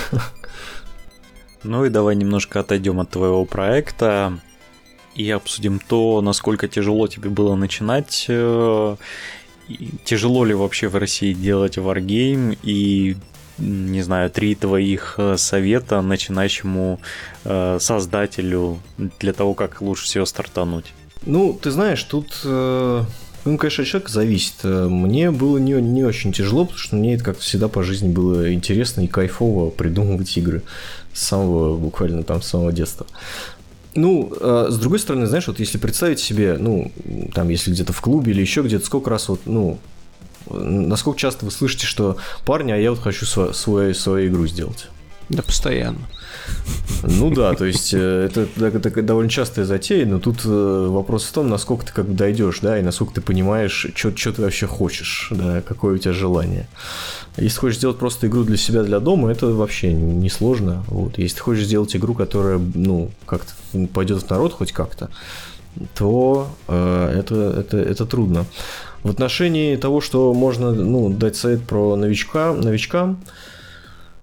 Ну 1.63 1.85
и 1.87 1.89
давай 1.89 2.15
немножко 2.15 2.61
отойдем 2.61 3.01
от 3.01 3.11
твоего 3.11 3.45
проекта 3.47 4.39
и 5.15 5.31
обсудим 5.31 5.81
то, 5.81 6.21
насколько 6.21 6.69
тяжело 6.69 7.07
тебе 7.09 7.31
было 7.31 7.55
начинать. 7.55 8.27
э, 8.29 8.97
Тяжело 10.05 10.45
ли 10.45 10.53
вообще 10.53 10.89
в 10.89 10.97
России 10.97 11.33
делать 11.33 11.79
варгейм 11.79 12.55
и 12.63 13.17
не 13.59 14.03
знаю, 14.03 14.31
три 14.31 14.55
твоих 14.55 15.15
э, 15.17 15.37
совета 15.37 16.03
начинающему 16.03 17.01
э, 17.45 17.79
создателю 17.81 18.81
для 19.21 19.33
того, 19.33 19.55
как 19.55 19.81
лучше 19.81 20.05
всего 20.05 20.27
стартануть. 20.27 20.87
Ну, 21.25 21.59
ты 21.61 21.71
знаешь, 21.71 22.03
тут, 22.03 22.41
э, 22.45 23.05
ну, 23.45 23.59
конечно, 23.59 23.99
от 23.99 24.09
зависит. 24.09 24.65
Мне 24.65 25.31
было 25.31 25.59
не, 25.59 25.75
не 25.75 26.05
очень 26.05 26.33
тяжело, 26.33 26.65
потому 26.65 26.79
что 26.79 26.97
мне 26.97 27.15
это 27.15 27.25
как 27.25 27.39
всегда 27.39 27.69
по 27.69 27.83
жизни 27.83 28.09
было 28.09 28.53
интересно 28.53 29.03
и 29.03 29.07
кайфово 29.07 29.71
придумывать 29.71 30.37
игры 30.37 30.63
с 31.13 31.23
самого, 31.23 31.77
буквально 31.77 32.25
там, 32.25 32.43
с 32.43 32.49
самого 32.49 32.73
детства. 32.73 33.07
Ну, 33.95 34.33
э, 34.39 34.67
с 34.71 34.77
другой 34.79 34.99
стороны, 34.99 35.27
знаешь, 35.27 35.47
вот 35.47 35.61
если 35.61 35.79
представить 35.79 36.19
себе, 36.19 36.57
ну, 36.59 36.91
там, 37.33 37.49
если 37.49 37.71
где-то 37.71 37.93
в 37.93 38.01
клубе 38.01 38.33
или 38.33 38.41
еще 38.41 38.63
где-то, 38.63 38.85
сколько 38.85 39.11
раз 39.11 39.29
вот, 39.29 39.43
ну, 39.47 39.79
э, 40.49 40.55
насколько 40.57 41.19
часто 41.19 41.45
вы 41.45 41.51
слышите, 41.53 41.87
что 41.87 42.17
парни, 42.45 42.73
а 42.73 42.77
я 42.77 42.91
вот 42.91 43.01
хочу 43.01 43.25
сво- 43.25 43.53
свой, 43.53 43.95
свою 43.95 44.29
игру 44.31 44.47
сделать. 44.47 44.89
Да 45.29 45.43
постоянно. 45.43 46.01
Ну 47.03 47.31
да, 47.31 47.55
то 47.55 47.65
есть 47.65 47.93
э, 47.95 48.29
это, 48.31 49.03
довольно 49.03 49.31
частая 49.31 49.65
затея, 49.65 50.07
но 50.07 50.19
тут 50.19 50.43
э, 50.45 50.87
вопрос 50.91 51.25
в 51.25 51.33
том, 51.33 51.49
насколько 51.49 51.87
ты 51.87 51.93
как 51.93 52.07
бы 52.07 52.15
дойдешь, 52.15 52.61
да, 52.61 52.79
и 52.79 52.83
насколько 52.83 53.15
ты 53.15 53.21
понимаешь, 53.21 53.87
что 53.95 54.33
ты 54.33 54.43
вообще 54.43 54.67
хочешь, 54.67 55.29
да, 55.31 55.63
какое 55.63 55.95
у 55.95 55.99
тебя 55.99 56.13
желание. 56.13 56.67
Если 57.37 57.59
хочешь 57.59 57.79
сделать 57.79 57.99
просто 57.99 58.27
игру 58.27 58.45
для 58.45 58.57
себя, 58.57 58.83
для 58.83 59.01
дома, 59.01 59.31
это 59.31 59.47
вообще 59.49 59.93
несложно. 59.93 60.85
Вот. 60.89 61.19
Если 61.19 61.37
ты 61.37 61.43
хочешь 61.43 61.65
сделать 61.65 61.95
игру, 61.97 62.15
которая, 62.15 62.59
ну, 62.75 63.11
как-то 63.27 63.53
пойдет 63.93 64.23
в 64.23 64.31
народ 64.31 64.53
хоть 64.53 64.73
как-то, 64.73 65.11
то 65.97 66.49
э, 66.69 67.17
это, 67.19 67.35
это, 67.61 67.79
это 67.79 68.07
трудно. 68.07 68.47
В 69.03 69.11
отношении 69.11 69.77
того, 69.77 70.01
что 70.01 70.33
можно 70.33 70.73
ну, 70.73 71.11
дать 71.11 71.37
совет 71.37 71.65
про 71.65 71.97
новичка, 71.97 72.53
новичкам, 72.53 73.21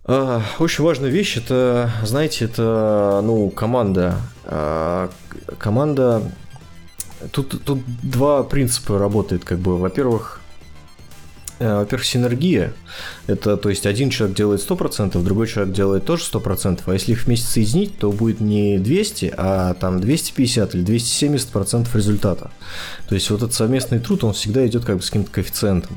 Очень 0.03 0.83
важная 0.83 1.09
вещь, 1.09 1.37
это, 1.37 1.91
знаете, 2.03 2.45
это, 2.45 3.21
ну, 3.23 3.49
команда. 3.49 4.17
К- 4.43 5.09
Команда... 5.59 6.23
Тут, 7.31 7.63
тут 7.63 7.79
два 8.01 8.41
принципа 8.43 8.97
работает, 8.97 9.45
как 9.45 9.59
бы. 9.59 9.77
Во-первых, 9.77 10.41
э, 11.59 11.75
во-первых, 11.77 12.03
синергия. 12.03 12.73
Это, 13.27 13.57
то 13.57 13.69
есть, 13.69 13.85
один 13.85 14.09
человек 14.09 14.35
делает 14.35 14.59
100%, 14.67 15.21
другой 15.21 15.45
человек 15.45 15.71
делает 15.75 16.03
тоже 16.03 16.23
100%, 16.23 16.81
а 16.87 16.93
если 16.93 17.11
их 17.11 17.25
вместе 17.27 17.45
соединить, 17.45 17.99
то 17.99 18.11
будет 18.11 18.39
не 18.41 18.79
200, 18.79 19.35
а 19.37 19.75
там 19.75 20.01
250 20.01 20.73
или 20.73 20.83
270% 20.83 21.87
результата. 21.95 22.49
То 23.07 23.13
есть, 23.13 23.29
вот 23.29 23.43
этот 23.43 23.53
совместный 23.53 23.99
труд, 23.99 24.23
он 24.23 24.33
всегда 24.33 24.65
идет 24.65 24.83
как 24.83 24.95
бы 24.97 25.03
с 25.03 25.11
каким-то 25.11 25.29
коэффициентом. 25.31 25.95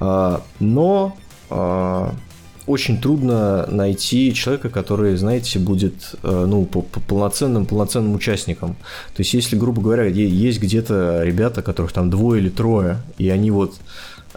Но 0.00 1.16
очень 2.70 3.00
трудно 3.00 3.66
найти 3.66 4.32
человека, 4.32 4.70
который, 4.70 5.16
знаете, 5.16 5.58
будет 5.58 6.14
э, 6.22 6.44
ну, 6.46 6.64
по- 6.64 6.82
по- 6.82 7.00
полноценным, 7.00 7.66
полноценным 7.66 8.14
участником. 8.14 8.76
То 9.14 9.20
есть, 9.20 9.34
если, 9.34 9.56
грубо 9.56 9.82
говоря, 9.82 10.04
есть 10.04 10.60
где-то 10.60 11.22
ребята, 11.22 11.62
которых 11.62 11.92
там 11.92 12.10
двое 12.10 12.40
или 12.40 12.48
трое, 12.48 12.98
и 13.18 13.28
они 13.28 13.50
вот 13.50 13.74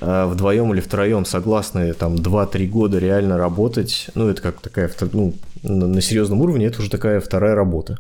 вдвоем 0.03 0.73
или 0.73 0.81
втроем 0.81 1.25
согласны 1.25 1.93
там 1.93 2.15
2-3 2.15 2.67
года 2.67 2.99
реально 2.99 3.37
работать, 3.37 4.07
ну, 4.15 4.27
это 4.27 4.41
как 4.41 4.59
такая, 4.59 4.91
ну, 5.13 5.33
на, 5.63 6.01
серьезном 6.01 6.41
уровне 6.41 6.65
это 6.65 6.79
уже 6.79 6.89
такая 6.89 7.19
вторая 7.21 7.55
работа. 7.55 7.99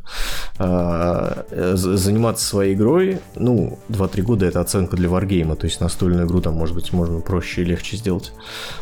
А, 0.57 1.45
э, 1.49 1.75
заниматься 1.75 2.45
своей 2.45 2.73
игрой, 2.75 3.19
ну, 3.35 3.79
2-3 3.89 4.21
года 4.21 4.45
это 4.45 4.59
оценка 4.59 4.97
для 4.97 5.09
варгейма, 5.09 5.55
то 5.55 5.65
есть 5.65 5.79
настольную 5.79 6.27
игру 6.27 6.41
там, 6.41 6.55
может 6.55 6.75
быть, 6.75 6.91
можно 6.91 7.21
проще 7.21 7.61
и 7.61 7.65
легче 7.65 7.97
сделать, 7.97 8.33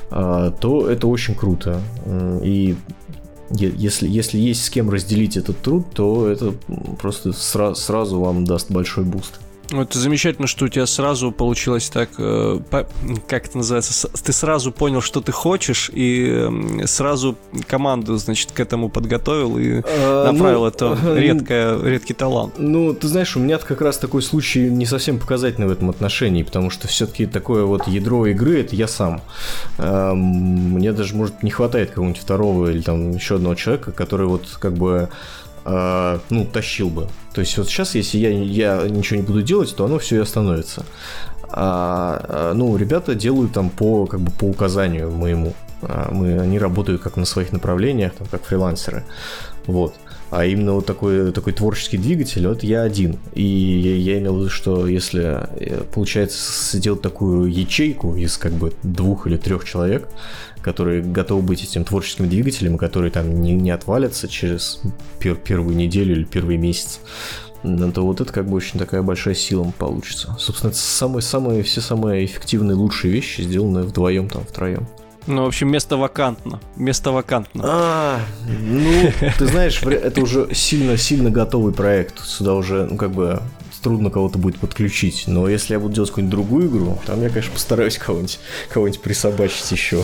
а, 0.10 0.52
то 0.52 0.90
это 0.90 1.08
очень 1.08 1.36
круто. 1.36 1.80
И 2.44 2.76
если, 3.52 4.08
если 4.08 4.38
есть 4.38 4.64
с 4.64 4.70
кем 4.70 4.90
разделить 4.90 5.38
этот 5.38 5.60
труд, 5.60 5.86
то 5.94 6.28
это 6.28 6.54
просто 7.00 7.30
сра- 7.30 7.76
сразу 7.76 8.20
вам 8.20 8.46
даст 8.46 8.72
большой 8.72 9.04
boost. 9.04 9.40
Ну, 9.72 9.84
Это 9.84 9.98
замечательно, 10.00 10.48
что 10.48 10.66
у 10.66 10.68
тебя 10.68 10.86
сразу 10.86 11.32
получилось 11.32 11.90
так, 11.90 12.10
э, 12.18 12.60
по- 12.70 12.88
как 13.28 13.46
это 13.48 13.58
называется, 13.58 14.10
ты 14.10 14.34
сразу 14.34 14.72
понял, 14.74 15.00
что 15.02 15.22
ты 15.22 15.32
хочешь, 15.32 15.90
и 15.94 16.28
эм, 16.30 16.86
сразу 16.88 17.38
команду, 17.68 18.18
значит, 18.18 18.52
к 18.52 18.60
этому 18.60 18.90
подготовил 18.90 19.58
и 19.58 19.82
направил. 20.26 20.66
Это 20.66 20.98
редкое, 21.16 21.82
редкий 21.82 22.14
талант. 22.14 22.56
Ну, 22.58 22.94
ты 22.94 23.08
знаешь, 23.08 23.38
у 23.38 23.40
меня 23.40 23.58
как 23.60 23.80
раз 23.82 23.98
такой 23.98 24.22
случай 24.22 24.70
не 24.70 24.86
совсем 24.86 25.20
показательный 25.20 25.68
в 25.68 25.72
этом 25.72 25.90
отношении, 25.90 26.44
потому 26.44 26.70
что 26.70 26.88
все-таки 26.90 27.26
такое 27.26 27.64
вот 27.64 27.88
ядро 27.88 28.26
игры 28.28 28.60
это 28.60 28.76
я 28.76 28.88
сам. 28.90 29.22
Эм, 29.78 30.18
Мне 30.82 30.92
даже, 30.92 31.16
может, 31.16 31.44
не 31.44 31.50
хватает 31.52 31.90
какого-нибудь 31.90 32.22
второго 32.22 32.70
или 32.72 32.82
там 32.82 33.12
еще 33.12 33.36
одного 33.36 33.56
человека, 33.56 33.92
который 33.94 34.28
вот 34.28 34.46
как 34.60 34.74
бы 34.74 35.10
э, 35.66 36.20
ну, 36.30 36.46
тащил 36.46 36.90
бы. 36.90 37.08
То 37.34 37.42
есть 37.42 37.58
вот 37.58 37.68
сейчас, 37.68 37.96
если 37.96 38.18
я, 38.18 38.30
я 38.30 38.88
ничего 38.88 39.20
не 39.20 39.26
буду 39.26 39.42
делать, 39.42 39.76
то 39.76 39.86
оно 39.86 40.00
все 40.00 40.18
и 40.18 40.20
остановится. 40.20 40.86
А, 41.54 42.26
а, 42.28 42.54
ну, 42.54 42.78
ребята 42.78 43.16
делают 43.16 43.54
там 43.54 43.70
по, 43.70 44.06
как 44.06 44.22
бы 44.22 44.32
по 44.32 44.46
указанию 44.46 45.12
моему. 45.12 45.54
А, 45.82 46.10
Мы, 46.12 46.40
они 46.40 46.60
работают 46.60 47.02
как 47.02 47.18
на 47.18 47.26
своих 47.26 47.52
направлениях, 47.52 48.14
там, 48.14 48.28
как 48.28 48.44
фрилансеры. 48.44 49.04
Вот. 49.66 49.94
А 50.32 50.46
именно 50.46 50.74
вот 50.74 50.86
такой, 50.86 51.34
такой 51.34 51.52
творческий 51.52 51.98
двигатель, 51.98 52.48
вот 52.48 52.64
я 52.64 52.84
один. 52.84 53.20
И 53.34 53.44
я, 53.44 54.14
я 54.14 54.20
имел 54.20 54.36
в 54.36 54.40
виду, 54.40 54.50
что 54.50 54.88
если 54.88 55.46
э, 55.60 55.84
получается 55.94 56.78
сделать 56.78 57.02
такую 57.02 57.52
ячейку 57.52 58.16
из 58.16 58.38
как 58.38 58.54
бы 58.54 58.74
двух 58.82 59.28
или 59.28 59.36
трех 59.36 59.66
человек, 59.66 60.08
которые 60.62 61.02
готовы 61.02 61.42
быть 61.42 61.64
этим 61.64 61.84
творческим 61.84 62.30
двигателем, 62.30 62.78
которые 62.78 63.12
там 63.12 63.42
не, 63.42 63.54
не 63.54 63.72
отвалятся 63.72 64.30
через 64.30 64.80
пер- 65.20 65.36
первую 65.36 65.76
неделю 65.76 66.16
или 66.16 66.24
первый 66.24 66.56
месяц, 66.56 67.02
то 67.62 68.02
вот 68.06 68.22
это 68.22 68.32
как 68.32 68.48
бы 68.48 68.56
очень 68.56 68.80
такая 68.80 69.02
большая 69.02 69.36
сила 69.36 69.72
получится. 69.78 70.36
Собственно, 70.40 70.70
это 70.70 70.80
самые, 70.80 71.22
самые, 71.22 71.64
все 71.64 71.82
самые 71.82 72.26
эффективные, 72.26 72.76
лучшие 72.76 73.12
вещи 73.12 73.42
сделаны 73.42 73.84
вдвоем, 73.84 74.30
там, 74.30 74.46
втроем. 74.46 74.88
Ну, 75.28 75.44
в 75.44 75.48
общем, 75.48 75.72
место 75.72 75.98
вакантно. 75.98 76.60
Место 76.76 77.12
вакантно. 77.12 77.64
А, 77.66 78.20
ну, 78.48 79.12
ты 79.38 79.46
знаешь, 79.46 79.82
это 79.84 80.22
уже 80.22 80.54
сильно-сильно 80.54 81.30
готовый 81.30 81.74
проект. 81.74 82.20
Сюда 82.26 82.56
уже, 82.56 82.86
ну, 82.86 82.98
как 82.98 83.12
бы, 83.12 83.42
трудно 83.82 84.10
кого-то 84.10 84.38
будет 84.38 84.60
подключить. 84.60 85.26
Но 85.28 85.48
если 85.48 85.74
я 85.74 85.80
буду 85.80 85.94
делать 85.94 86.10
какую-нибудь 86.10 86.32
другую 86.32 86.70
игру, 86.70 87.00
там 87.06 87.22
я, 87.22 87.30
конечно, 87.30 87.54
постараюсь 87.54 87.98
кого-нибудь 87.98 88.40
кого 88.70 88.90
присобачить 89.02 89.72
еще 89.72 90.04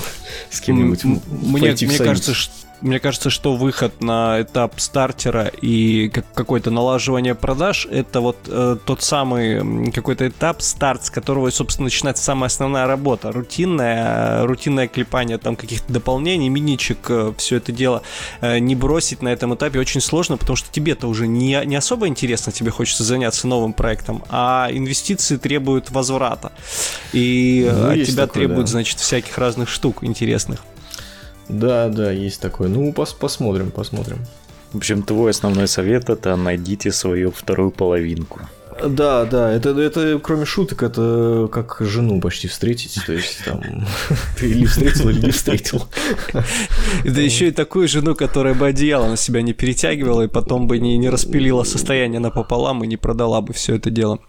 с 0.49 0.61
кем-нибудь. 0.61 1.03
Мне, 1.03 1.76
мне 1.80 1.97
кажется, 1.97 2.34
что 2.34 2.53
мне 2.82 2.99
кажется, 2.99 3.30
что 3.30 3.55
выход 3.55 4.01
на 4.01 4.41
этап 4.41 4.80
стартера 4.80 5.51
и 5.61 6.09
какое-то 6.34 6.69
налаживание 6.69 7.34
продаж 7.34 7.88
это 7.89 8.21
вот 8.21 8.38
э, 8.47 8.78
тот 8.86 9.01
самый 9.01 9.91
какой-то 9.91 10.28
этап, 10.28 10.61
старт, 10.61 11.05
с 11.05 11.09
которого, 11.09 11.49
собственно, 11.49 11.86
начинается 11.86 12.23
самая 12.23 12.47
основная 12.47 12.86
работа. 12.86 13.32
Рутинная, 13.32 14.45
рутинное 14.45 14.88
клепание 14.88 15.38
там 15.38 15.55
каких-то 15.55 15.91
дополнений, 15.91 16.49
миничек, 16.49 16.97
э, 17.09 17.34
все 17.38 17.57
это 17.57 17.71
дело 17.71 18.03
э, 18.41 18.59
не 18.59 18.75
бросить 18.75 19.21
на 19.21 19.30
этом 19.30 19.55
этапе 19.55 19.80
очень 19.80 20.01
сложно, 20.01 20.38
потому 20.38 20.55
что 20.55 20.69
тебе-то 20.71 21.07
уже 21.07 21.28
не, 21.28 21.59
не 21.65 21.75
особо 21.75 22.07
интересно, 22.07 22.51
тебе 22.51 22.71
хочется 22.71 23.03
заняться 23.03 23.47
новым 23.47 23.73
проектом, 23.73 24.23
а 24.30 24.69
инвестиции 24.71 25.38
требуют 25.38 25.89
возврата. 25.89 26.51
И 27.11 27.67
ну, 27.71 27.89
от 27.89 28.05
тебя 28.05 28.28
такое, 28.28 28.43
требуют, 28.43 28.65
да. 28.67 28.71
значит, 28.71 28.99
всяких 28.99 29.38
разных 29.38 29.67
штук 29.69 30.03
интересных. 30.03 30.63
Да, 31.49 31.89
да, 31.89 32.11
есть 32.11 32.41
такое. 32.41 32.67
Ну, 32.67 32.93
пос 32.93 33.13
посмотрим, 33.13 33.71
посмотрим. 33.71 34.17
В 34.73 34.77
общем, 34.77 35.01
твой 35.01 35.31
основной 35.31 35.67
совет 35.67 36.09
это 36.09 36.35
найдите 36.35 36.91
свою 36.91 37.31
вторую 37.31 37.71
половинку. 37.71 38.41
Да, 38.85 39.25
да, 39.25 39.51
это, 39.51 39.69
это 39.69 40.19
кроме 40.21 40.45
шуток, 40.45 40.83
это 40.83 41.49
как 41.51 41.77
жену 41.79 42.21
почти 42.21 42.47
встретить, 42.47 42.99
то 43.05 43.13
есть 43.13 43.43
там 43.43 43.61
ты 44.37 44.51
или 44.51 44.65
встретил, 44.65 45.09
или 45.09 45.25
не 45.25 45.31
встретил. 45.31 45.87
Да 47.03 47.21
еще 47.21 47.47
и 47.47 47.51
такую 47.51 47.87
жену, 47.87 48.13
которая 48.13 48.53
бы 48.53 48.67
одеяло 48.67 49.07
на 49.07 49.17
себя 49.17 49.41
не 49.41 49.53
перетягивала 49.53 50.23
и 50.23 50.27
потом 50.27 50.67
бы 50.67 50.77
не, 50.77 50.97
не 50.97 51.09
распилила 51.09 51.63
состояние 51.63 52.19
напополам 52.19 52.83
и 52.83 52.87
не 52.87 52.97
продала 52.97 53.41
бы 53.41 53.53
все 53.53 53.75
это 53.75 53.89
дело. 53.89 54.19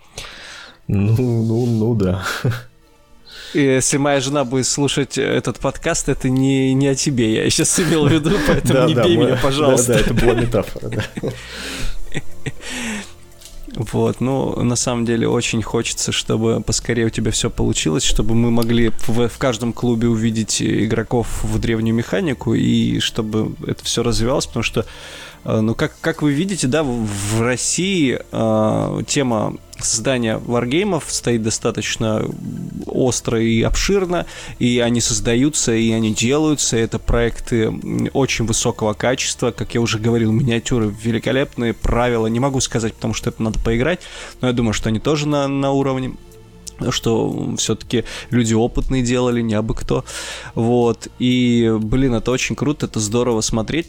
Ну, 0.86 1.42
ну, 1.42 1.66
ну 1.66 1.94
да. 1.94 2.24
Если 3.55 3.96
моя 3.96 4.20
жена 4.20 4.44
будет 4.44 4.66
слушать 4.66 5.18
этот 5.18 5.59
подкаст, 5.59 6.09
это 6.09 6.28
не, 6.28 6.74
не 6.74 6.88
о 6.88 6.94
тебе, 6.94 7.34
я 7.44 7.51
сейчас 7.51 7.80
имел 7.80 8.07
в 8.07 8.12
виду, 8.12 8.32
поэтому 8.46 8.88
не 8.88 8.94
бей 8.94 9.16
меня, 9.16 9.38
пожалуйста. 9.42 9.94
Да, 9.94 9.94
да, 9.94 10.01
это 10.01 10.14
была 10.14 10.34
метафора, 10.34 10.88
да. 10.88 11.05
Вот, 13.92 14.20
ну, 14.20 14.61
на 14.64 14.74
самом 14.74 15.05
деле 15.05 15.28
очень 15.28 15.62
хочется, 15.62 16.11
чтобы 16.11 16.61
поскорее 16.61 17.07
у 17.07 17.11
тебя 17.11 17.30
все 17.30 17.49
получилось, 17.49 18.03
чтобы 18.03 18.34
мы 18.34 18.51
могли 18.51 18.90
в, 19.07 19.28
в 19.28 19.38
каждом 19.38 19.72
клубе 19.72 20.09
увидеть 20.09 20.61
игроков 20.61 21.44
в 21.44 21.59
древнюю 21.61 21.94
механику 21.94 22.55
и 22.55 22.99
чтобы 22.99 23.55
это 23.64 23.84
все 23.84 24.03
развивалось, 24.03 24.46
потому 24.46 24.64
что 24.64 24.84
Э, 25.44 25.61
ну, 25.61 25.74
как, 25.74 25.92
как 26.01 26.22
вы 26.22 26.32
видите, 26.32 26.66
да, 26.66 26.82
в 26.82 27.40
России 27.40 28.18
э, 28.30 29.03
тема 29.07 29.57
создания 29.85 30.39
варгеймов 30.39 31.05
стоит 31.09 31.43
достаточно 31.43 32.24
остро 32.87 33.41
и 33.41 33.62
обширно, 33.62 34.26
и 34.59 34.79
они 34.81 35.01
создаются, 35.01 35.74
и 35.74 35.91
они 35.93 36.14
делаются. 36.14 36.76
Это 36.76 36.99
проекты 36.99 37.70
очень 38.12 38.47
высокого 38.47 38.93
качества, 38.95 39.51
как 39.51 39.74
я 39.74 39.81
уже 39.81 39.99
говорил, 39.99 40.33
миниатюры 40.33 40.95
великолепные, 41.03 41.74
правила 41.74 42.26
не 42.26 42.41
могу 42.41 42.61
сказать, 42.61 42.95
потому 42.95 43.14
что 43.14 43.31
это 43.31 43.43
надо 43.43 43.59
поиграть, 43.61 44.01
но 44.41 44.49
я 44.49 44.53
думаю, 44.53 44.72
что 44.72 44.89
они 44.89 45.01
тоже 45.01 45.29
на, 45.29 45.49
на 45.49 45.70
уровне 45.70 46.14
что 46.91 47.57
все-таки 47.57 48.05
люди 48.31 48.55
опытные 48.55 49.03
делали, 49.03 49.41
не 49.41 49.55
абы 49.55 49.74
кто. 49.74 50.05
Вот. 50.55 51.09
И, 51.18 51.76
блин, 51.81 52.14
это 52.14 52.31
очень 52.31 52.55
круто, 52.55 52.87
это 52.87 53.01
здорово 53.01 53.41
смотреть. 53.41 53.89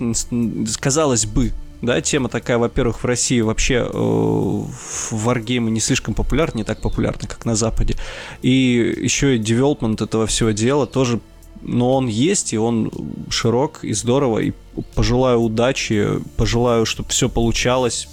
Казалось 0.79 1.25
бы, 1.25 1.51
да, 1.81 2.01
тема 2.01 2.29
такая, 2.29 2.57
во-первых, 2.57 3.03
в 3.03 3.05
России 3.05 3.41
вообще 3.41 3.87
э, 3.91 4.63
варгеймы 5.11 5.71
не 5.71 5.79
слишком 5.79 6.13
популярны, 6.13 6.59
не 6.59 6.63
так 6.63 6.81
популярны, 6.81 7.27
как 7.27 7.45
на 7.45 7.55
Западе. 7.55 7.95
И 8.41 8.95
еще 9.01 9.35
и 9.35 9.39
девелопмент 9.39 10.01
этого 10.01 10.27
всего 10.27 10.51
дела 10.51 10.85
тоже 10.85 11.19
но 11.61 11.93
он 11.93 12.07
есть, 12.07 12.53
и 12.53 12.57
он 12.57 12.91
широк 13.29 13.83
и 13.83 13.93
здорово, 13.93 14.39
и 14.39 14.53
пожелаю 14.95 15.41
удачи, 15.41 16.07
пожелаю, 16.37 16.85
чтобы 16.85 17.09
все 17.09 17.27
получалось. 17.27 18.07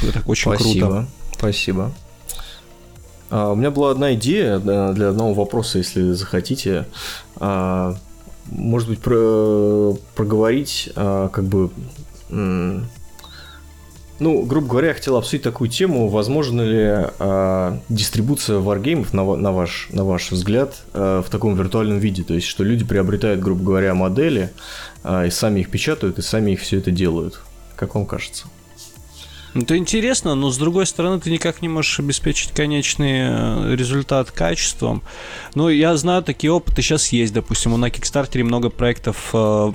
Это 0.00 0.22
очень 0.26 0.54
Спасибо. 0.54 0.86
круто. 0.86 1.06
Спасибо. 1.36 1.92
А, 3.30 3.50
у 3.50 3.56
меня 3.56 3.70
была 3.70 3.90
одна 3.90 4.14
идея 4.14 4.58
для 4.58 5.08
одного 5.08 5.34
вопроса, 5.34 5.78
если 5.78 6.12
захотите. 6.12 6.86
А, 7.36 7.96
может 8.50 8.88
быть, 8.88 9.00
про, 9.00 9.96
проговорить, 10.14 10.90
а, 10.94 11.28
как 11.28 11.44
бы... 11.44 11.70
Ну, 14.22 14.42
грубо 14.42 14.68
говоря, 14.68 14.88
я 14.88 14.94
хотел 14.94 15.16
обсудить 15.16 15.42
такую 15.42 15.68
тему, 15.68 16.08
возможно 16.08 16.60
ли 16.62 17.08
э, 17.18 17.78
дистрибуция 17.88 18.58
варгеймов, 18.58 19.12
на, 19.12 19.24
на, 19.34 19.50
ваш, 19.50 19.88
на 19.90 20.04
ваш 20.04 20.30
взгляд, 20.30 20.76
э, 20.94 21.22
в 21.26 21.28
таком 21.28 21.56
виртуальном 21.56 21.98
виде, 21.98 22.22
то 22.22 22.32
есть, 22.32 22.46
что 22.46 22.62
люди 22.62 22.84
приобретают, 22.84 23.40
грубо 23.40 23.64
говоря, 23.64 23.94
модели, 23.94 24.52
э, 25.02 25.26
и 25.26 25.30
сами 25.30 25.60
их 25.60 25.70
печатают, 25.70 26.20
и 26.20 26.22
сами 26.22 26.52
их 26.52 26.60
все 26.60 26.78
это 26.78 26.92
делают. 26.92 27.40
Как 27.74 27.96
вам 27.96 28.06
кажется? 28.06 28.46
Это 29.54 29.76
интересно, 29.76 30.34
но 30.34 30.50
с 30.50 30.56
другой 30.56 30.86
стороны, 30.86 31.20
ты 31.20 31.30
никак 31.30 31.62
не 31.62 31.68
можешь 31.68 32.00
обеспечить 32.00 32.52
конечный 32.52 33.20
э, 33.22 33.74
результат 33.76 34.30
качеством. 34.30 35.02
Ну, 35.54 35.68
я 35.68 35.96
знаю, 35.96 36.22
такие 36.22 36.50
опыты 36.50 36.80
сейчас 36.80 37.08
есть. 37.08 37.34
Допустим, 37.34 37.78
на 37.78 37.90
Кикстартере 37.90 38.44
много 38.44 38.70
проектов, 38.70 39.30
э, 39.34 39.72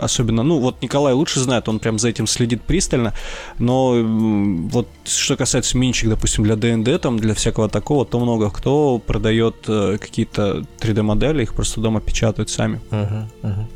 особенно, 0.00 0.42
ну, 0.42 0.58
вот 0.58 0.80
Николай 0.80 1.12
лучше 1.12 1.40
знает, 1.40 1.68
он 1.68 1.80
прям 1.80 1.98
за 1.98 2.08
этим 2.08 2.26
следит 2.26 2.62
пристально. 2.62 3.14
Но 3.58 4.00
вот 4.68 4.88
что 5.04 5.36
касается 5.36 5.76
минчик, 5.76 6.08
допустим, 6.08 6.44
для 6.44 6.56
ДНД, 6.56 7.00
там, 7.00 7.18
для 7.18 7.34
всякого 7.34 7.68
такого, 7.68 8.06
то 8.06 8.20
много 8.20 8.50
кто 8.50 8.98
продает 8.98 9.56
э, 9.66 9.98
какие-то 10.00 10.64
3D-модели, 10.80 11.42
их 11.42 11.54
просто 11.54 11.80
дома 11.80 12.00
печатают 12.00 12.50
сами. 12.50 12.80
Uh-huh, 12.90 13.26
uh-huh. 13.42 13.66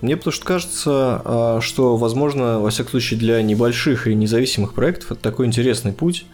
Мне 0.00 0.16
потому 0.16 0.32
что 0.32 0.46
кажется, 0.46 1.22
а, 1.24 1.60
что, 1.60 1.96
возможно, 1.96 2.58
во 2.60 2.70
всяком 2.70 2.92
случае, 2.92 3.20
для 3.20 3.42
небольших 3.42 4.06
и 4.06 4.14
независимых 4.14 4.74
проектов 4.74 5.12
это 5.12 5.20
такой 5.20 5.46
интересный 5.46 5.92
путь. 5.92 6.24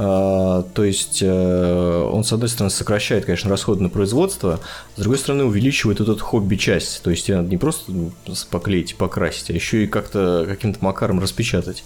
А, 0.00 0.62
то 0.74 0.84
есть 0.84 1.18
э, 1.22 2.10
он, 2.12 2.22
с 2.22 2.32
одной 2.32 2.48
стороны, 2.48 2.70
сокращает, 2.70 3.24
конечно, 3.24 3.50
расходы 3.50 3.82
на 3.82 3.88
производство, 3.88 4.60
с 4.94 5.00
другой 5.00 5.18
стороны, 5.18 5.42
увеличивает 5.42 5.98
вот 5.98 6.08
эту 6.08 6.24
хобби-часть. 6.24 7.02
То 7.02 7.10
есть 7.10 7.26
тебе 7.26 7.38
надо 7.38 7.48
не 7.48 7.56
просто 7.56 7.92
поклеить 8.48 8.92
и 8.92 8.94
покрасить, 8.94 9.50
а 9.50 9.52
еще 9.52 9.82
и 9.82 9.86
как-то 9.88 10.44
каким-то 10.46 10.78
макаром 10.84 11.18
распечатать. 11.18 11.82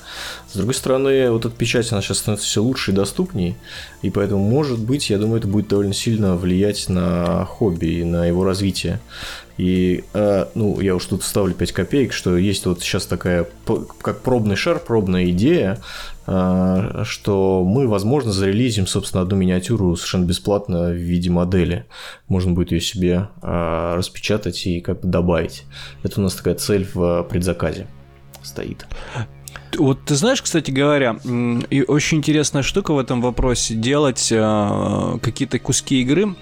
С 0.53 0.57
другой 0.57 0.75
стороны, 0.75 1.31
вот 1.31 1.47
эта 1.47 1.57
печать, 1.57 1.91
она 1.91 2.03
сейчас 2.03 2.19
становится 2.19 2.47
все 2.47 2.63
лучше 2.63 2.91
и 2.91 2.95
доступней, 2.95 3.57
и 4.03 4.11
поэтому, 4.11 4.47
может 4.47 4.79
быть, 4.79 5.09
я 5.09 5.17
думаю, 5.17 5.39
это 5.39 5.49
будет 5.49 5.69
довольно 5.69 5.95
сильно 5.95 6.37
влиять 6.37 6.91
на 6.91 7.47
хобби 7.47 7.87
и 7.87 8.05
на 8.05 8.27
его 8.27 8.45
развитие. 8.45 9.01
И, 9.59 10.05
э, 10.13 10.47
ну, 10.55 10.81
я 10.81 10.95
уж 10.95 11.05
тут 11.07 11.23
ставлю 11.23 11.55
5 11.55 11.73
копеек, 11.73 12.13
что 12.13 12.37
есть 12.37 12.67
вот 12.67 12.81
сейчас 12.83 13.07
такая, 13.07 13.47
как 14.01 14.21
пробный 14.21 14.57
шар, 14.57 14.79
пробная 14.79 15.31
идея, 15.31 15.79
что 16.25 17.65
мы, 17.67 17.89
возможно, 17.89 18.33
зарелизим, 18.33 18.87
собственно, 18.87 19.23
одну 19.23 19.37
миниатюру 19.37 19.97
совершенно 19.97 20.25
бесплатно 20.25 20.91
в 20.91 20.95
виде 20.95 21.31
модели. 21.31 21.87
Можно 22.29 22.53
будет 22.53 22.73
ее 22.73 22.81
себе 22.81 23.29
э, 23.43 23.95
распечатать 23.97 24.67
и 24.67 24.81
как 24.81 25.01
бы 25.01 25.09
добавить. 25.09 25.65
Это 26.03 26.21
у 26.21 26.23
нас 26.23 26.35
такая 26.35 26.55
цель 26.55 26.87
в 26.95 27.25
предзаказе 27.25 27.87
стоит. 28.43 28.87
Вот 29.77 30.05
ты 30.05 30.15
знаешь, 30.15 30.43
кстати 30.43 30.71
говоря, 30.71 31.17
и 31.71 31.83
очень 31.83 32.19
интересная 32.19 32.63
штука 32.63 32.93
в 32.93 32.99
этом 32.99 33.21
вопросе 33.21 33.75
делать 33.75 34.29
какие-то 34.29 35.59
куски 35.59 36.03
игры 36.03 36.35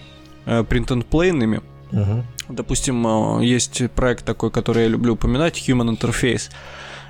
print-and-play 0.46 1.62
Угу. 1.92 2.24
Допустим, 2.50 3.40
есть 3.40 3.82
проект 3.96 4.24
такой, 4.24 4.50
который 4.50 4.84
я 4.84 4.88
люблю 4.88 5.14
упоминать, 5.14 5.68
Human 5.68 5.98
Interface. 5.98 6.50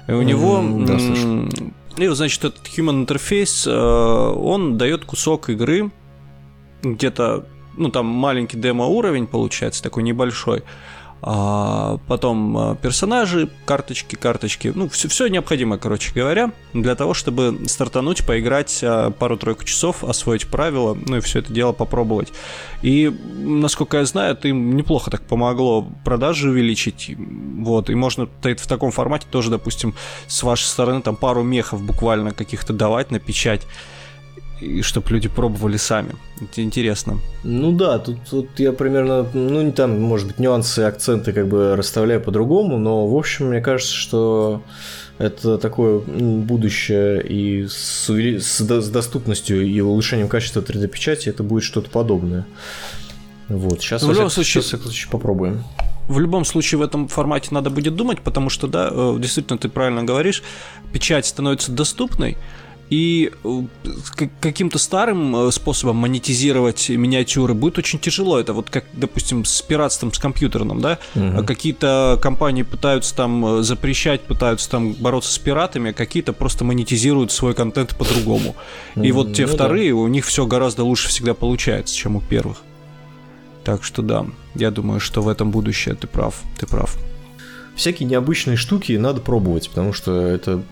И 0.08 0.12
у 0.12 0.22
него... 0.22 0.58
Mm, 0.58 0.86
да, 0.86 1.64
и, 1.96 2.06
значит, 2.08 2.44
этот 2.44 2.66
Human 2.66 3.06
Interface, 3.06 3.70
э, 3.70 4.32
он 4.34 4.78
дает 4.78 5.04
кусок 5.04 5.50
игры, 5.50 5.90
где-то, 6.82 7.46
ну, 7.76 7.90
там 7.90 8.06
маленький 8.06 8.56
демо-уровень 8.56 9.26
получается, 9.26 9.82
такой 9.82 10.02
небольшой, 10.02 10.62
а 11.22 11.98
потом 12.06 12.56
а, 12.56 12.74
персонажи, 12.76 13.48
карточки, 13.66 14.16
карточки, 14.16 14.72
ну, 14.74 14.88
все, 14.88 15.08
все 15.08 15.26
необходимое, 15.28 15.78
короче 15.78 16.12
говоря, 16.14 16.52
для 16.72 16.94
того, 16.94 17.12
чтобы 17.12 17.60
стартануть, 17.66 18.24
поиграть 18.24 18.80
а, 18.82 19.10
пару-тройку 19.10 19.64
часов, 19.64 20.02
освоить 20.02 20.46
правила, 20.46 20.96
ну 21.06 21.18
и 21.18 21.20
все 21.20 21.40
это 21.40 21.52
дело 21.52 21.72
попробовать. 21.72 22.32
И, 22.82 23.14
насколько 23.36 23.98
я 23.98 24.06
знаю, 24.06 24.32
это 24.32 24.48
им 24.48 24.74
неплохо 24.76 25.10
так 25.10 25.22
помогло 25.22 25.86
продажи 26.04 26.48
увеличить, 26.48 27.14
вот, 27.18 27.90
и 27.90 27.94
можно 27.94 28.26
в 28.26 28.66
таком 28.66 28.90
формате 28.90 29.26
тоже, 29.30 29.50
допустим, 29.50 29.94
с 30.26 30.42
вашей 30.42 30.64
стороны 30.64 31.02
там 31.02 31.16
пару 31.16 31.42
мехов 31.42 31.82
буквально 31.82 32.30
каких-то 32.32 32.72
давать 32.72 33.10
на 33.10 33.18
печать, 33.18 33.66
и 34.60 34.82
чтобы 34.82 35.10
люди 35.10 35.28
пробовали 35.28 35.76
сами. 35.76 36.14
Это 36.40 36.62
интересно. 36.62 37.18
Ну 37.44 37.72
да, 37.72 37.98
тут, 37.98 38.16
тут 38.28 38.48
я 38.58 38.72
примерно, 38.72 39.26
ну 39.32 39.72
там, 39.72 40.00
может 40.00 40.26
быть, 40.26 40.38
нюансы, 40.38 40.80
акценты 40.80 41.32
как 41.32 41.48
бы 41.48 41.76
расставляю 41.76 42.20
по-другому, 42.20 42.78
но 42.78 43.06
в 43.06 43.16
общем, 43.16 43.48
мне 43.48 43.60
кажется, 43.60 43.94
что 43.94 44.62
это 45.18 45.58
такое 45.58 45.98
будущее 45.98 47.22
и 47.22 47.66
с, 47.66 48.08
с, 48.08 48.60
с 48.60 48.90
доступностью 48.90 49.66
и 49.66 49.80
улучшением 49.80 50.28
качества 50.28 50.60
3D-печати 50.60 51.28
это 51.28 51.42
будет 51.42 51.62
что-то 51.62 51.90
подобное. 51.90 52.46
Вот, 53.48 53.80
сейчас, 53.80 54.02
в 54.02 54.10
любом 54.10 54.30
случае, 54.30 54.62
сейчас 54.62 54.80
попробуем 55.10 55.64
в 56.10 56.18
любом 56.18 56.44
случае 56.44 56.78
в 56.80 56.82
этом 56.82 57.06
формате 57.06 57.48
надо 57.52 57.70
будет 57.70 57.94
думать, 57.94 58.20
потому 58.20 58.50
что, 58.50 58.66
да, 58.66 58.88
э, 58.90 59.16
действительно, 59.20 59.58
ты 59.58 59.68
правильно 59.68 60.02
говоришь, 60.02 60.42
печать 60.92 61.24
становится 61.24 61.70
доступной, 61.70 62.36
и 62.90 63.30
э, 63.44 63.62
каким-то 64.40 64.78
старым 64.78 65.36
э, 65.36 65.52
способом 65.52 65.96
монетизировать 65.96 66.88
миниатюры 66.88 67.54
будет 67.54 67.78
очень 67.78 68.00
тяжело. 68.00 68.38
Это 68.38 68.52
вот 68.52 68.68
как, 68.68 68.84
допустим, 68.92 69.44
с 69.44 69.62
пиратством, 69.62 70.12
с 70.12 70.18
компьютерным, 70.18 70.80
да? 70.80 70.98
Угу. 71.14 71.44
Какие-то 71.44 72.18
компании 72.20 72.64
пытаются 72.64 73.14
там 73.14 73.62
запрещать, 73.62 74.22
пытаются 74.22 74.68
там 74.68 74.92
бороться 74.94 75.32
с 75.32 75.38
пиратами, 75.38 75.90
а 75.90 75.94
какие-то 75.94 76.32
просто 76.32 76.64
монетизируют 76.64 77.30
свой 77.30 77.54
контент 77.54 77.96
по-другому. 77.96 78.56
И 78.96 79.12
вот 79.12 79.34
те 79.34 79.46
ну, 79.46 79.54
вторые, 79.54 79.90
да. 79.90 79.96
у 79.96 80.08
них 80.08 80.26
все 80.26 80.44
гораздо 80.44 80.82
лучше 80.82 81.08
всегда 81.08 81.32
получается, 81.32 81.94
чем 81.94 82.16
у 82.16 82.20
первых. 82.20 82.58
Так 83.62 83.84
что 83.84 84.02
да, 84.02 84.26
я 84.56 84.72
думаю, 84.72 84.98
что 84.98 85.22
в 85.22 85.28
этом 85.28 85.52
будущее 85.52 85.94
ты 85.94 86.08
прав, 86.08 86.34
ты 86.58 86.66
прав. 86.66 86.98
Всякие 87.76 88.08
необычные 88.08 88.56
штуки 88.56 88.92
надо 88.92 89.20
пробовать, 89.20 89.68
потому 89.68 89.92
что 89.92 90.20
это 90.26 90.62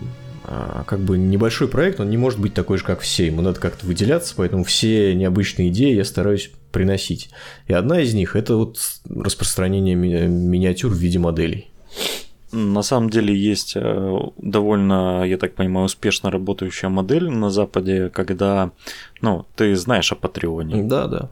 как 0.85 0.99
бы 0.99 1.17
небольшой 1.17 1.67
проект, 1.67 1.99
он 1.99 2.09
не 2.09 2.17
может 2.17 2.39
быть 2.39 2.53
такой 2.53 2.77
же, 2.77 2.83
как 2.83 3.01
все. 3.01 3.27
Ему 3.27 3.41
надо 3.41 3.59
как-то 3.59 3.85
выделяться, 3.85 4.33
поэтому 4.35 4.63
все 4.63 5.13
необычные 5.13 5.69
идеи 5.69 5.93
я 5.93 6.03
стараюсь 6.03 6.51
приносить. 6.71 7.29
И 7.67 7.73
одна 7.73 8.01
из 8.01 8.13
них– 8.13 8.35
это 8.35 8.55
вот 8.55 8.79
распространение 9.09 9.95
ми- 9.95 10.27
миниатюр 10.27 10.91
в 10.91 10.97
виде 10.97 11.19
моделей. 11.19 11.69
На 12.51 12.81
самом 12.81 13.11
деле 13.11 13.35
есть 13.35 13.73
э, 13.75 14.19
довольно, 14.37 15.23
я 15.23 15.37
так 15.37 15.53
понимаю, 15.53 15.85
успешно 15.85 16.31
работающая 16.31 16.89
модель 16.89 17.29
на 17.29 17.51
Западе, 17.51 18.09
когда, 18.09 18.71
ну, 19.21 19.45
ты 19.55 19.75
знаешь 19.75 20.11
о 20.11 20.15
Патреоне. 20.15 20.83
Да, 20.83 21.07
да. 21.07 21.29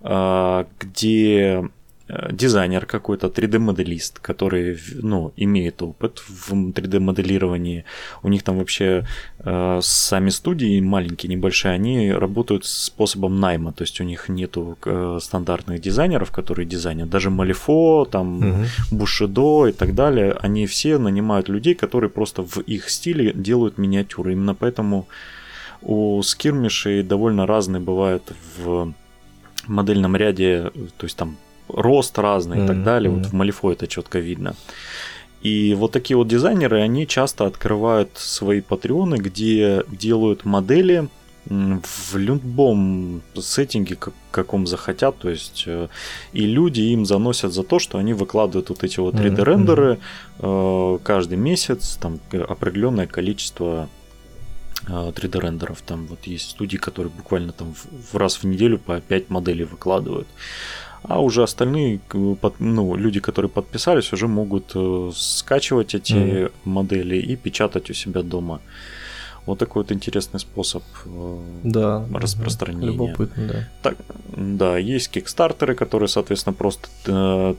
А, 0.00 0.66
где 0.80 1.70
дизайнер 2.08 2.84
какой-то, 2.84 3.28
3D-моделист, 3.28 4.18
который, 4.18 4.78
ну, 5.02 5.32
имеет 5.36 5.82
опыт 5.82 6.18
в 6.28 6.52
3D-моделировании. 6.52 7.84
У 8.22 8.28
них 8.28 8.42
там 8.42 8.58
вообще 8.58 9.06
э, 9.38 9.80
сами 9.82 10.28
студии 10.28 10.80
маленькие, 10.80 11.34
небольшие, 11.34 11.72
они 11.72 12.12
работают 12.12 12.66
способом 12.66 13.40
найма, 13.40 13.72
то 13.72 13.84
есть 13.84 14.00
у 14.00 14.04
них 14.04 14.28
нету 14.28 14.76
э, 14.84 15.18
стандартных 15.20 15.80
дизайнеров, 15.80 16.30
которые 16.30 16.66
дизайнят. 16.66 17.08
Даже 17.08 17.30
Малифо, 17.30 18.04
там, 18.04 18.38
угу. 18.38 18.64
Бушидо 18.90 19.66
и 19.68 19.72
так 19.72 19.94
далее, 19.94 20.36
они 20.42 20.66
все 20.66 20.98
нанимают 20.98 21.48
людей, 21.48 21.74
которые 21.74 22.10
просто 22.10 22.42
в 22.42 22.58
их 22.58 22.90
стиле 22.90 23.32
делают 23.32 23.78
миниатюры. 23.78 24.32
Именно 24.32 24.54
поэтому 24.54 25.06
у 25.80 26.20
скирмишей 26.22 27.02
довольно 27.02 27.46
разные 27.46 27.80
бывают 27.80 28.32
в 28.58 28.92
модельном 29.66 30.16
ряде, 30.16 30.70
то 30.98 31.04
есть 31.04 31.16
там 31.16 31.36
рост 31.68 32.18
разный 32.18 32.58
mm-hmm. 32.58 32.64
и 32.64 32.68
так 32.68 32.82
далее. 32.82 33.10
Вот 33.10 33.26
в 33.26 33.32
Малифо 33.32 33.72
это 33.72 33.86
четко 33.86 34.18
видно. 34.18 34.54
И 35.42 35.74
вот 35.74 35.92
такие 35.92 36.16
вот 36.16 36.26
дизайнеры, 36.26 36.80
они 36.80 37.06
часто 37.06 37.44
открывают 37.46 38.10
свои 38.14 38.62
патреоны, 38.62 39.16
где 39.16 39.84
делают 39.88 40.46
модели 40.46 41.08
в 41.46 42.16
любом 42.16 43.20
сеттинге, 43.34 43.96
как, 43.96 44.14
каком 44.30 44.66
захотят, 44.66 45.18
то 45.18 45.28
есть 45.28 45.64
э, 45.66 45.88
и 46.32 46.46
люди 46.46 46.80
им 46.80 47.04
заносят 47.04 47.52
за 47.52 47.62
то, 47.62 47.78
что 47.78 47.98
они 47.98 48.14
выкладывают 48.14 48.70
вот 48.70 48.82
эти 48.82 48.98
вот 48.98 49.14
3D 49.14 49.44
рендеры 49.44 49.98
mm-hmm. 50.38 51.02
каждый 51.02 51.36
месяц, 51.36 51.98
там 52.00 52.18
определенное 52.32 53.06
количество 53.06 53.90
3D 54.86 55.38
рендеров, 55.40 55.82
там 55.82 56.06
вот 56.06 56.26
есть 56.26 56.50
студии, 56.50 56.76
которые 56.76 57.12
буквально 57.12 57.52
там 57.52 57.74
в 57.74 58.16
раз 58.16 58.36
в 58.36 58.44
неделю 58.44 58.78
по 58.78 59.00
5 59.00 59.30
моделей 59.30 59.64
выкладывают 59.64 60.28
а 61.06 61.20
уже 61.20 61.42
остальные 61.42 62.00
ну, 62.58 62.96
люди, 62.96 63.20
которые 63.20 63.50
подписались, 63.50 64.12
уже 64.12 64.26
могут 64.26 64.72
э, 64.74 65.10
скачивать 65.14 65.94
эти 65.94 66.12
mm-hmm. 66.12 66.52
модели 66.64 67.16
и 67.16 67.36
печатать 67.36 67.90
у 67.90 67.94
себя 67.94 68.22
дома. 68.22 68.60
Вот 69.46 69.58
такой 69.58 69.82
вот 69.82 69.92
интересный 69.92 70.40
способ 70.40 70.82
э, 71.04 71.38
да, 71.62 72.06
распространения. 72.14 72.86
Любопытно, 72.86 73.46
да. 73.46 73.68
Так, 73.82 73.96
да, 74.36 74.78
есть 74.78 75.10
кикстартеры, 75.10 75.74
которые, 75.74 76.08
соответственно, 76.08 76.54
просто 76.54 76.88
э, 77.06 77.54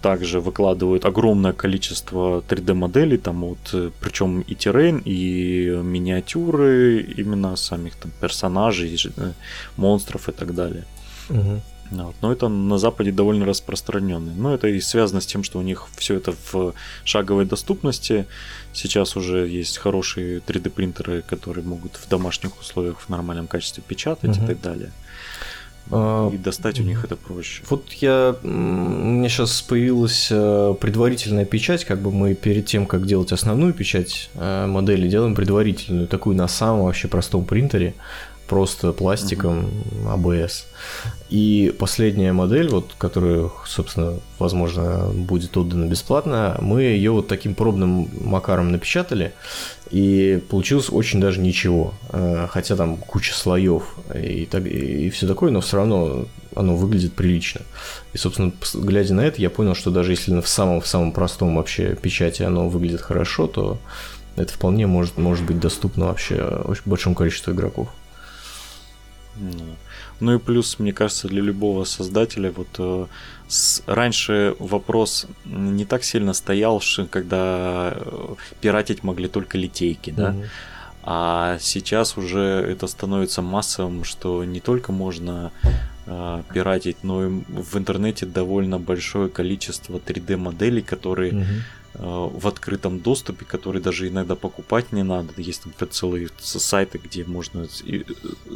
также 0.00 0.40
выкладывают 0.40 1.04
огромное 1.04 1.52
количество 1.52 2.42
3D 2.48 2.72
моделей, 2.72 3.18
там 3.18 3.42
вот, 3.42 3.92
причем 4.00 4.40
и 4.40 4.54
террейн, 4.54 5.02
и 5.04 5.78
миниатюры 5.82 7.02
именно 7.02 7.56
самих 7.56 7.96
там 7.96 8.10
персонажей, 8.20 8.98
монстров 9.76 10.30
и 10.30 10.32
так 10.32 10.54
далее. 10.54 10.84
Угу. 11.28 11.60
Вот. 11.90 12.14
Но 12.20 12.32
это 12.32 12.48
на 12.48 12.78
Западе 12.78 13.12
довольно 13.12 13.46
распространенный. 13.46 14.34
Но 14.34 14.54
это 14.54 14.68
и 14.68 14.80
связано 14.80 15.20
с 15.20 15.26
тем, 15.26 15.42
что 15.42 15.58
у 15.58 15.62
них 15.62 15.86
все 15.96 16.14
это 16.14 16.34
в 16.52 16.74
шаговой 17.04 17.44
доступности. 17.44 18.26
Сейчас 18.72 19.16
уже 19.16 19.48
есть 19.48 19.78
хорошие 19.78 20.38
3D 20.38 20.70
принтеры, 20.70 21.22
которые 21.22 21.64
могут 21.64 21.96
в 21.96 22.08
домашних 22.08 22.58
условиях 22.60 23.00
в 23.00 23.08
нормальном 23.08 23.46
качестве 23.46 23.82
печатать 23.86 24.36
угу. 24.36 24.44
и 24.44 24.46
так 24.48 24.60
далее. 24.60 24.92
А, 25.90 26.30
и 26.32 26.36
достать 26.36 26.80
у 26.80 26.82
них 26.82 27.04
это 27.04 27.16
проще. 27.16 27.62
Вот 27.68 27.92
я, 27.92 28.34
у 28.42 28.46
меня 28.46 29.28
сейчас 29.28 29.62
появилась 29.62 30.28
э, 30.30 30.74
предварительная 30.80 31.44
печать, 31.44 31.84
как 31.84 32.00
бы 32.00 32.10
мы 32.10 32.34
перед 32.34 32.66
тем, 32.66 32.86
как 32.86 33.06
делать 33.06 33.32
основную 33.32 33.72
печать 33.72 34.30
э, 34.34 34.66
модели, 34.66 35.08
делаем 35.08 35.34
предварительную, 35.34 36.08
такую 36.08 36.36
на 36.36 36.48
самом 36.48 36.84
вообще 36.84 37.06
простом 37.06 37.44
принтере 37.44 37.94
просто 38.46 38.92
пластиком 38.92 39.70
ABS. 40.04 40.64
И 41.28 41.74
последняя 41.78 42.32
модель, 42.32 42.68
вот, 42.68 42.92
которая, 42.98 43.50
собственно, 43.66 44.20
возможно, 44.38 45.10
будет 45.12 45.56
отдана 45.56 45.86
бесплатно, 45.86 46.56
мы 46.60 46.82
ее 46.82 47.10
вот 47.10 47.26
таким 47.26 47.54
пробным 47.54 48.08
макаром 48.20 48.70
напечатали, 48.70 49.32
и 49.90 50.42
получилось 50.48 50.88
очень 50.90 51.20
даже 51.20 51.40
ничего. 51.40 51.94
Э, 52.10 52.46
хотя 52.50 52.76
там 52.76 52.96
куча 52.96 53.34
слоев 53.34 53.96
и, 54.14 54.46
так, 54.46 54.66
и 54.66 55.10
все 55.10 55.26
такое, 55.26 55.50
но 55.50 55.60
все 55.60 55.78
равно 55.78 56.26
оно 56.54 56.76
выглядит 56.76 57.12
прилично. 57.12 57.62
И, 58.12 58.18
собственно, 58.18 58.52
глядя 58.74 59.14
на 59.14 59.20
это, 59.20 59.40
я 59.40 59.50
понял, 59.50 59.74
что 59.74 59.90
даже 59.90 60.12
если 60.12 60.40
в 60.40 60.48
самом, 60.48 60.80
в 60.80 60.86
самом 60.86 61.12
простом 61.12 61.56
вообще 61.56 61.94
печати 61.94 62.42
оно 62.42 62.68
выглядит 62.68 63.00
хорошо, 63.00 63.46
то 63.46 63.78
это 64.36 64.52
вполне 64.52 64.86
может, 64.86 65.18
может 65.18 65.44
быть 65.44 65.58
доступно 65.58 66.06
вообще 66.06 66.36
очень 66.36 66.82
большому 66.84 67.14
количеству 67.14 67.52
игроков. 67.52 67.88
Ну 70.20 70.34
и 70.34 70.38
плюс, 70.38 70.78
мне 70.78 70.92
кажется, 70.92 71.28
для 71.28 71.42
любого 71.42 71.84
создателя 71.84 72.50
вот 72.50 72.68
э, 72.78 73.06
с, 73.48 73.82
раньше 73.86 74.54
вопрос 74.58 75.26
не 75.44 75.84
так 75.84 76.04
сильно 76.04 76.32
стоял, 76.32 76.80
когда 77.10 77.92
э, 77.94 78.34
пиратить 78.60 79.02
могли 79.04 79.28
только 79.28 79.58
литейки, 79.58 80.10
да. 80.10 80.30
Mm-hmm. 80.30 80.46
А 81.08 81.58
сейчас 81.60 82.16
уже 82.16 82.40
это 82.40 82.86
становится 82.88 83.40
массовым, 83.40 84.02
что 84.04 84.42
не 84.44 84.60
только 84.60 84.90
можно 84.90 85.52
э, 86.06 86.42
пиратить, 86.52 86.96
но 87.04 87.24
и 87.24 87.28
в 87.28 87.76
интернете 87.76 88.26
довольно 88.26 88.78
большое 88.78 89.28
количество 89.28 89.98
3D 89.98 90.36
моделей, 90.36 90.82
которые 90.82 91.32
mm-hmm 91.32 91.60
в 91.98 92.46
открытом 92.46 93.00
доступе, 93.00 93.44
который 93.44 93.80
даже 93.80 94.08
иногда 94.08 94.34
покупать 94.34 94.92
не 94.92 95.02
надо. 95.02 95.32
Есть 95.36 95.62
там 95.62 95.88
целые 95.90 96.28
сайты, 96.38 97.00
где 97.02 97.24
можно 97.24 97.66
э, 97.86 98.02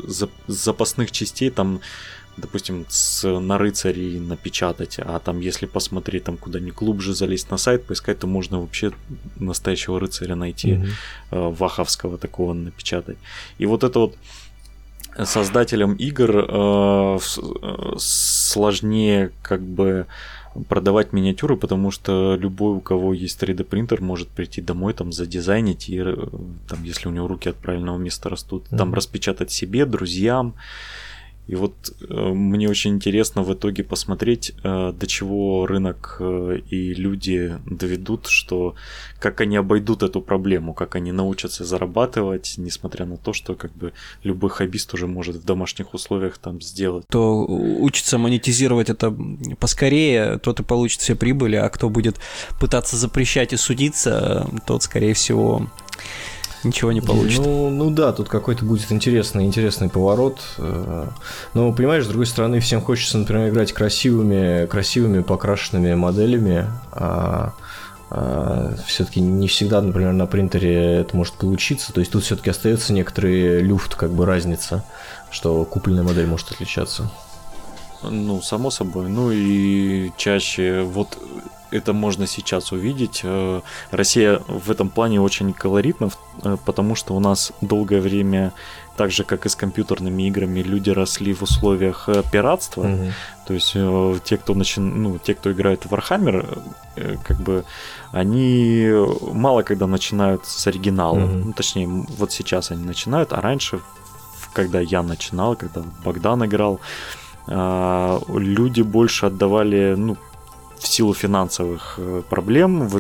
с 0.07 0.29
запасных 0.47 1.11
частей 1.11 1.51
там 1.51 1.81
допустим, 2.37 2.87
с, 2.89 3.29
на 3.29 3.59
рыцарей 3.59 4.19
напечатать, 4.19 4.99
а 4.99 5.19
там, 5.19 5.41
если 5.41 5.67
посмотреть 5.67 6.25
там 6.25 6.37
куда-нибудь 6.37 6.75
глубже 6.75 7.13
залезть 7.13 7.51
на 7.51 7.59
сайт, 7.59 7.85
поискать, 7.85 8.19
то 8.19 8.27
можно 8.27 8.61
вообще 8.61 8.93
настоящего 9.37 10.01
рыцаря 10.01 10.37
найти, 10.37 10.81
mm-hmm. 11.31 11.55
ваховского 11.55 12.19
такого 12.19 12.55
напечатать. 12.55 13.19
И 13.59 13.67
вот 13.67 13.85
это 13.85 13.99
вот 13.99 14.17
создателям 15.25 15.95
игр 15.95 16.47
э, 16.49 17.19
сложнее 17.99 19.33
как 19.43 19.61
бы 19.61 20.07
продавать 20.69 21.13
миниатюры, 21.13 21.57
потому 21.57 21.91
что 21.91 22.37
любой, 22.37 22.77
у 22.77 22.81
кого 22.81 23.15
есть 23.15 23.43
3D 23.43 23.65
принтер, 23.65 24.01
может 24.01 24.29
прийти 24.29 24.61
домой, 24.61 24.95
там 24.95 25.13
задизайнить 25.13 25.89
и, 25.89 25.99
э, 25.99 26.17
там, 26.69 26.83
если 26.83 27.09
у 27.09 27.13
него 27.13 27.29
руки 27.29 27.49
от 27.49 27.57
правильного 27.57 27.99
места 27.99 28.29
растут, 28.29 28.65
mm-hmm. 28.65 28.77
там 28.77 28.95
распечатать 28.95 29.51
себе, 29.51 29.87
друзьям. 29.87 30.55
И 31.51 31.57
вот 31.57 31.75
э, 32.09 32.15
мне 32.15 32.69
очень 32.69 32.93
интересно 32.93 33.43
в 33.43 33.53
итоге 33.53 33.83
посмотреть, 33.83 34.53
э, 34.63 34.93
до 34.93 35.07
чего 35.09 35.67
рынок 35.67 36.19
э, 36.21 36.61
и 36.71 36.95
люди 36.95 37.59
доведут, 37.67 38.29
что 38.29 38.77
как 39.19 39.41
они 39.41 39.57
обойдут 39.57 40.05
эту 40.05 40.21
проблему, 40.21 40.75
как 40.75 40.95
они 40.95 41.11
научатся 41.11 41.65
зарабатывать, 41.65 42.55
несмотря 42.57 43.05
на 43.05 43.17
то, 43.17 43.33
что 43.33 43.57
как 43.57 43.73
бы 43.73 43.93
любой 44.23 44.51
хоббист 44.51 44.95
уже 44.95 45.09
может 45.09 45.37
в 45.37 45.45
домашних 45.45 45.93
условиях 45.93 46.39
там 46.39 46.61
сделать. 46.61 47.05
Кто 47.09 47.45
учится 47.47 48.17
монетизировать 48.17 48.89
это 48.89 49.13
поскорее, 49.59 50.39
тот 50.39 50.61
и 50.61 50.63
получит 50.63 51.01
все 51.01 51.17
прибыли, 51.17 51.57
а 51.57 51.69
кто 51.69 51.89
будет 51.89 52.21
пытаться 52.61 52.97
запрещать 52.97 53.53
и 53.53 53.57
судиться, 53.57 54.49
тот, 54.69 54.85
скорее 54.85 55.15
всего, 55.15 55.67
ничего 56.65 56.93
не 56.93 57.01
получится. 57.01 57.43
Ну, 57.43 57.71
ну 57.71 57.91
да, 57.91 58.13
тут 58.13 58.29
какой-то 58.29 58.65
будет 58.65 58.91
интересный, 58.93 59.45
интересный 59.45 59.89
поворот. 59.89 60.41
Э, 60.59 61.09
но, 61.55 61.73
понимаешь, 61.73 62.05
с 62.05 62.09
другой 62.09 62.27
стороны, 62.27 62.61
всем 62.61 62.83
хочется, 62.83 63.19
например, 63.19 63.49
играть 63.49 63.73
красивыми, 63.73 64.67
красивыми 64.67 65.23
покрашенными 65.23 65.95
моделями, 65.95 66.67
а, 66.93 67.53
а 68.11 68.75
все-таки 68.87 69.21
не 69.21 69.49
всегда, 69.49 69.81
например, 69.81 70.13
на 70.13 70.27
принтере 70.27 71.01
это 71.01 71.17
может 71.17 71.35
получиться. 71.35 71.93
То 71.93 72.01
есть 72.01 72.13
тут 72.13 72.25
все-таки 72.25 72.51
остается 72.51 72.93
некоторый 72.93 73.61
люфт, 73.61 73.95
как 73.95 74.13
бы 74.13 74.27
разница, 74.27 74.85
что 75.31 75.65
купленная 75.65 76.03
модель 76.03 76.27
может 76.27 76.51
отличаться. 76.51 77.11
Ну, 78.03 78.41
само 78.43 78.71
собой. 78.71 79.09
Ну 79.09 79.31
и 79.31 80.11
чаще 80.17 80.83
вот 80.83 81.19
это 81.71 81.93
можно 81.93 82.27
сейчас 82.27 82.73
увидеть. 82.73 83.21
Э, 83.25 83.61
Россия 83.91 84.41
в 84.49 84.71
этом 84.71 84.89
плане 84.89 85.21
очень 85.21 85.53
колоритна, 85.53 86.11
э, 86.43 86.57
потому 86.65 86.95
что 86.95 87.15
у 87.15 87.21
нас 87.21 87.53
долгое 87.61 88.01
время, 88.01 88.53
так 88.97 89.11
же 89.11 89.25
как 89.25 89.47
и 89.47 89.49
с 89.49 89.57
компьютерными 89.57 90.27
играми, 90.29 90.61
люди 90.61 90.91
росли 90.91 91.33
в 91.33 91.43
условиях 91.43 92.09
э, 92.09 92.23
пиратства. 92.33 92.85
Mm-hmm. 92.85 93.13
То 93.47 93.55
есть 93.55 94.25
те, 94.25 94.37
кто 94.37 94.55
начи... 94.55 94.81
ну, 94.81 95.19
те, 95.19 95.35
кто 95.35 95.51
играет 95.51 95.85
в 95.85 95.93
Warhammer, 95.93 96.63
как 97.25 97.39
бы 97.39 97.65
они 98.13 98.89
мало 99.33 99.63
когда 99.63 99.87
начинают 99.87 100.47
с 100.47 100.67
оригинала. 100.67 101.19
Mm-hmm. 101.19 101.43
Ну, 101.47 101.53
точнее, 101.53 101.87
вот 101.89 102.33
сейчас 102.33 102.71
они 102.71 102.85
начинают, 102.85 103.33
а 103.33 103.41
раньше, 103.41 103.81
когда 104.53 104.81
я 104.81 105.03
начинал, 105.03 105.57
когда 105.57 105.83
Богдан 106.05 106.45
играл, 106.45 106.81
люди 107.49 108.83
больше 108.83 109.27
отдавали, 109.27 109.95
ну, 109.97 110.17
в 110.81 110.89
силу 110.89 111.15
финансовых 111.15 111.95
э, 111.99 112.23
проблем 112.29 112.91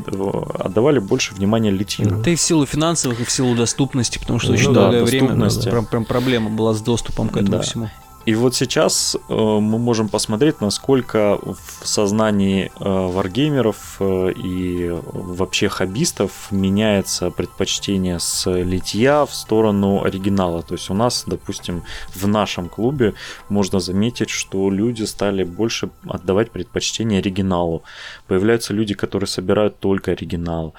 отдавали 0.58 0.98
больше 0.98 1.34
внимания 1.34 1.70
литью. 1.70 2.22
Да 2.24 2.30
и 2.30 2.36
в 2.36 2.40
силу 2.40 2.66
финансовых, 2.66 3.20
и 3.20 3.24
в 3.24 3.30
силу 3.30 3.54
доступности, 3.54 4.18
потому 4.18 4.38
что 4.38 4.48
ну, 4.48 4.54
очень 4.54 4.72
да, 4.72 4.82
долгое 4.82 5.04
время 5.04 5.34
ну, 5.34 5.48
прям, 5.62 5.86
прям 5.86 6.04
проблема 6.04 6.50
была 6.50 6.74
с 6.74 6.80
доступом 6.80 7.28
к 7.28 7.36
этому 7.36 7.52
да. 7.52 7.62
всему. 7.62 7.90
И 8.26 8.34
вот 8.34 8.54
сейчас 8.54 9.16
э, 9.16 9.34
мы 9.34 9.78
можем 9.78 10.10
посмотреть, 10.10 10.60
насколько 10.60 11.38
в 11.42 11.86
сознании 11.86 12.70
э, 12.78 12.84
варгеймеров 12.84 13.96
э, 13.98 14.32
и 14.32 14.90
вообще 14.90 15.68
хоббистов 15.70 16.30
меняется 16.50 17.30
предпочтение 17.30 18.20
с 18.20 18.50
литья 18.50 19.24
в 19.24 19.34
сторону 19.34 20.04
оригинала. 20.04 20.62
То 20.62 20.74
есть 20.74 20.90
у 20.90 20.94
нас, 20.94 21.24
допустим, 21.26 21.82
в 22.14 22.28
нашем 22.28 22.68
клубе 22.68 23.14
можно 23.48 23.80
заметить, 23.80 24.28
что 24.28 24.70
люди 24.70 25.04
стали 25.04 25.42
больше 25.42 25.88
отдавать 26.06 26.50
предпочтение 26.50 27.20
оригиналу. 27.20 27.84
Появляются 28.26 28.74
люди, 28.74 28.92
которые 28.92 29.28
собирают 29.28 29.78
только 29.78 30.10
оригинал. 30.10 30.74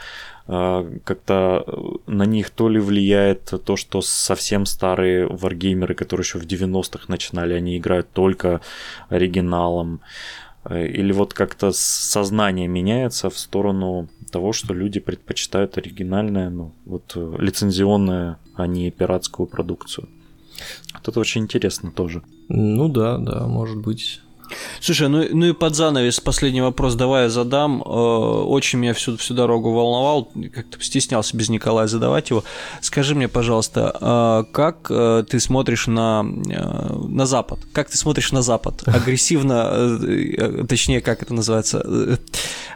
Как-то 0.51 1.65
на 2.07 2.25
них 2.25 2.49
то 2.49 2.67
ли 2.67 2.79
влияет 2.79 3.53
то, 3.63 3.77
что 3.77 4.01
совсем 4.01 4.65
старые 4.65 5.25
варгеймеры, 5.27 5.95
которые 5.95 6.25
еще 6.25 6.39
в 6.39 6.45
90-х 6.45 7.05
начинали, 7.07 7.53
они 7.53 7.77
играют 7.77 8.11
только 8.11 8.59
оригиналом. 9.09 10.01
Э, 10.65 10.85
или 10.85 11.11
вот 11.13 11.33
как-то 11.33 11.71
сознание 11.71 12.67
меняется 12.67 13.29
в 13.29 13.37
сторону 13.37 14.09
того, 14.31 14.53
что 14.53 14.73
люди 14.73 14.99
предпочитают 14.99 15.77
оригинальное, 15.77 16.49
ну, 16.49 16.73
вот 16.85 17.13
э, 17.15 17.35
лицензионное, 17.39 18.37
а 18.55 18.67
не 18.67 18.91
пиратскую 18.91 19.47
продукцию. 19.47 20.07
Вот 20.93 21.07
это 21.07 21.19
очень 21.19 21.43
интересно 21.43 21.91
тоже. 21.91 22.21
Ну 22.49 22.89
да, 22.89 23.17
да, 23.17 23.47
может 23.47 23.77
быть. 23.77 24.21
Слушай, 24.79 25.09
ну, 25.09 25.25
ну 25.31 25.45
и 25.47 25.53
под 25.53 25.75
занавес 25.75 26.19
последний 26.19 26.61
вопрос 26.61 26.95
давай 26.95 27.23
я 27.23 27.29
задам. 27.29 27.81
Э, 27.81 27.85
очень 27.85 28.79
меня 28.79 28.93
всю, 28.93 29.17
всю 29.17 29.33
дорогу 29.33 29.71
волновал, 29.71 30.31
как-то 30.53 30.81
стеснялся 30.83 31.35
без 31.35 31.49
Николая 31.49 31.87
задавать 31.87 32.29
его. 32.29 32.43
Скажи 32.81 33.15
мне, 33.15 33.27
пожалуйста, 33.27 33.95
э, 33.99 34.51
как 34.51 34.87
э, 34.89 35.23
ты 35.29 35.39
смотришь 35.39 35.87
на, 35.87 36.23
на 36.23 37.25
Запад? 37.25 37.59
Как 37.73 37.89
ты 37.89 37.97
смотришь 37.97 38.31
на 38.31 38.41
Запад? 38.41 38.83
Агрессивно, 38.87 39.99
точнее, 40.67 41.01
как 41.01 41.21
это 41.23 41.33
называется? 41.33 42.19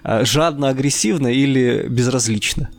Жадно-агрессивно 0.04 1.28
или 1.28 1.88
безразлично? 1.90 2.70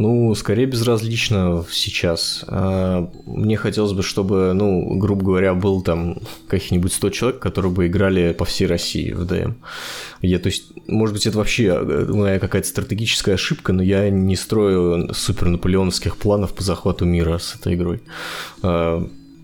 Ну, 0.00 0.34
скорее 0.34 0.64
безразлично 0.64 1.62
сейчас. 1.70 2.42
А, 2.48 3.10
мне 3.26 3.58
хотелось 3.58 3.92
бы, 3.92 4.02
чтобы, 4.02 4.54
ну, 4.54 4.96
грубо 4.96 5.26
говоря, 5.26 5.52
был 5.52 5.82
там 5.82 6.16
каких-нибудь 6.48 6.94
100 6.94 7.10
человек, 7.10 7.38
которые 7.38 7.70
бы 7.70 7.86
играли 7.86 8.32
по 8.32 8.46
всей 8.46 8.66
России 8.66 9.12
в 9.12 9.26
ДМ. 9.26 9.56
Я, 10.22 10.38
то 10.38 10.46
есть, 10.46 10.72
может 10.88 11.14
быть, 11.14 11.26
это 11.26 11.36
вообще 11.36 11.64
э, 11.66 12.06
моя 12.08 12.38
какая-то 12.38 12.66
стратегическая 12.66 13.34
ошибка, 13.34 13.74
но 13.74 13.82
я 13.82 14.08
не 14.08 14.36
строю 14.36 15.12
супер 15.12 15.48
наполеоновских 15.48 16.16
планов 16.16 16.54
по 16.54 16.62
захвату 16.62 17.04
мира 17.04 17.36
с 17.36 17.54
этой 17.56 17.74
игрой. 17.74 18.00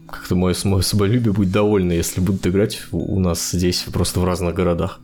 А, 0.06 0.12
как-то 0.12 0.34
мое, 0.34 0.54
мое 0.64 0.82
самолюбие 0.82 1.32
будет 1.32 1.50
довольно, 1.50 1.92
если 1.92 2.20
будут 2.20 2.46
играть 2.46 2.82
у 2.92 3.18
нас 3.20 3.50
здесь 3.50 3.84
просто 3.92 4.20
в 4.20 4.24
разных 4.24 4.54
городах. 4.54 5.00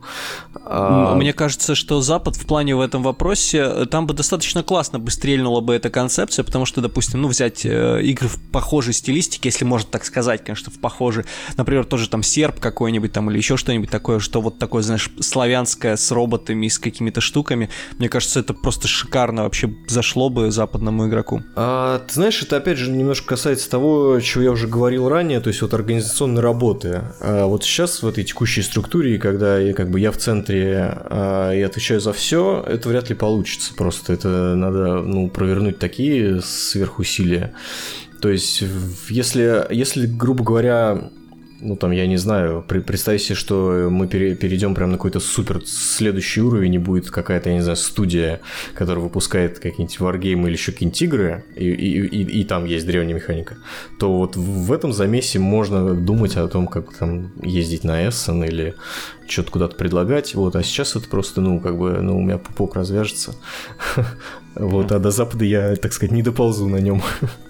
А... 0.65 1.15
Мне 1.15 1.33
кажется, 1.33 1.75
что 1.75 2.01
Запад 2.01 2.35
в 2.35 2.45
плане 2.45 2.75
в 2.75 2.81
этом 2.81 3.03
вопросе, 3.03 3.59
э, 3.59 3.85
там 3.85 4.07
бы 4.07 4.13
достаточно 4.13 4.63
классно 4.63 4.99
бы 4.99 5.11
стрельнула 5.11 5.61
бы 5.61 5.73
эта 5.73 5.89
концепция, 5.89 6.43
потому 6.43 6.65
что, 6.65 6.81
допустим, 6.81 7.21
ну, 7.21 7.27
взять 7.27 7.65
э, 7.65 8.01
игры 8.03 8.27
в 8.27 8.39
похожей 8.51 8.93
стилистике, 8.93 9.49
если 9.49 9.65
можно 9.65 9.89
так 9.89 10.05
сказать, 10.05 10.43
конечно, 10.43 10.71
в 10.71 10.79
похожей, 10.79 11.25
например, 11.57 11.85
тоже 11.85 12.09
там 12.09 12.23
серп 12.23 12.59
какой-нибудь 12.59 13.11
там 13.11 13.29
или 13.29 13.37
еще 13.37 13.57
что-нибудь 13.57 13.89
такое, 13.89 14.19
что 14.19 14.41
вот 14.41 14.57
такое, 14.57 14.83
знаешь, 14.83 15.09
славянское 15.19 15.95
с 15.95 16.11
роботами, 16.11 16.67
с 16.67 16.79
какими-то 16.79 17.21
штуками, 17.21 17.69
мне 17.97 18.09
кажется, 18.09 18.39
это 18.39 18.53
просто 18.53 18.87
шикарно 18.87 19.43
вообще 19.43 19.73
зашло 19.87 20.29
бы 20.29 20.51
западному 20.51 21.07
игроку. 21.07 21.41
А, 21.55 21.99
ты 21.99 22.13
знаешь, 22.13 22.41
это 22.41 22.57
опять 22.57 22.77
же 22.77 22.89
немножко 22.89 23.27
касается 23.27 23.69
того, 23.69 24.19
чего 24.21 24.43
я 24.43 24.51
уже 24.51 24.67
говорил 24.67 24.92
говорил 24.95 25.09
ранее, 25.09 25.39
то 25.39 25.49
есть 25.49 25.61
вот 25.61 25.73
организационной 25.73 26.41
работы. 26.41 27.01
А 27.19 27.45
вот 27.45 27.63
сейчас 27.63 28.01
в 28.03 28.07
этой 28.07 28.23
текущей 28.23 28.61
структуре, 28.61 29.17
когда 29.17 29.59
я, 29.59 29.73
как 29.73 29.89
бы 29.89 29.99
я 29.99 30.11
в 30.11 30.17
центре 30.17 30.97
а, 31.05 31.51
и 31.51 31.61
отвечаю 31.61 31.99
за 31.99 32.13
все, 32.13 32.63
это 32.67 32.89
вряд 32.89 33.09
ли 33.09 33.15
получится. 33.15 33.73
Просто 33.75 34.13
это 34.13 34.55
надо 34.55 35.01
ну, 35.01 35.29
провернуть 35.29 35.79
такие 35.79 36.41
сверхусилия. 36.41 37.53
То 38.21 38.29
есть, 38.29 38.63
если, 39.09 39.65
если, 39.69 40.07
грубо 40.07 40.43
говоря, 40.43 41.11
ну 41.63 41.75
там, 41.75 41.91
я 41.91 42.05
не 42.07 42.17
знаю, 42.17 42.63
представь 42.67 43.21
себе, 43.21 43.35
что 43.35 43.87
мы 43.89 44.07
пере, 44.07 44.35
перейдем 44.35 44.75
прямо 44.75 44.91
на 44.91 44.97
какой-то 44.97 45.19
супер 45.19 45.61
следующий 45.65 46.41
уровень, 46.41 46.75
и 46.75 46.77
будет 46.77 47.09
какая-то, 47.09 47.49
я 47.49 47.55
не 47.55 47.61
знаю, 47.61 47.77
студия, 47.77 48.41
которая 48.73 49.03
выпускает 49.03 49.59
какие-нибудь 49.59 49.99
варгеймы 49.99 50.49
или 50.49 50.55
еще 50.55 50.71
какие-нибудь 50.71 51.01
игры, 51.01 51.45
и, 51.55 51.69
и, 51.69 52.05
и, 52.05 52.41
и 52.41 52.43
там 52.43 52.65
есть 52.65 52.85
древняя 52.85 53.15
механика, 53.15 53.57
то 53.99 54.13
вот 54.13 54.35
в 54.35 54.71
этом 54.71 54.93
замесе 54.93 55.39
можно 55.39 55.93
думать 55.93 56.35
о 56.35 56.47
том, 56.47 56.67
как 56.67 56.93
там 56.93 57.31
ездить 57.41 57.83
на 57.83 58.07
Эссен 58.07 58.43
или 58.43 58.75
что-то 59.27 59.51
куда-то 59.51 59.75
предлагать, 59.75 60.35
вот, 60.35 60.55
а 60.55 60.63
сейчас 60.63 60.95
это 60.95 61.07
просто, 61.07 61.41
ну, 61.41 61.59
как 61.59 61.77
бы, 61.77 61.91
ну, 62.01 62.17
у 62.17 62.21
меня 62.21 62.37
пупок 62.37 62.75
развяжется, 62.75 63.35
вот, 64.55 64.91
а 64.91 64.99
до 64.99 65.11
Запада 65.11 65.45
я, 65.45 65.75
так 65.75 65.93
сказать, 65.93 66.11
не 66.11 66.21
доползу 66.21 66.67
на 66.67 66.77
нем. 66.77 67.01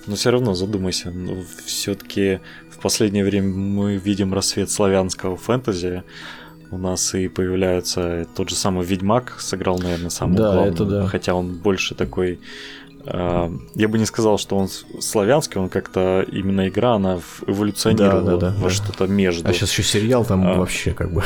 Но 0.05 0.16
все 0.16 0.32
равно 0.32 0.53
задумайся, 0.53 1.11
ну, 1.11 1.43
все-таки 1.66 2.39
последнее 2.84 3.24
время 3.24 3.48
мы 3.48 3.96
видим 3.96 4.34
рассвет 4.34 4.70
славянского 4.70 5.38
фэнтези. 5.38 6.04
У 6.70 6.78
нас 6.78 7.16
и 7.16 7.30
появляется 7.30 8.28
тот 8.36 8.50
же 8.50 8.56
самый 8.56 8.86
Ведьмак, 8.86 9.40
сыграл, 9.40 9.80
наверное, 9.80 10.10
самый 10.10 10.38
да, 10.38 10.52
главный. 10.52 10.74
Это 10.74 10.86
да. 10.86 11.08
Хотя 11.08 11.34
он 11.34 11.56
больше 11.56 11.96
такой 11.96 12.40
я 13.06 13.88
бы 13.88 13.99
не 13.99 14.06
сказал, 14.06 14.38
что 14.38 14.58
он 14.58 14.70
славянский, 14.99 15.60
он 15.60 15.70
как-то 15.70 16.26
именно 16.32 16.70
игра, 16.70 16.93
она 16.93 17.20
эволюционировала 17.45 18.22
да, 18.22 18.38
да, 18.38 18.49
да, 18.51 18.56
во 18.58 18.70
да. 18.70 18.74
что-то 18.74 19.08
между. 19.08 19.49
А 19.49 19.54
сейчас 19.54 19.72
еще 19.72 19.84
сериал 19.84 20.24
там 20.26 20.47
а, 20.47 20.54
вообще 20.56 20.91
как 20.91 21.12
бы. 21.12 21.24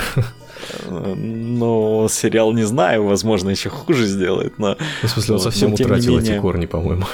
Но 1.00 2.08
сериал 2.10 2.52
не 2.54 2.64
знаю, 2.64 3.04
возможно, 3.04 3.50
еще 3.50 3.70
хуже 3.70 4.06
сделает. 4.08 4.58
Но, 4.58 4.76
в 5.04 5.08
смысле, 5.08 5.36
он 5.36 5.42
совсем 5.42 5.74
утратил 5.74 6.18
менее, 6.18 6.34
эти 6.34 6.42
корни, 6.42 6.66
по-моему. 6.66 7.06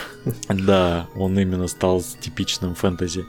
Да, 0.48 1.08
он 1.16 1.38
именно 1.38 1.68
стал 1.68 2.02
типичным 2.22 2.76
фэнтези. 2.76 3.26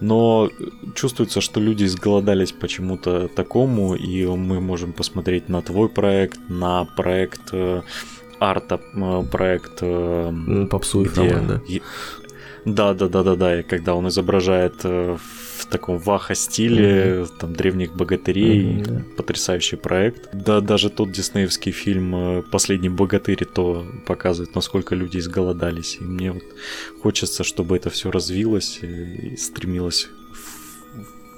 Но 0.00 0.48
чувствуется, 0.94 1.42
что 1.42 1.60
люди 1.60 1.84
изголодались 1.84 2.52
почему-то 2.52 3.28
такому, 3.28 3.94
и 3.94 4.24
мы 4.24 4.60
можем 4.60 4.92
посмотреть 4.92 5.50
на 5.50 5.60
твой 5.60 5.90
проект, 5.90 6.38
на 6.48 6.86
проект 6.86 7.42
э, 7.52 7.82
арта, 8.40 8.80
э, 8.94 9.22
проект... 9.30 9.78
Э, 9.82 10.66
Попсуев 10.70 11.16
роман, 11.16 11.46
да? 11.46 11.60
Да, 12.64 12.94
да, 12.94 13.08
да, 13.08 13.22
да, 13.22 13.36
да. 13.36 13.60
И 13.60 13.62
когда 13.62 13.94
он 13.94 14.08
изображает 14.08 14.84
в 14.84 15.66
таком 15.70 15.98
ваха 15.98 16.34
стиле, 16.34 16.84
mm-hmm. 16.84 17.38
там 17.38 17.52
древних 17.52 17.94
богатырей, 17.94 18.62
mm-hmm, 18.62 18.84
да. 18.84 19.04
потрясающий 19.16 19.76
проект. 19.76 20.28
Да, 20.32 20.60
даже 20.60 20.90
тот 20.90 21.12
диснеевский 21.12 21.72
фильм 21.72 22.14
э, 22.14 22.42
"Последний 22.42 22.88
богатырь" 22.88 23.44
то 23.44 23.86
показывает, 24.06 24.54
насколько 24.54 24.94
люди 24.94 25.18
изголодались. 25.18 25.98
И 26.00 26.04
мне 26.04 26.32
вот 26.32 26.44
хочется, 27.02 27.44
чтобы 27.44 27.76
это 27.76 27.90
все 27.90 28.10
развилось 28.10 28.80
и 28.82 29.36
стремилось, 29.36 30.08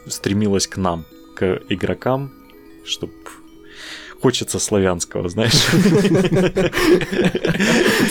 стремилось 0.07 0.67
к 0.67 0.77
нам, 0.77 1.05
к 1.35 1.61
игрокам, 1.69 2.31
чтобы 2.85 3.13
хочется 4.21 4.59
славянского, 4.59 5.29
знаешь. 5.29 5.55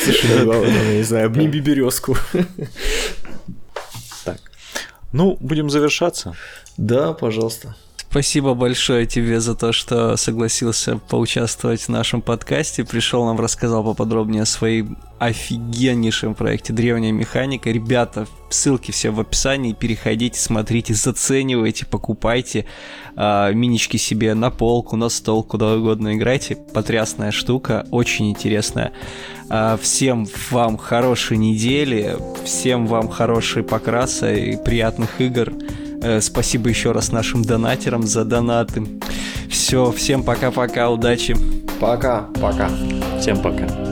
Слушай, 0.04 0.46
ну, 0.46 0.66
не 0.94 1.04
знаю, 1.04 1.28
обними 1.28 1.60
березку. 1.60 2.18
Ну, 5.12 5.38
будем 5.40 5.70
завершаться. 5.70 6.36
Да, 6.78 7.14
пожалуйста. 7.14 7.76
Спасибо 8.10 8.56
большое 8.56 9.06
тебе 9.06 9.40
за 9.40 9.54
то, 9.54 9.72
что 9.72 10.18
согласился 10.18 10.98
поучаствовать 10.98 11.82
в 11.82 11.90
нашем 11.90 12.24
подкасте. 12.24 12.84
Пришел 12.84 13.24
нам, 13.24 13.40
рассказал 13.40 13.84
поподробнее 13.84 14.42
о 14.42 14.46
своем 14.48 14.98
офигеннейшем 15.20 16.34
проекте 16.34 16.74
«Древняя 16.74 17.12
механика». 17.12 17.70
Ребята, 17.70 18.26
ссылки 18.50 18.90
все 18.90 19.12
в 19.12 19.20
описании. 19.20 19.74
Переходите, 19.74 20.40
смотрите, 20.40 20.96
заценивайте, 20.96 21.86
покупайте 21.86 22.66
э, 23.16 23.54
минички 23.54 23.98
себе 23.98 24.34
на 24.34 24.50
полку, 24.50 24.96
на 24.96 25.10
стол, 25.10 25.44
куда 25.44 25.76
угодно 25.76 26.16
играйте. 26.16 26.56
Потрясная 26.56 27.30
штука, 27.30 27.86
очень 27.92 28.32
интересная. 28.32 28.92
Э, 29.52 29.78
всем 29.80 30.26
вам 30.50 30.78
хорошей 30.78 31.38
недели, 31.38 32.18
всем 32.44 32.88
вам 32.88 33.08
хорошей 33.08 33.62
покраса 33.62 34.34
и 34.34 34.58
приятных 34.58 35.22
игр. 35.22 35.54
Э, 36.02 36.22
спасибо 36.22 36.70
еще 36.70 36.92
раз 36.92 37.12
нашим 37.12 37.44
донатерам 37.44 38.04
за 38.08 38.24
донаты. 38.26 38.84
Все, 39.50 39.92
всем 39.92 40.24
пока-пока, 40.24 40.90
удачи. 40.90 41.36
Пока. 41.80 42.28
Пока. 42.42 42.70
Всем 43.20 43.42
пока. 43.42 43.89